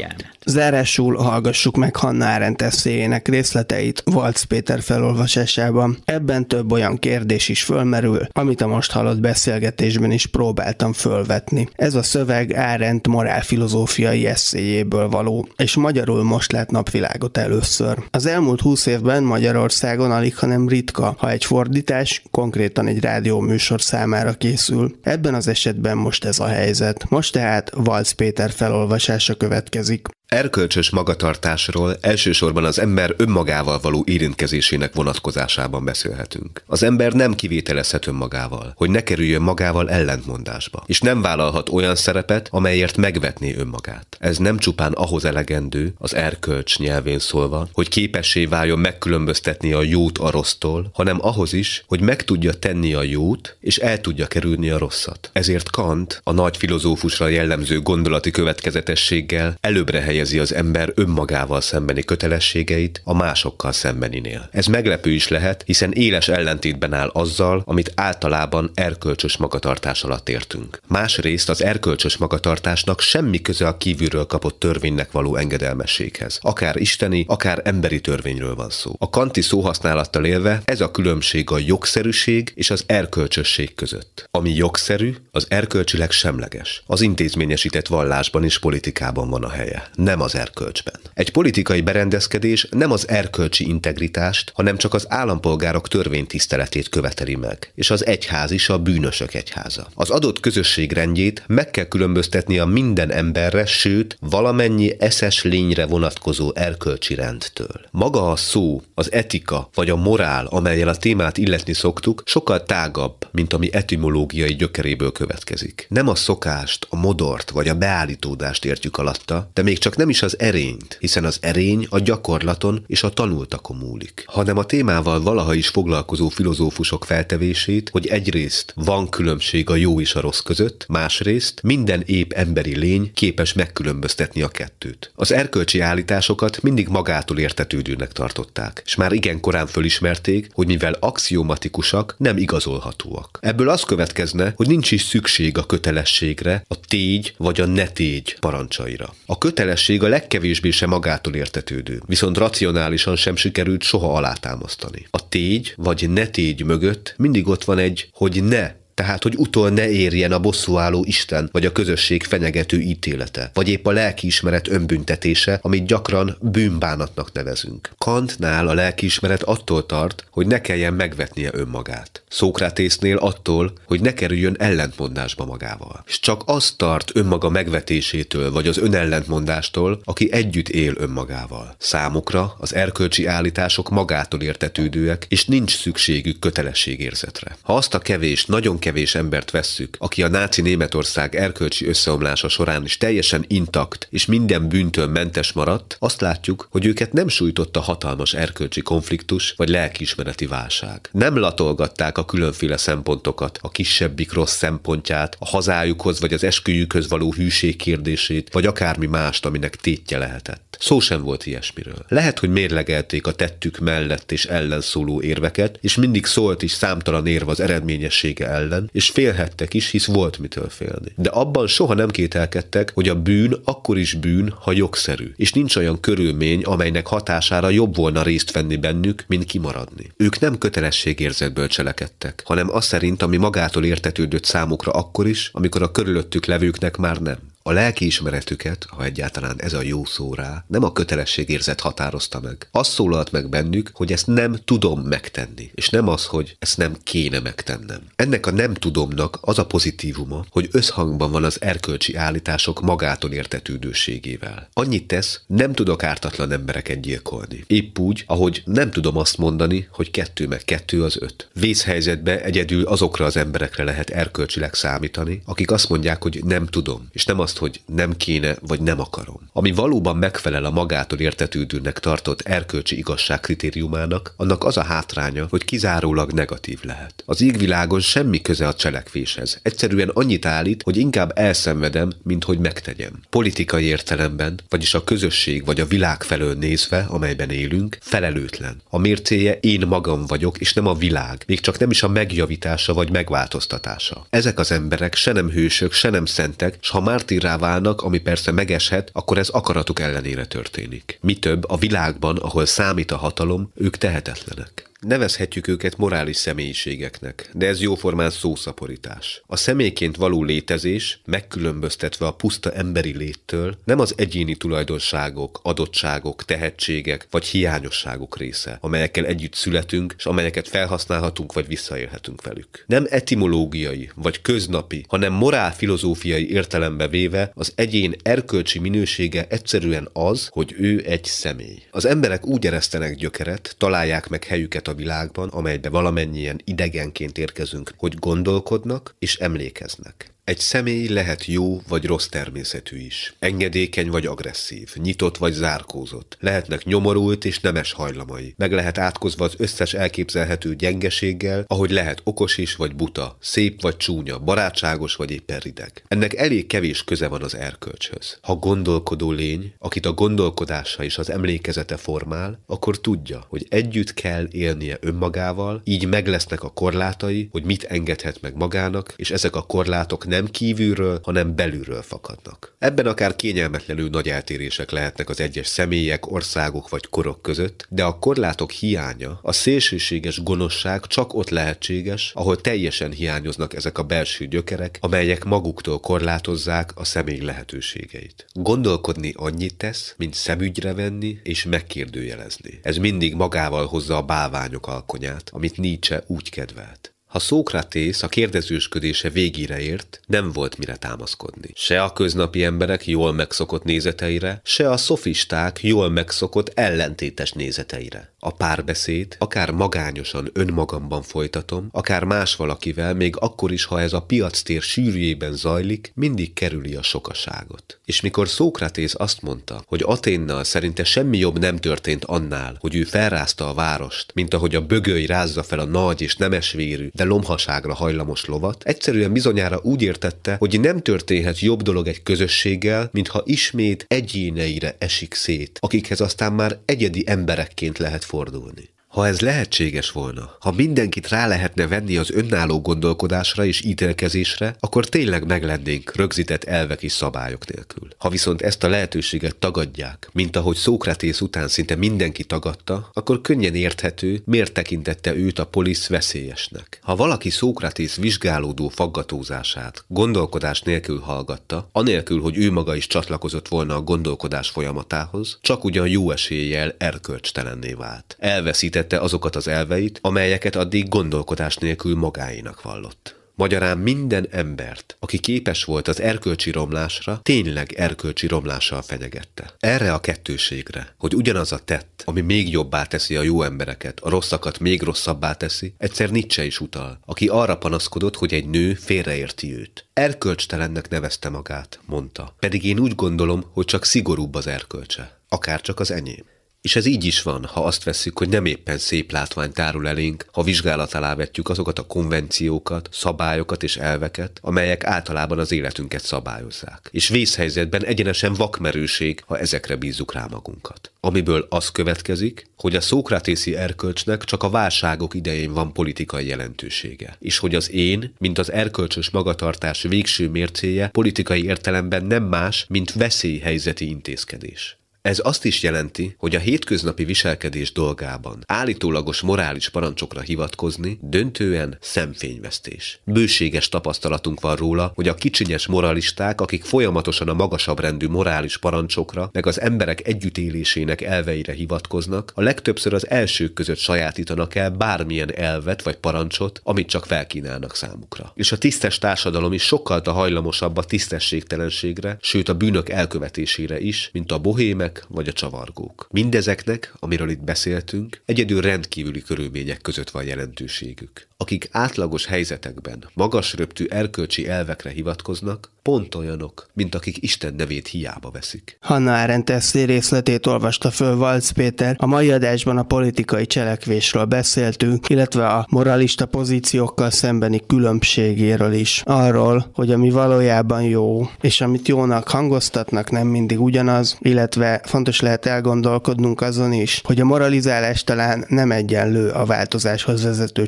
Zárásul 0.46 1.16
hallgassuk 1.16 1.76
meg 1.76 1.96
Hanna 1.96 2.34
Arendt 2.34 2.62
eszéjének 2.62 3.28
részleteit 3.28 4.02
Valc 4.04 4.42
Péter 4.42 4.80
felolvasásában. 4.80 5.98
Ebben 6.04 6.48
több 6.48 6.72
olyan 6.72 6.98
kérdés 6.98 7.48
is 7.48 7.62
fölmerül, 7.62 8.26
amit 8.32 8.60
a 8.60 8.66
most 8.66 8.92
hallott 8.92 9.20
beszélgetésben 9.20 10.10
is 10.10 10.26
próbáltam 10.26 10.92
fölvetni. 10.92 11.68
Ez 11.74 11.94
a 11.94 12.02
szöveg 12.02 12.54
Arendt 12.56 13.08
morálfilozófiai 13.08 14.26
eszéjéből 14.26 15.08
való, 15.08 15.48
és 15.56 15.74
magyarul 15.74 16.22
most 16.22 16.52
lát 16.52 16.70
napvilágot 16.70 17.36
először. 17.36 17.98
Az 18.10 18.26
elmúlt 18.26 18.60
húsz 18.60 18.86
évben 18.86 19.22
Magyarországon 19.22 20.10
alig, 20.10 20.36
hanem 20.36 20.68
ritka, 20.68 21.14
ha 21.18 21.30
egy 21.30 21.44
fordítás 21.44 22.22
konkrétan 22.30 22.86
egy 22.86 23.00
rádióműsor 23.00 23.82
számára 23.82 24.32
készül. 24.32 24.96
Ebben 25.02 25.34
az 25.34 25.48
esetben 25.48 25.96
most 25.96 26.24
ez 26.24 26.38
a 26.38 26.46
helyzet. 26.46 27.08
Most 27.08 27.32
tehát 27.32 27.70
Valc 27.74 28.12
Péter 28.12 28.50
felolvasása 28.50 29.34
következik. 29.34 30.08
Erkölcsös 30.34 30.90
magatartásról 30.90 31.96
elsősorban 32.00 32.64
az 32.64 32.78
ember 32.78 33.14
önmagával 33.16 33.78
való 33.82 34.04
érintkezésének 34.06 34.94
vonatkozásában 34.94 35.84
beszélhetünk. 35.84 36.62
Az 36.66 36.82
ember 36.82 37.12
nem 37.12 37.34
kivételezhet 37.34 38.06
önmagával, 38.06 38.72
hogy 38.76 38.90
ne 38.90 39.02
kerüljön 39.02 39.42
magával 39.42 39.90
ellentmondásba, 39.90 40.82
és 40.86 41.00
nem 41.00 41.22
vállalhat 41.22 41.68
olyan 41.68 41.94
szerepet, 41.94 42.48
amelyért 42.50 42.96
megvetné 42.96 43.54
önmagát. 43.54 44.16
Ez 44.18 44.36
nem 44.38 44.58
csupán 44.58 44.92
ahhoz 44.92 45.24
elegendő, 45.24 45.94
az 45.98 46.14
erkölcs 46.14 46.78
nyelvén 46.78 47.18
szólva, 47.18 47.68
hogy 47.72 47.88
képessé 47.88 48.44
váljon 48.44 48.78
megkülönböztetni 48.78 49.72
a 49.72 49.82
jót 49.82 50.18
a 50.18 50.30
rossztól, 50.30 50.90
hanem 50.94 51.18
ahhoz 51.20 51.52
is, 51.52 51.84
hogy 51.86 52.00
meg 52.00 52.24
tudja 52.24 52.52
tenni 52.52 52.94
a 52.94 53.02
jót, 53.02 53.56
és 53.60 53.76
el 53.78 54.00
tudja 54.00 54.26
kerülni 54.26 54.70
a 54.70 54.78
rosszat. 54.78 55.30
Ezért 55.32 55.70
Kant 55.70 56.20
a 56.24 56.32
nagy 56.32 56.56
filozófusra 56.56 57.28
jellemző 57.28 57.80
gondolati 57.80 58.30
következetességgel 58.30 59.56
előbbre 59.60 60.00
helyez 60.00 60.23
helyezi 60.24 60.52
az 60.52 60.54
ember 60.54 60.92
önmagával 60.94 61.60
szembeni 61.60 62.02
kötelességeit 62.02 63.00
a 63.04 63.14
másokkal 63.14 63.72
szembeninél. 63.72 64.48
Ez 64.52 64.66
meglepő 64.66 65.10
is 65.10 65.28
lehet, 65.28 65.62
hiszen 65.66 65.92
éles 65.92 66.28
ellentétben 66.28 66.92
áll 66.92 67.08
azzal, 67.12 67.62
amit 67.64 67.92
általában 67.94 68.70
erkölcsös 68.74 69.36
magatartás 69.36 70.02
alatt 70.04 70.28
értünk. 70.28 70.80
Másrészt 70.88 71.48
az 71.48 71.62
erkölcsös 71.62 72.16
magatartásnak 72.16 73.00
semmi 73.00 73.42
köze 73.42 73.66
a 73.66 73.76
kívülről 73.76 74.26
kapott 74.26 74.58
törvénynek 74.58 75.12
való 75.12 75.36
engedelmességhez. 75.36 76.38
Akár 76.40 76.76
isteni, 76.76 77.24
akár 77.28 77.60
emberi 77.64 78.00
törvényről 78.00 78.54
van 78.54 78.70
szó. 78.70 78.92
A 78.98 79.10
kanti 79.10 79.40
szóhasználattal 79.40 80.24
élve 80.24 80.60
ez 80.64 80.80
a 80.80 80.90
különbség 80.90 81.50
a 81.50 81.58
jogszerűség 81.58 82.52
és 82.54 82.70
az 82.70 82.84
erkölcsösség 82.86 83.74
között. 83.74 84.28
Ami 84.30 84.50
jogszerű, 84.50 85.14
az 85.30 85.46
erkölcsileg 85.48 86.10
semleges. 86.10 86.82
Az 86.86 87.00
intézményesített 87.00 87.86
vallásban 87.86 88.44
és 88.44 88.58
politikában 88.58 89.30
van 89.30 89.44
a 89.44 89.50
helye 89.50 89.84
nem 90.04 90.20
az 90.20 90.34
erkölcsben. 90.34 91.00
Egy 91.14 91.30
politikai 91.30 91.80
berendezkedés 91.80 92.66
nem 92.70 92.90
az 92.90 93.08
erkölcsi 93.08 93.68
integritást, 93.68 94.52
hanem 94.54 94.76
csak 94.76 94.94
az 94.94 95.06
állampolgárok 95.08 95.88
törvénytiszteletét 95.88 96.88
követeli 96.88 97.34
meg, 97.34 97.72
és 97.74 97.90
az 97.90 98.06
egyház 98.06 98.50
is 98.50 98.68
a 98.68 98.78
bűnösök 98.78 99.34
egyháza. 99.34 99.86
Az 99.94 100.10
adott 100.10 100.40
közösség 100.40 100.92
rendjét 100.92 101.42
meg 101.46 101.70
kell 101.70 101.84
különböztetni 101.84 102.58
a 102.58 102.64
minden 102.64 103.10
emberre, 103.10 103.66
sőt, 103.66 104.16
valamennyi 104.20 104.96
eszes 104.98 105.42
lényre 105.42 105.86
vonatkozó 105.86 106.52
erkölcsi 106.54 107.14
rendtől. 107.14 107.80
Maga 107.90 108.30
a 108.30 108.36
szó, 108.36 108.82
az 108.94 109.12
etika 109.12 109.68
vagy 109.74 109.90
a 109.90 109.96
morál, 109.96 110.46
amelyel 110.46 110.88
a 110.88 110.96
témát 110.96 111.38
illetni 111.38 111.72
szoktuk, 111.72 112.22
sokkal 112.24 112.62
tágabb, 112.62 113.14
mint 113.30 113.52
ami 113.52 113.68
etimológiai 113.72 114.54
gyökeréből 114.54 115.12
következik. 115.12 115.86
Nem 115.88 116.08
a 116.08 116.14
szokást, 116.14 116.86
a 116.90 116.96
modort 116.96 117.50
vagy 117.50 117.68
a 117.68 117.74
beállítódást 117.74 118.64
értjük 118.64 118.96
alatta, 118.96 119.50
de 119.52 119.62
még 119.62 119.78
csak 119.78 119.93
nem 119.96 120.08
is 120.08 120.22
az 120.22 120.38
erényt, 120.38 120.96
hiszen 121.00 121.24
az 121.24 121.38
erény 121.40 121.86
a 121.90 121.98
gyakorlaton 121.98 122.84
és 122.86 123.02
a 123.02 123.10
tanultakon 123.10 123.76
múlik, 123.76 124.24
hanem 124.26 124.58
a 124.58 124.64
témával 124.64 125.22
valaha 125.22 125.54
is 125.54 125.68
foglalkozó 125.68 126.28
filozófusok 126.28 127.04
feltevését, 127.04 127.88
hogy 127.88 128.06
egyrészt 128.06 128.72
van 128.76 129.08
különbség 129.08 129.70
a 129.70 129.76
jó 129.76 130.00
és 130.00 130.14
a 130.14 130.20
rossz 130.20 130.40
között, 130.40 130.84
másrészt 130.88 131.62
minden 131.62 132.02
épp 132.06 132.32
emberi 132.32 132.76
lény 132.76 133.10
képes 133.14 133.52
megkülönböztetni 133.52 134.42
a 134.42 134.48
kettőt. 134.48 135.12
Az 135.14 135.32
erkölcsi 135.32 135.80
állításokat 135.80 136.62
mindig 136.62 136.88
magától 136.88 137.38
értetődőnek 137.38 138.12
tartották, 138.12 138.82
és 138.84 138.94
már 138.94 139.12
igen 139.12 139.40
korán 139.40 139.66
fölismerték, 139.66 140.48
hogy 140.52 140.66
mivel 140.66 140.96
axiomatikusak, 141.00 142.14
nem 142.18 142.36
igazolhatóak. 142.36 143.38
Ebből 143.40 143.68
az 143.68 143.82
következne, 143.82 144.52
hogy 144.56 144.66
nincs 144.66 144.90
is 144.90 145.02
szükség 145.02 145.58
a 145.58 145.66
kötelességre, 145.66 146.64
a 146.68 146.80
tégy 146.80 147.34
vagy 147.36 147.60
a 147.60 147.66
ne 147.66 147.88
tégy 147.88 148.36
parancsaira. 148.40 149.14
A 149.26 149.38
kötelesség 149.84 150.02
a 150.02 150.08
legkevésbé 150.08 150.70
sem 150.70 150.88
magától 150.88 151.34
értetődő, 151.34 152.02
viszont 152.06 152.38
racionálisan 152.38 153.16
sem 153.16 153.36
sikerült 153.36 153.82
soha 153.82 154.14
alátámasztani. 154.14 155.06
A 155.10 155.28
tégy 155.28 155.72
vagy 155.76 156.10
ne 156.10 156.26
tégy 156.26 156.64
mögött 156.64 157.14
mindig 157.16 157.48
ott 157.48 157.64
van 157.64 157.78
egy, 157.78 158.08
hogy 158.12 158.44
ne 158.44 158.72
tehát, 158.94 159.22
hogy 159.22 159.34
utol 159.36 159.70
ne 159.70 159.88
érjen 159.88 160.32
a 160.32 160.38
bosszúálló 160.38 161.04
Isten, 161.06 161.48
vagy 161.52 161.66
a 161.66 161.72
közösség 161.72 162.22
fenyegető 162.22 162.80
ítélete, 162.80 163.50
vagy 163.54 163.68
épp 163.68 163.86
a 163.86 163.90
lelkiismeret 163.90 164.68
önbüntetése, 164.68 165.58
amit 165.62 165.86
gyakran 165.86 166.36
bűnbánatnak 166.40 167.32
nevezünk. 167.32 167.90
Kantnál 167.98 168.68
a 168.68 168.74
lelkiismeret 168.74 169.42
attól 169.42 169.86
tart, 169.86 170.24
hogy 170.30 170.46
ne 170.46 170.60
kelljen 170.60 170.94
megvetnie 170.94 171.50
önmagát. 171.52 172.22
Szókrátésznél 172.28 173.16
attól, 173.16 173.72
hogy 173.86 174.00
ne 174.00 174.14
kerüljön 174.14 174.56
ellentmondásba 174.58 175.44
magával. 175.44 176.04
És 176.06 176.20
csak 176.20 176.42
az 176.46 176.74
tart 176.76 177.10
önmaga 177.14 177.48
megvetésétől, 177.48 178.52
vagy 178.52 178.68
az 178.68 178.78
önellentmondástól, 178.78 180.00
aki 180.04 180.32
együtt 180.32 180.68
él 180.68 180.94
önmagával. 180.96 181.74
Számukra 181.78 182.54
az 182.58 182.74
erkölcsi 182.74 183.26
állítások 183.26 183.90
magától 183.90 184.40
értetődőek, 184.40 185.26
és 185.28 185.44
nincs 185.44 185.76
szükségük 185.76 186.38
kötelességérzetre. 186.38 187.56
Ha 187.62 187.74
azt 187.74 187.94
a 187.94 187.98
kevés, 187.98 188.46
nagyon 188.46 188.78
kevés 188.84 189.14
embert 189.14 189.50
vesszük, 189.50 189.96
aki 189.98 190.22
a 190.22 190.28
náci 190.28 190.62
Németország 190.62 191.34
erkölcsi 191.34 191.86
összeomlása 191.86 192.48
során 192.48 192.84
is 192.84 192.96
teljesen 192.96 193.44
intakt 193.48 194.08
és 194.10 194.26
minden 194.26 194.68
bűntől 194.68 195.06
mentes 195.06 195.52
maradt, 195.52 195.96
azt 195.98 196.20
látjuk, 196.20 196.68
hogy 196.70 196.86
őket 196.86 197.12
nem 197.12 197.28
sújtotta 197.28 197.80
hatalmas 197.80 198.34
erkölcsi 198.34 198.80
konfliktus 198.80 199.54
vagy 199.56 199.68
lelkiismereti 199.68 200.46
válság. 200.46 201.08
Nem 201.12 201.36
latolgatták 201.36 202.18
a 202.18 202.24
különféle 202.24 202.76
szempontokat, 202.76 203.58
a 203.62 203.70
kisebbik 203.70 204.32
rossz 204.32 204.56
szempontját, 204.56 205.36
a 205.38 205.46
hazájukhoz 205.46 206.20
vagy 206.20 206.32
az 206.32 206.44
esküjükhöz 206.44 207.08
való 207.08 207.32
hűség 207.32 207.76
kérdését, 207.76 208.52
vagy 208.52 208.66
akármi 208.66 209.06
mást, 209.06 209.46
aminek 209.46 209.76
tétje 209.76 210.18
lehetett. 210.18 210.76
Szó 210.80 211.00
sem 211.00 211.22
volt 211.22 211.46
ilyesmiről. 211.46 212.04
Lehet, 212.08 212.38
hogy 212.38 212.48
mérlegelték 212.48 213.26
a 213.26 213.32
tettük 213.32 213.78
mellett 213.78 214.32
és 214.32 214.44
ellen 214.44 214.80
szóló 214.80 215.22
érveket, 215.22 215.78
és 215.80 215.94
mindig 215.94 216.26
szólt 216.26 216.62
is 216.62 216.72
számtalan 216.72 217.26
érve 217.26 217.50
az 217.50 217.60
eredményessége 217.60 218.48
ellen, 218.48 218.73
ellen, 218.74 218.90
és 218.92 219.10
félhettek 219.10 219.74
is, 219.74 219.90
hisz 219.90 220.06
volt 220.06 220.38
mitől 220.38 220.68
félni. 220.68 221.12
De 221.16 221.28
abban 221.28 221.66
soha 221.66 221.94
nem 221.94 222.08
kételkedtek, 222.08 222.90
hogy 222.94 223.08
a 223.08 223.22
bűn 223.22 223.56
akkor 223.64 223.98
is 223.98 224.14
bűn, 224.14 224.54
ha 224.60 224.72
jogszerű, 224.72 225.32
és 225.36 225.52
nincs 225.52 225.76
olyan 225.76 226.00
körülmény, 226.00 226.62
amelynek 226.62 227.06
hatására 227.06 227.70
jobb 227.70 227.96
volna 227.96 228.22
részt 228.22 228.52
venni 228.52 228.76
bennük, 228.76 229.24
mint 229.26 229.44
kimaradni. 229.44 230.12
Ők 230.16 230.38
nem 230.38 230.58
kötelességérzetből 230.58 231.66
cselekedtek, 231.66 232.42
hanem 232.44 232.70
az 232.70 232.84
szerint, 232.84 233.22
ami 233.22 233.36
magától 233.36 233.84
értetődött 233.84 234.44
számukra 234.44 234.92
akkor 234.92 235.26
is, 235.26 235.50
amikor 235.52 235.82
a 235.82 235.90
körülöttük 235.90 236.44
levőknek 236.46 236.96
már 236.96 237.20
nem. 237.20 237.38
A 237.66 237.72
lelkiismeretüket, 237.72 238.86
ha 238.90 239.04
egyáltalán 239.04 239.60
ez 239.60 239.72
a 239.72 239.82
jó 239.82 240.04
szó 240.04 240.34
rá, 240.34 240.64
nem 240.66 240.82
a 240.82 240.92
kötelességérzet 240.92 241.80
határozta 241.80 242.40
meg. 242.40 242.68
Az 242.70 242.88
szólalt 242.88 243.32
meg 243.32 243.48
bennük, 243.48 243.90
hogy 243.92 244.12
ezt 244.12 244.26
nem 244.26 244.56
tudom 244.64 245.00
megtenni, 245.00 245.70
és 245.74 245.88
nem 245.88 246.08
az, 246.08 246.24
hogy 246.24 246.56
ezt 246.58 246.76
nem 246.76 246.96
kéne 247.02 247.40
megtennem. 247.40 248.00
Ennek 248.16 248.46
a 248.46 248.50
nem 248.50 248.74
tudomnak 248.74 249.38
az 249.40 249.58
a 249.58 249.66
pozitívuma, 249.66 250.44
hogy 250.50 250.68
összhangban 250.70 251.30
van 251.30 251.44
az 251.44 251.60
erkölcsi 251.60 252.14
állítások 252.14 252.80
magától 252.80 253.30
értetődőségével. 253.32 254.68
Annyit 254.72 255.06
tesz, 255.06 255.40
nem 255.46 255.72
tudok 255.72 256.02
ártatlan 256.02 256.52
embereket 256.52 257.00
gyilkolni. 257.00 257.64
Épp 257.66 257.98
úgy, 257.98 258.24
ahogy 258.26 258.62
nem 258.64 258.90
tudom 258.90 259.16
azt 259.16 259.38
mondani, 259.38 259.88
hogy 259.92 260.10
kettő 260.10 260.46
meg 260.46 260.62
kettő 260.64 261.02
az 261.02 261.16
öt. 261.20 261.48
Vészhelyzetbe 261.52 262.42
egyedül 262.42 262.86
azokra 262.86 263.24
az 263.24 263.36
emberekre 263.36 263.84
lehet 263.84 264.10
erkölcsileg 264.10 264.74
számítani, 264.74 265.42
akik 265.44 265.70
azt 265.70 265.88
mondják, 265.88 266.22
hogy 266.22 266.40
nem 266.44 266.66
tudom, 266.66 267.08
és 267.12 267.24
nem 267.24 267.40
azt 267.40 267.52
azt, 267.54 267.72
hogy 267.72 267.94
nem 267.94 268.16
kéne, 268.16 268.56
vagy 268.60 268.80
nem 268.80 269.00
akarom. 269.00 269.40
Ami 269.52 269.72
valóban 269.72 270.16
megfelel 270.16 270.64
a 270.64 270.70
magától 270.70 271.18
értetődőnek 271.18 271.98
tartott 271.98 272.40
erkölcsi 272.40 272.96
igazság 272.96 273.40
kritériumának, 273.40 274.34
annak 274.36 274.64
az 274.64 274.76
a 274.76 274.82
hátránya, 274.82 275.46
hogy 275.50 275.64
kizárólag 275.64 276.32
negatív 276.32 276.78
lehet. 276.82 277.22
Az 277.26 277.42
égvilágon 277.42 278.00
semmi 278.00 278.42
köze 278.42 278.66
a 278.66 278.74
cselekvéshez. 278.74 279.58
Egyszerűen 279.62 280.08
annyit 280.08 280.46
állít, 280.46 280.82
hogy 280.82 280.96
inkább 280.96 281.32
elszenvedem, 281.34 282.12
mint 282.22 282.44
hogy 282.44 282.58
megtegyem. 282.58 283.20
Politikai 283.30 283.84
értelemben, 283.84 284.60
vagyis 284.68 284.94
a 284.94 285.04
közösség 285.04 285.64
vagy 285.64 285.80
a 285.80 285.86
világ 285.86 286.22
felől 286.22 286.54
nézve, 286.54 287.06
amelyben 287.08 287.50
élünk, 287.50 287.98
felelőtlen. 288.00 288.82
A 288.90 288.98
mércéje 288.98 289.58
én 289.60 289.86
magam 289.86 290.26
vagyok, 290.26 290.58
és 290.58 290.72
nem 290.72 290.86
a 290.86 290.94
világ, 290.94 291.42
még 291.46 291.60
csak 291.60 291.78
nem 291.78 291.90
is 291.90 292.02
a 292.02 292.08
megjavítása 292.08 292.94
vagy 292.94 293.10
megváltoztatása. 293.10 294.26
Ezek 294.30 294.58
az 294.58 294.72
emberek 294.72 295.14
se 295.14 295.32
nem 295.32 295.50
hősök, 295.50 295.92
se 295.92 296.10
nem 296.10 296.24
szentek, 296.26 296.76
s 296.80 296.88
ha 296.90 297.00
mártír 297.00 297.43
mártírrá 297.44 297.56
válnak, 297.56 298.02
ami 298.02 298.18
persze 298.18 298.52
megeshet, 298.52 299.10
akkor 299.12 299.38
ez 299.38 299.48
akaratuk 299.48 300.00
ellenére 300.00 300.44
történik. 300.44 301.18
Mi 301.20 301.38
több, 301.38 301.64
a 301.68 301.76
világban, 301.76 302.36
ahol 302.36 302.66
számít 302.66 303.10
a 303.10 303.16
hatalom, 303.16 303.70
ők 303.74 303.96
tehetetlenek. 303.96 304.90
Nevezhetjük 305.06 305.68
őket 305.68 305.96
morális 305.96 306.36
személyiségeknek, 306.36 307.50
de 307.52 307.66
ez 307.66 307.80
jóformán 307.80 308.30
szószaporítás. 308.30 309.42
A 309.46 309.56
személyként 309.56 310.16
való 310.16 310.42
létezés, 310.42 311.20
megkülönböztetve 311.24 312.26
a 312.26 312.32
puszta 312.32 312.72
emberi 312.72 313.16
léttől, 313.16 313.78
nem 313.84 314.00
az 314.00 314.14
egyéni 314.16 314.54
tulajdonságok, 314.54 315.60
adottságok, 315.62 316.44
tehetségek 316.44 317.26
vagy 317.30 317.44
hiányosságok 317.44 318.38
része, 318.38 318.78
amelyekkel 318.80 319.24
együtt 319.24 319.54
születünk, 319.54 320.14
és 320.18 320.26
amelyeket 320.26 320.68
felhasználhatunk 320.68 321.52
vagy 321.52 321.66
visszaélhetünk 321.66 322.42
velük. 322.42 322.84
Nem 322.86 323.06
etimológiai 323.08 324.10
vagy 324.14 324.42
köznapi, 324.42 325.04
hanem 325.08 325.32
morálfilozófiai 325.32 326.50
értelembe 326.50 327.08
véve 327.08 327.52
az 327.54 327.72
egyén 327.74 328.14
erkölcsi 328.22 328.78
minősége 328.78 329.46
egyszerűen 329.48 330.08
az, 330.12 330.48
hogy 330.50 330.74
ő 330.78 331.04
egy 331.06 331.24
személy. 331.24 331.82
Az 331.90 332.04
emberek 332.04 332.46
úgy 332.46 332.66
eresztenek 332.66 333.16
gyökeret, 333.16 333.74
találják 333.78 334.28
meg 334.28 334.44
helyüket 334.44 334.88
a 334.88 334.93
világban, 334.94 335.48
amelybe 335.48 335.88
valamennyien 335.88 336.60
idegenként 336.64 337.38
érkezünk, 337.38 337.94
hogy 337.96 338.14
gondolkodnak 338.14 339.14
és 339.18 339.36
emlékeznek. 339.36 340.33
Egy 340.44 340.58
személy 340.58 341.08
lehet 341.08 341.44
jó 341.44 341.80
vagy 341.88 342.04
rossz 342.04 342.26
természetű 342.26 342.96
is. 342.96 343.34
Engedékeny 343.38 344.10
vagy 344.10 344.26
agresszív, 344.26 344.92
nyitott 344.94 345.36
vagy 345.36 345.52
zárkózott. 345.52 346.36
Lehetnek 346.40 346.84
nyomorult 346.84 347.44
és 347.44 347.60
nemes 347.60 347.92
hajlamai. 347.92 348.54
Meg 348.56 348.72
lehet 348.72 348.98
átkozva 348.98 349.44
az 349.44 349.54
összes 349.56 349.94
elképzelhető 349.94 350.74
gyengeséggel, 350.74 351.64
ahogy 351.66 351.90
lehet 351.90 352.20
okos 352.24 352.58
is 352.58 352.76
vagy 352.76 352.94
buta, 352.94 353.36
szép 353.40 353.82
vagy 353.82 353.96
csúnya, 353.96 354.38
barátságos 354.38 355.14
vagy 355.16 355.30
éppen 355.30 355.58
rideg. 355.58 356.04
Ennek 356.08 356.34
elég 356.34 356.66
kevés 356.66 357.04
köze 357.04 357.28
van 357.28 357.42
az 357.42 357.54
erkölcshöz. 357.54 358.38
Ha 358.42 358.54
gondolkodó 358.54 359.30
lény, 359.30 359.74
akit 359.78 360.06
a 360.06 360.12
gondolkodása 360.12 361.04
és 361.04 361.18
az 361.18 361.30
emlékezete 361.30 361.96
formál, 361.96 362.60
akkor 362.66 363.00
tudja, 363.00 363.44
hogy 363.48 363.66
együtt 363.68 364.14
kell 364.14 364.46
élnie 364.50 364.98
önmagával, 365.00 365.80
így 365.84 366.06
meg 366.06 366.26
lesznek 366.26 366.62
a 366.62 366.72
korlátai, 366.72 367.48
hogy 367.52 367.64
mit 367.64 367.84
engedhet 367.84 368.40
meg 368.40 368.56
magának, 368.56 369.14
és 369.16 369.30
ezek 369.30 369.56
a 369.56 369.62
korlátok 369.62 370.32
nem 370.34 370.50
kívülről, 370.50 371.20
hanem 371.22 371.54
belülről 371.54 372.02
fakadnak. 372.02 372.74
Ebben 372.78 373.06
akár 373.06 373.36
kényelmetlenül 373.36 374.08
nagy 374.08 374.28
eltérések 374.28 374.90
lehetnek 374.90 375.28
az 375.28 375.40
egyes 375.40 375.66
személyek, 375.66 376.30
országok 376.30 376.88
vagy 376.88 377.06
korok 377.08 377.42
között, 377.42 377.86
de 377.88 378.04
a 378.04 378.18
korlátok 378.18 378.70
hiánya, 378.70 379.38
a 379.42 379.52
szélsőséges 379.52 380.42
gonoszság 380.42 381.06
csak 381.06 381.34
ott 381.34 381.48
lehetséges, 381.48 382.32
ahol 382.34 382.60
teljesen 382.60 383.10
hiányoznak 383.10 383.74
ezek 383.74 383.98
a 383.98 384.02
belső 384.02 384.46
gyökerek, 384.46 384.98
amelyek 385.00 385.44
maguktól 385.44 386.00
korlátozzák 386.00 386.90
a 386.94 387.04
személy 387.04 387.40
lehetőségeit. 387.40 388.46
Gondolkodni 388.52 389.32
annyit 389.36 389.76
tesz, 389.76 390.14
mint 390.16 390.34
szemügyre 390.34 390.94
venni 390.94 391.38
és 391.42 391.64
megkérdőjelezni. 391.64 392.80
Ez 392.82 392.96
mindig 392.96 393.34
magával 393.34 393.86
hozza 393.86 394.16
a 394.16 394.22
bálványok 394.22 394.86
alkonyát, 394.86 395.50
amit 395.52 395.76
Nietzsche 395.76 396.24
úgy 396.26 396.50
kedvelt. 396.50 397.13
Ha 397.34 397.40
Szókratész 397.40 398.22
a 398.22 398.28
kérdezősködése 398.28 399.30
végére 399.30 399.80
ért, 399.80 400.20
nem 400.26 400.52
volt 400.52 400.78
mire 400.78 400.96
támaszkodni. 400.96 401.68
Se 401.74 402.02
a 402.02 402.12
köznapi 402.12 402.64
emberek 402.64 403.06
jól 403.06 403.32
megszokott 403.32 403.84
nézeteire, 403.84 404.60
se 404.64 404.90
a 404.90 404.96
szofisták 404.96 405.82
jól 405.82 406.10
megszokott 406.10 406.70
ellentétes 406.74 407.52
nézeteire. 407.52 408.32
A 408.38 408.50
párbeszéd, 408.50 409.36
akár 409.38 409.70
magányosan 409.70 410.50
önmagamban 410.52 411.22
folytatom, 411.22 411.88
akár 411.90 412.24
más 412.24 412.56
valakivel, 412.56 413.14
még 413.14 413.36
akkor 413.38 413.72
is, 413.72 413.84
ha 413.84 414.00
ez 414.00 414.12
a 414.12 414.22
piactér 414.22 414.82
sűrűjében 414.82 415.52
zajlik, 415.52 416.12
mindig 416.14 416.52
kerüli 416.52 416.94
a 416.94 417.02
sokaságot. 417.02 417.98
És 418.04 418.20
mikor 418.20 418.48
Szókratész 418.48 419.14
azt 419.16 419.42
mondta, 419.42 419.82
hogy 419.86 420.02
Aténnal 420.06 420.64
szerinte 420.64 421.04
semmi 421.04 421.38
jobb 421.38 421.58
nem 421.58 421.76
történt 421.76 422.24
annál, 422.24 422.76
hogy 422.78 422.94
ő 422.94 423.04
felrázta 423.04 423.68
a 423.68 423.74
várost, 423.74 424.34
mint 424.34 424.54
ahogy 424.54 424.74
a 424.74 424.86
bögöly 424.86 425.26
rázza 425.26 425.62
fel 425.62 425.78
a 425.78 425.84
nagy 425.84 426.20
és 426.20 426.36
nemesvérű, 426.36 427.08
de 427.12 427.23
lomhaságra 427.24 427.94
hajlamos 427.94 428.44
lovat, 428.44 428.82
egyszerűen 428.84 429.32
bizonyára 429.32 429.80
úgy 429.82 430.02
értette, 430.02 430.56
hogy 430.58 430.80
nem 430.80 431.00
történhet 431.00 431.60
jobb 431.60 431.82
dolog 431.82 432.06
egy 432.06 432.22
közösséggel, 432.22 433.08
mintha 433.12 433.42
ismét 433.44 434.04
egyéneire 434.08 434.96
esik 434.98 435.34
szét, 435.34 435.78
akikhez 435.80 436.20
aztán 436.20 436.52
már 436.52 436.78
egyedi 436.84 437.24
emberekként 437.26 437.98
lehet 437.98 438.24
fordulni. 438.24 438.93
Ha 439.14 439.26
ez 439.26 439.40
lehetséges 439.40 440.10
volna, 440.10 440.56
ha 440.60 440.72
mindenkit 440.72 441.28
rá 441.28 441.46
lehetne 441.46 441.86
venni 441.86 442.16
az 442.16 442.30
önálló 442.30 442.80
gondolkodásra 442.80 443.64
és 443.64 443.84
ítélkezésre, 443.84 444.76
akkor 444.80 445.06
tényleg 445.06 445.46
meglennénk 445.46 446.16
rögzített 446.16 446.64
elvek 446.64 447.02
és 447.02 447.12
szabályok 447.12 447.74
nélkül. 447.74 448.08
Ha 448.18 448.28
viszont 448.28 448.62
ezt 448.62 448.84
a 448.84 448.88
lehetőséget 448.88 449.56
tagadják, 449.56 450.28
mint 450.32 450.56
ahogy 450.56 450.76
Szókratész 450.76 451.40
után 451.40 451.68
szinte 451.68 451.94
mindenki 451.94 452.44
tagadta, 452.44 453.10
akkor 453.12 453.40
könnyen 453.40 453.74
érthető, 453.74 454.42
miért 454.44 454.72
tekintette 454.72 455.34
őt 455.34 455.58
a 455.58 455.66
polisz 455.66 456.08
veszélyesnek. 456.08 456.98
Ha 457.02 457.16
valaki 457.16 457.50
Szókratész 457.50 458.16
vizsgálódó 458.16 458.88
faggatózását 458.88 460.04
gondolkodás 460.08 460.82
nélkül 460.82 461.18
hallgatta, 461.18 461.88
anélkül, 461.92 462.40
hogy 462.40 462.56
ő 462.56 462.72
maga 462.72 462.94
is 462.94 463.06
csatlakozott 463.06 463.68
volna 463.68 463.94
a 463.94 464.02
gondolkodás 464.02 464.68
folyamatához, 464.68 465.58
csak 465.60 465.84
ugyan 465.84 466.08
jó 466.08 466.30
eséllyel 466.30 466.94
erkölcstelenné 466.98 467.92
vált. 467.92 468.36
Elveszített 468.38 469.02
elveszítette 469.04 469.20
azokat 469.20 469.56
az 469.56 469.68
elveit, 469.68 470.18
amelyeket 470.22 470.76
addig 470.76 471.08
gondolkodás 471.08 471.76
nélkül 471.76 472.16
magáénak 472.16 472.82
vallott. 472.82 473.42
Magyarán 473.56 473.98
minden 473.98 474.46
embert, 474.50 475.16
aki 475.20 475.38
képes 475.38 475.84
volt 475.84 476.08
az 476.08 476.20
erkölcsi 476.20 476.70
romlásra, 476.70 477.40
tényleg 477.42 477.92
erkölcsi 477.92 478.46
romlással 478.46 479.02
fenyegette. 479.02 479.74
Erre 479.78 480.12
a 480.12 480.20
kettőségre, 480.20 481.14
hogy 481.18 481.34
ugyanaz 481.34 481.72
a 481.72 481.78
tett, 481.78 482.22
ami 482.26 482.40
még 482.40 482.70
jobbá 482.70 483.04
teszi 483.04 483.36
a 483.36 483.42
jó 483.42 483.62
embereket, 483.62 484.20
a 484.20 484.28
rosszakat 484.28 484.78
még 484.78 485.02
rosszabbá 485.02 485.52
teszi, 485.52 485.94
egyszer 485.98 486.30
Nietzsche 486.30 486.64
is 486.64 486.80
utal, 486.80 487.18
aki 487.26 487.48
arra 487.48 487.76
panaszkodott, 487.76 488.36
hogy 488.36 488.52
egy 488.52 488.66
nő 488.66 488.94
félreérti 488.94 489.74
őt. 489.74 490.06
Erkölcstelennek 490.12 491.08
nevezte 491.08 491.48
magát, 491.48 492.00
mondta. 492.06 492.54
Pedig 492.58 492.84
én 492.84 492.98
úgy 492.98 493.14
gondolom, 493.14 493.64
hogy 493.72 493.84
csak 493.84 494.04
szigorúbb 494.04 494.54
az 494.54 494.66
erkölcse. 494.66 495.40
Akár 495.48 495.80
csak 495.80 496.00
az 496.00 496.10
enyém. 496.10 496.44
És 496.84 496.96
ez 496.96 497.06
így 497.06 497.24
is 497.24 497.42
van, 497.42 497.64
ha 497.64 497.84
azt 497.84 498.04
vesszük, 498.04 498.38
hogy 498.38 498.48
nem 498.48 498.64
éppen 498.64 498.98
szép 498.98 499.32
látvány 499.32 499.72
tárul 499.72 500.08
elénk, 500.08 500.46
ha 500.52 500.62
vizsgálat 500.62 501.14
alá 501.14 501.34
vetjük 501.34 501.68
azokat 501.68 501.98
a 501.98 502.06
konvenciókat, 502.06 503.08
szabályokat 503.12 503.82
és 503.82 503.96
elveket, 503.96 504.58
amelyek 504.62 505.04
általában 505.04 505.58
az 505.58 505.72
életünket 505.72 506.24
szabályozzák. 506.24 507.08
És 507.10 507.28
vészhelyzetben 507.28 508.04
egyenesen 508.04 508.54
vakmerőség, 508.54 509.42
ha 509.46 509.58
ezekre 509.58 509.96
bízzuk 509.96 510.32
rá 510.32 510.46
magunkat. 510.50 511.10
Amiből 511.20 511.66
az 511.68 511.90
következik, 511.90 512.66
hogy 512.76 512.96
a 512.96 513.00
szókratészi 513.00 513.76
erkölcsnek 513.76 514.44
csak 514.44 514.62
a 514.62 514.70
válságok 514.70 515.34
idején 515.34 515.72
van 515.72 515.92
politikai 515.92 516.46
jelentősége, 516.46 517.36
és 517.38 517.58
hogy 517.58 517.74
az 517.74 517.90
én, 517.90 518.34
mint 518.38 518.58
az 518.58 518.72
erkölcsös 518.72 519.30
magatartás 519.30 520.02
végső 520.02 520.48
mércéje 520.48 521.08
politikai 521.08 521.64
értelemben 521.64 522.24
nem 522.24 522.42
más, 522.42 522.86
mint 522.88 523.12
veszélyhelyzeti 523.12 524.08
intézkedés. 524.08 524.98
Ez 525.28 525.40
azt 525.42 525.64
is 525.64 525.82
jelenti, 525.82 526.34
hogy 526.38 526.54
a 526.54 526.58
hétköznapi 526.58 527.24
viselkedés 527.24 527.92
dolgában 527.92 528.62
állítólagos 528.66 529.40
morális 529.40 529.88
parancsokra 529.88 530.40
hivatkozni 530.40 531.18
döntően 531.20 531.96
szemfényvesztés. 532.00 533.18
Bőséges 533.24 533.88
tapasztalatunk 533.88 534.60
van 534.60 534.76
róla, 534.76 535.12
hogy 535.14 535.28
a 535.28 535.34
kicsinyes 535.34 535.86
moralisták, 535.86 536.60
akik 536.60 536.84
folyamatosan 536.84 537.48
a 537.48 537.54
magasabb 537.54 538.00
rendű 538.00 538.28
morális 538.28 538.78
parancsokra, 538.78 539.48
meg 539.52 539.66
az 539.66 539.80
emberek 539.80 540.26
együttélésének 540.26 541.20
elveire 541.20 541.72
hivatkoznak, 541.72 542.52
a 542.54 542.62
legtöbbször 542.62 543.14
az 543.14 543.28
elsők 543.28 543.72
között 543.72 543.98
sajátítanak 543.98 544.74
el 544.74 544.90
bármilyen 544.90 545.54
elvet 545.54 546.02
vagy 546.02 546.16
parancsot, 546.16 546.80
amit 546.82 547.08
csak 547.08 547.26
felkínálnak 547.26 547.96
számukra. 547.96 548.52
És 548.54 548.72
a 548.72 548.78
tisztes 548.78 549.18
társadalom 549.18 549.72
is 549.72 549.82
sokkal 549.82 550.22
hajlamosabb 550.24 550.96
a 550.96 551.04
tisztességtelenségre, 551.04 552.36
sőt 552.40 552.68
a 552.68 552.74
bűnök 552.74 553.08
elkövetésére 553.08 554.00
is, 554.00 554.30
mint 554.32 554.52
a 554.52 554.58
bohémek 554.58 555.12
emberek 555.14 555.24
vagy 555.28 555.48
a 555.48 555.52
csavargók. 555.52 556.28
Mindezeknek, 556.30 557.14
amiről 557.18 557.50
itt 557.50 557.62
beszéltünk, 557.62 558.42
egyedül 558.44 558.80
rendkívüli 558.80 559.42
körülmények 559.42 560.00
között 560.00 560.30
van 560.30 560.44
jelentőségük. 560.44 561.48
Akik 561.56 561.88
átlagos 561.92 562.46
helyzetekben 562.46 563.24
magas 563.34 563.74
röptű 563.74 564.04
erkölcsi 564.04 564.68
elvekre 564.68 565.10
hivatkoznak, 565.10 565.92
pont 566.04 566.34
olyanok, 566.34 566.86
mint 566.92 567.14
akik 567.14 567.42
Isten 567.42 567.74
nevét 567.74 568.08
hiába 568.08 568.50
veszik. 568.50 568.98
Hanna 569.00 569.42
Arendt 569.42 569.70
eszé 569.70 570.02
részletét 570.02 570.66
olvasta 570.66 571.10
föl 571.10 571.36
Valc 571.36 571.70
Péter. 571.70 572.16
A 572.18 572.26
mai 572.26 572.50
adásban 572.50 572.98
a 572.98 573.02
politikai 573.02 573.66
cselekvésről 573.66 574.44
beszéltünk, 574.44 575.28
illetve 575.28 575.66
a 575.66 575.86
moralista 575.90 576.46
pozíciókkal 576.46 577.30
szembeni 577.30 577.80
különbségéről 577.86 578.92
is. 578.92 579.22
Arról, 579.24 579.90
hogy 579.94 580.10
ami 580.10 580.30
valójában 580.30 581.02
jó, 581.02 581.48
és 581.60 581.80
amit 581.80 582.08
jónak 582.08 582.48
hangoztatnak, 582.48 583.30
nem 583.30 583.46
mindig 583.46 583.80
ugyanaz, 583.80 584.36
illetve 584.40 585.00
fontos 585.04 585.40
lehet 585.40 585.66
elgondolkodnunk 585.66 586.60
azon 586.60 586.92
is, 586.92 587.20
hogy 587.24 587.40
a 587.40 587.44
moralizálás 587.44 588.24
talán 588.24 588.64
nem 588.68 588.90
egyenlő 588.90 589.48
a 589.48 589.64
változáshoz 589.64 590.42
vezető 590.42 590.86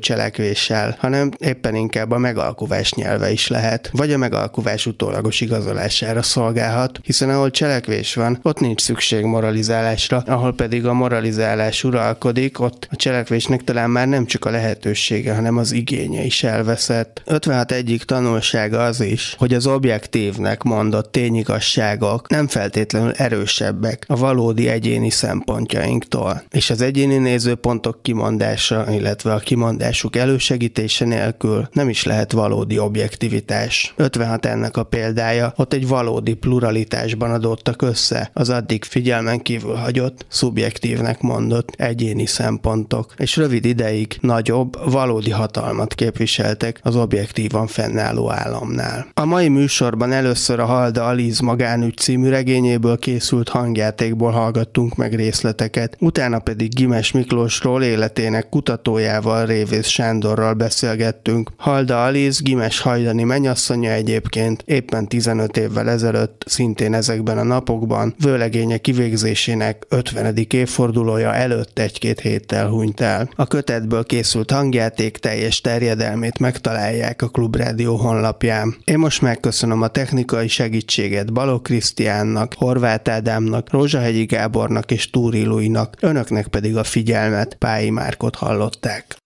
cselekvéssel, 0.56 0.96
hanem 0.98 1.30
éppen 1.38 1.74
inkább 1.74 2.10
a 2.10 2.18
megalkuvás 2.18 2.92
nyelve 2.92 3.32
is 3.32 3.48
lehet, 3.48 3.90
vagy 3.92 4.12
a 4.12 4.18
megalkuvás 4.18 4.86
utólagos 4.86 5.40
igazolására 5.40 6.22
szolgálhat, 6.22 7.00
hiszen 7.02 7.30
ahol 7.30 7.50
cselekvés 7.50 8.14
van, 8.14 8.38
ott 8.42 8.60
nincs 8.60 8.80
szükség 8.80 9.24
moralizálásra, 9.24 10.22
ahol 10.26 10.54
pedig 10.54 10.86
a 10.86 10.92
moralizálás 10.92 11.84
uralkodik, 11.84 12.60
ott 12.60 12.88
a 12.90 12.96
cselekvésnek 12.96 13.64
talán 13.64 13.90
már 13.90 14.08
nem 14.08 14.26
csak 14.26 14.44
a 14.44 14.50
lehetősége, 14.50 15.34
hanem 15.34 15.56
az 15.56 15.72
igénye 15.72 16.24
is 16.24 16.42
elveszett. 16.42 17.22
56 17.24 17.72
egyik 17.72 18.04
tanulsága 18.04 18.84
az 18.84 19.00
is, 19.00 19.34
hogy 19.38 19.54
az 19.54 19.66
objektívnek 19.66 20.62
mondott 20.62 21.12
tényigasságok 21.12 22.28
nem 22.28 22.48
feltétlenül 22.48 23.12
erősebbek 23.12 24.04
a 24.06 24.16
valódi 24.16 24.68
egyéni 24.68 25.10
szempontjainktól. 25.10 26.42
És 26.50 26.70
az 26.70 26.80
egyéni 26.80 27.16
nézőpontok 27.16 28.02
kimondása, 28.02 28.86
illetve 28.90 29.32
a 29.32 29.38
kimondásuk 29.38 30.16
elősegítése 30.50 31.04
nélkül 31.04 31.68
nem 31.72 31.88
is 31.88 32.04
lehet 32.04 32.32
valódi 32.32 32.78
objektivitás. 32.78 33.94
56 33.96 34.46
ennek 34.46 34.76
a 34.76 34.82
példája, 34.82 35.52
ott 35.56 35.72
egy 35.72 35.88
valódi 35.88 36.34
pluralitásban 36.34 37.30
adottak 37.30 37.82
össze 37.82 38.30
az 38.32 38.50
addig 38.50 38.84
figyelmen 38.84 39.40
kívül 39.42 39.74
hagyott, 39.74 40.26
szubjektívnek 40.28 41.20
mondott 41.20 41.72
egyéni 41.76 42.26
szempontok, 42.26 43.14
és 43.16 43.36
rövid 43.36 43.64
ideig 43.64 44.16
nagyobb, 44.20 44.90
valódi 44.90 45.30
hatalmat 45.30 45.94
képviseltek 45.94 46.80
az 46.82 46.96
objektívan 46.96 47.66
fennálló 47.66 48.30
államnál. 48.30 49.06
A 49.14 49.24
mai 49.24 49.48
műsorban 49.48 50.12
először 50.12 50.60
a 50.60 50.64
Halda 50.64 51.06
Aliz 51.06 51.40
magánügy 51.40 51.96
című 51.96 52.28
regényéből 52.28 52.98
készült 52.98 53.48
hangjátékból 53.48 54.30
hallgattunk 54.30 54.96
meg 54.96 55.14
részleteket, 55.14 55.96
utána 56.00 56.38
pedig 56.38 56.74
Gimes 56.74 57.12
Miklósról 57.12 57.82
életének 57.82 58.48
kutatójával 58.48 59.46
Révész 59.46 59.94
Sándor 59.96 60.35
Gáborral 60.36 60.54
beszélgettünk. 60.54 61.50
Halda 61.56 62.04
Aliz, 62.04 62.42
Gimes 62.42 62.80
Hajdani 62.80 63.22
menyasszonya 63.22 63.90
egyébként 63.90 64.62
éppen 64.64 65.08
15 65.08 65.56
évvel 65.56 65.88
ezelőtt, 65.88 66.44
szintén 66.46 66.94
ezekben 66.94 67.38
a 67.38 67.42
napokban, 67.42 68.14
vőlegénye 68.18 68.78
kivégzésének 68.78 69.86
50. 69.88 70.36
évfordulója 70.50 71.34
előtt 71.34 71.78
egy-két 71.78 72.20
héttel 72.20 72.68
hunyt 72.68 73.00
el. 73.00 73.28
A 73.34 73.46
kötetből 73.46 74.04
készült 74.04 74.50
hangjáték 74.50 75.16
teljes 75.16 75.60
terjedelmét 75.60 76.38
megtalálják 76.38 77.22
a 77.22 77.28
Klubrádió 77.28 77.96
honlapján. 77.96 78.76
Én 78.84 78.98
most 78.98 79.22
megköszönöm 79.22 79.82
a 79.82 79.88
technikai 79.88 80.48
segítséget 80.48 81.32
Balok 81.32 81.62
Krisztiánnak, 81.62 82.54
Horváth 82.56 83.10
Ádámnak, 83.10 83.70
Rózsahegyi 83.70 84.24
Gábornak 84.24 84.90
és 84.90 85.10
Túri 85.10 85.44
Lujnak, 85.44 85.96
önöknek 86.00 86.46
pedig 86.46 86.76
a 86.76 86.84
figyelmet, 86.84 87.54
Pályi 87.54 87.90
Márkot 87.90 88.34
hallották. 88.34 89.24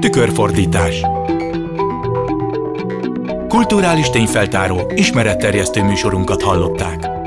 Tükörfordítás 0.00 1.00
Kulturális 3.48 4.10
tényfeltáró, 4.10 4.92
ismeretterjesztő 4.94 5.82
műsorunkat 5.82 6.42
hallották. 6.42 7.17